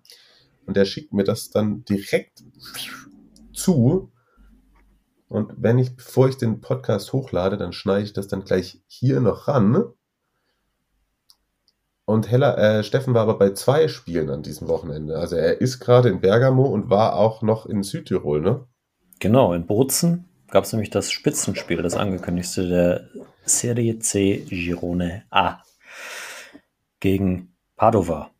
Und 0.64 0.76
der 0.76 0.84
schickt 0.84 1.12
mir 1.12 1.24
das 1.24 1.50
dann 1.50 1.84
direkt 1.86 2.44
zu. 3.52 4.12
Und 5.26 5.54
wenn 5.56 5.80
ich, 5.80 5.96
bevor 5.96 6.28
ich 6.28 6.36
den 6.36 6.60
Podcast 6.60 7.12
hochlade, 7.12 7.56
dann 7.56 7.72
schneide 7.72 8.04
ich 8.04 8.12
das 8.12 8.28
dann 8.28 8.44
gleich 8.44 8.80
hier 8.86 9.20
noch 9.20 9.48
ran. 9.48 9.86
Und 12.04 12.30
Hella, 12.30 12.56
äh, 12.56 12.82
Steffen 12.82 13.14
war 13.14 13.22
aber 13.22 13.38
bei 13.38 13.50
zwei 13.50 13.88
Spielen 13.88 14.28
an 14.30 14.42
diesem 14.42 14.68
Wochenende. 14.68 15.18
Also 15.18 15.36
er 15.36 15.60
ist 15.60 15.78
gerade 15.78 16.08
in 16.08 16.20
Bergamo 16.20 16.64
und 16.64 16.90
war 16.90 17.16
auch 17.16 17.42
noch 17.42 17.66
in 17.66 17.82
Südtirol, 17.82 18.40
ne? 18.40 18.66
Genau, 19.20 19.52
in 19.52 19.66
Bozen 19.66 20.28
gab 20.50 20.64
es 20.64 20.72
nämlich 20.72 20.90
das 20.90 21.12
Spitzenspiel, 21.12 21.80
das 21.80 21.94
angekündigte 21.94 22.68
der 22.68 23.08
Serie 23.44 23.98
C 24.00 24.44
Girone 24.48 25.22
A 25.30 25.62
gegen 27.00 27.54
Padova. 27.76 28.30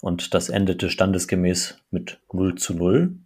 Und 0.00 0.34
das 0.34 0.48
endete 0.48 0.90
standesgemäß 0.90 1.78
mit 1.90 2.20
0 2.32 2.54
zu 2.56 2.74
0. 2.74 3.18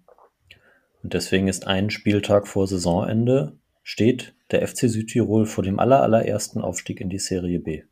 Und 1.03 1.12
deswegen 1.12 1.49
ist 1.49 1.66
ein 1.66 1.91
Spieltag 1.91 2.47
vor 2.47 2.66
Saisonende, 2.66 3.59
steht 3.83 4.35
der 4.51 4.66
FC 4.66 4.89
Südtirol 4.89 5.45
vor 5.47 5.64
dem 5.64 5.78
aller, 5.78 6.03
allerersten 6.03 6.61
Aufstieg 6.61 7.01
in 7.01 7.11
die 7.11 7.18
Serie 7.18 7.59
B. 7.59 7.83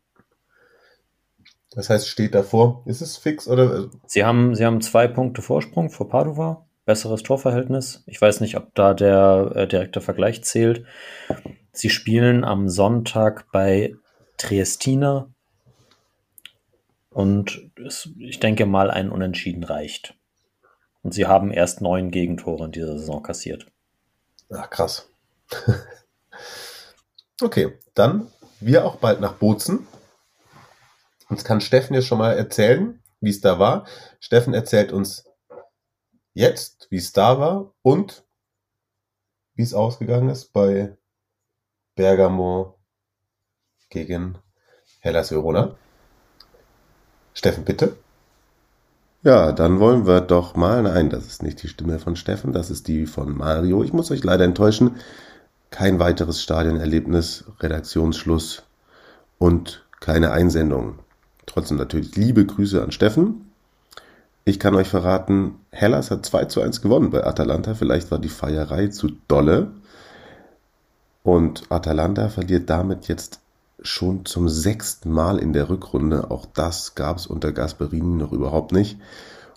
Das 1.70 1.88
heißt, 1.88 2.08
steht 2.08 2.34
davor. 2.34 2.82
Ist 2.86 3.00
es 3.00 3.16
fix 3.16 3.46
oder? 3.46 3.84
äh, 3.84 3.88
Sie 4.06 4.24
haben, 4.24 4.54
sie 4.54 4.64
haben 4.64 4.80
zwei 4.80 5.06
Punkte 5.06 5.40
Vorsprung 5.40 5.90
vor 5.90 6.08
Padova, 6.08 6.66
besseres 6.84 7.22
Torverhältnis. 7.22 8.02
Ich 8.06 8.20
weiß 8.20 8.40
nicht, 8.40 8.56
ob 8.56 8.74
da 8.74 8.94
der 8.94 9.52
äh, 9.54 9.68
direkte 9.68 10.00
Vergleich 10.00 10.42
zählt. 10.42 10.84
Sie 11.72 11.90
spielen 11.90 12.44
am 12.44 12.68
Sonntag 12.68 13.46
bei 13.52 13.94
Triestina 14.36 15.32
und 17.10 17.70
es, 17.84 18.08
ich 18.18 18.40
denke 18.40 18.66
mal, 18.66 18.90
ein 18.90 19.10
Unentschieden 19.10 19.64
reicht. 19.64 20.14
Und 21.02 21.12
sie 21.12 21.26
haben 21.26 21.50
erst 21.50 21.80
neun 21.80 22.10
Gegentore 22.10 22.66
in 22.66 22.72
dieser 22.72 22.98
Saison 22.98 23.22
kassiert. 23.22 23.66
Ach, 24.50 24.68
krass. 24.68 25.08
okay, 27.42 27.78
dann 27.94 28.28
wir 28.60 28.84
auch 28.84 28.96
bald 28.96 29.20
nach 29.20 29.34
Bozen. 29.34 29.86
Uns 31.30 31.44
kann 31.44 31.60
Steffen 31.60 31.94
jetzt 31.94 32.06
schon 32.06 32.18
mal 32.18 32.36
erzählen, 32.36 33.00
wie 33.20 33.30
es 33.30 33.40
da 33.40 33.58
war. 33.58 33.86
Steffen 34.18 34.52
erzählt 34.52 34.92
uns 34.92 35.24
jetzt, 36.34 36.88
wie 36.90 36.96
es 36.96 37.12
da 37.12 37.38
war 37.38 37.72
und 37.82 38.24
wie 39.54 39.62
es 39.62 39.72
ausgegangen 39.72 40.28
ist 40.28 40.52
bei 40.52 40.96
Bergamo 41.94 42.78
gegen 43.90 44.38
Hellas 44.98 45.30
Verona. 45.30 45.76
Steffen, 47.32 47.64
bitte. 47.64 47.96
Ja, 49.22 49.52
dann 49.52 49.78
wollen 49.78 50.06
wir 50.06 50.22
doch 50.22 50.56
mal. 50.56 50.82
Nein, 50.82 51.10
das 51.10 51.26
ist 51.26 51.42
nicht 51.42 51.62
die 51.62 51.68
Stimme 51.68 52.00
von 52.00 52.16
Steffen, 52.16 52.52
das 52.52 52.70
ist 52.70 52.88
die 52.88 53.06
von 53.06 53.36
Mario. 53.36 53.84
Ich 53.84 53.92
muss 53.92 54.10
euch 54.10 54.24
leider 54.24 54.44
enttäuschen. 54.44 54.96
Kein 55.70 56.00
weiteres 56.00 56.42
Stadionerlebnis, 56.42 57.44
Redaktionsschluss 57.60 58.64
und 59.38 59.86
keine 60.00 60.32
Einsendung. 60.32 60.98
Trotzdem 61.46 61.76
natürlich 61.76 62.16
liebe 62.16 62.44
Grüße 62.44 62.82
an 62.82 62.92
Steffen. 62.92 63.50
Ich 64.44 64.58
kann 64.58 64.74
euch 64.74 64.88
verraten, 64.88 65.56
Hellas 65.70 66.10
hat 66.10 66.24
2 66.24 66.46
zu 66.46 66.60
1 66.60 66.82
gewonnen 66.82 67.10
bei 67.10 67.24
Atalanta. 67.24 67.74
Vielleicht 67.74 68.10
war 68.10 68.18
die 68.18 68.28
Feierei 68.28 68.88
zu 68.88 69.08
dolle. 69.28 69.72
Und 71.22 71.70
Atalanta 71.70 72.28
verliert 72.28 72.70
damit 72.70 73.08
jetzt 73.08 73.40
schon 73.82 74.24
zum 74.24 74.48
sechsten 74.48 75.10
Mal 75.10 75.38
in 75.38 75.52
der 75.52 75.68
Rückrunde. 75.68 76.30
Auch 76.30 76.46
das 76.46 76.94
gab 76.94 77.18
es 77.18 77.26
unter 77.26 77.52
Gasperini 77.52 78.16
noch 78.16 78.32
überhaupt 78.32 78.72
nicht. 78.72 78.98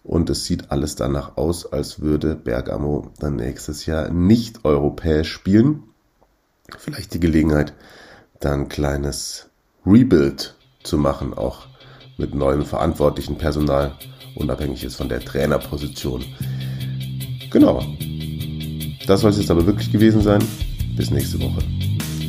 Und 0.04 0.30
es 0.30 0.46
sieht 0.46 0.70
alles 0.72 0.96
danach 0.96 1.38
aus, 1.38 1.72
als 1.72 2.02
würde 2.02 2.36
Bergamo 2.36 3.12
dann 3.20 3.38
nächstes 3.38 3.86
Jahr 3.86 4.10
nicht 4.10 4.66
europäisch 4.66 5.32
spielen. 5.32 5.84
Vielleicht 6.78 7.14
die 7.14 7.20
Gelegenheit, 7.20 7.74
da 8.40 8.54
ein 8.54 8.68
kleines 8.68 9.50
Rebuild 9.86 10.56
zu 10.84 10.98
machen, 10.98 11.34
auch 11.34 11.68
mit 12.18 12.34
neuem 12.34 12.66
verantwortlichen 12.66 13.38
Personal, 13.38 13.91
unabhängig 14.36 14.84
ist 14.84 14.95
von 14.95 15.09
der 15.09 15.20
Trainerposition. 15.20 16.24
Genau. 17.49 17.84
Das 19.05 19.22
soll 19.22 19.32
es 19.32 19.38
jetzt 19.38 19.51
aber 19.51 19.66
wirklich 19.66 19.91
gewesen 19.91 20.22
sein. 20.22 20.43
Bis 20.95 21.11
nächste 21.11 21.39
Woche. 21.39 21.61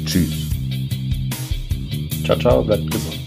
Tschüss. 0.04 0.50
Ciao, 2.24 2.38
ciao, 2.38 2.62
bleibt 2.62 2.90
gesund. 2.90 3.23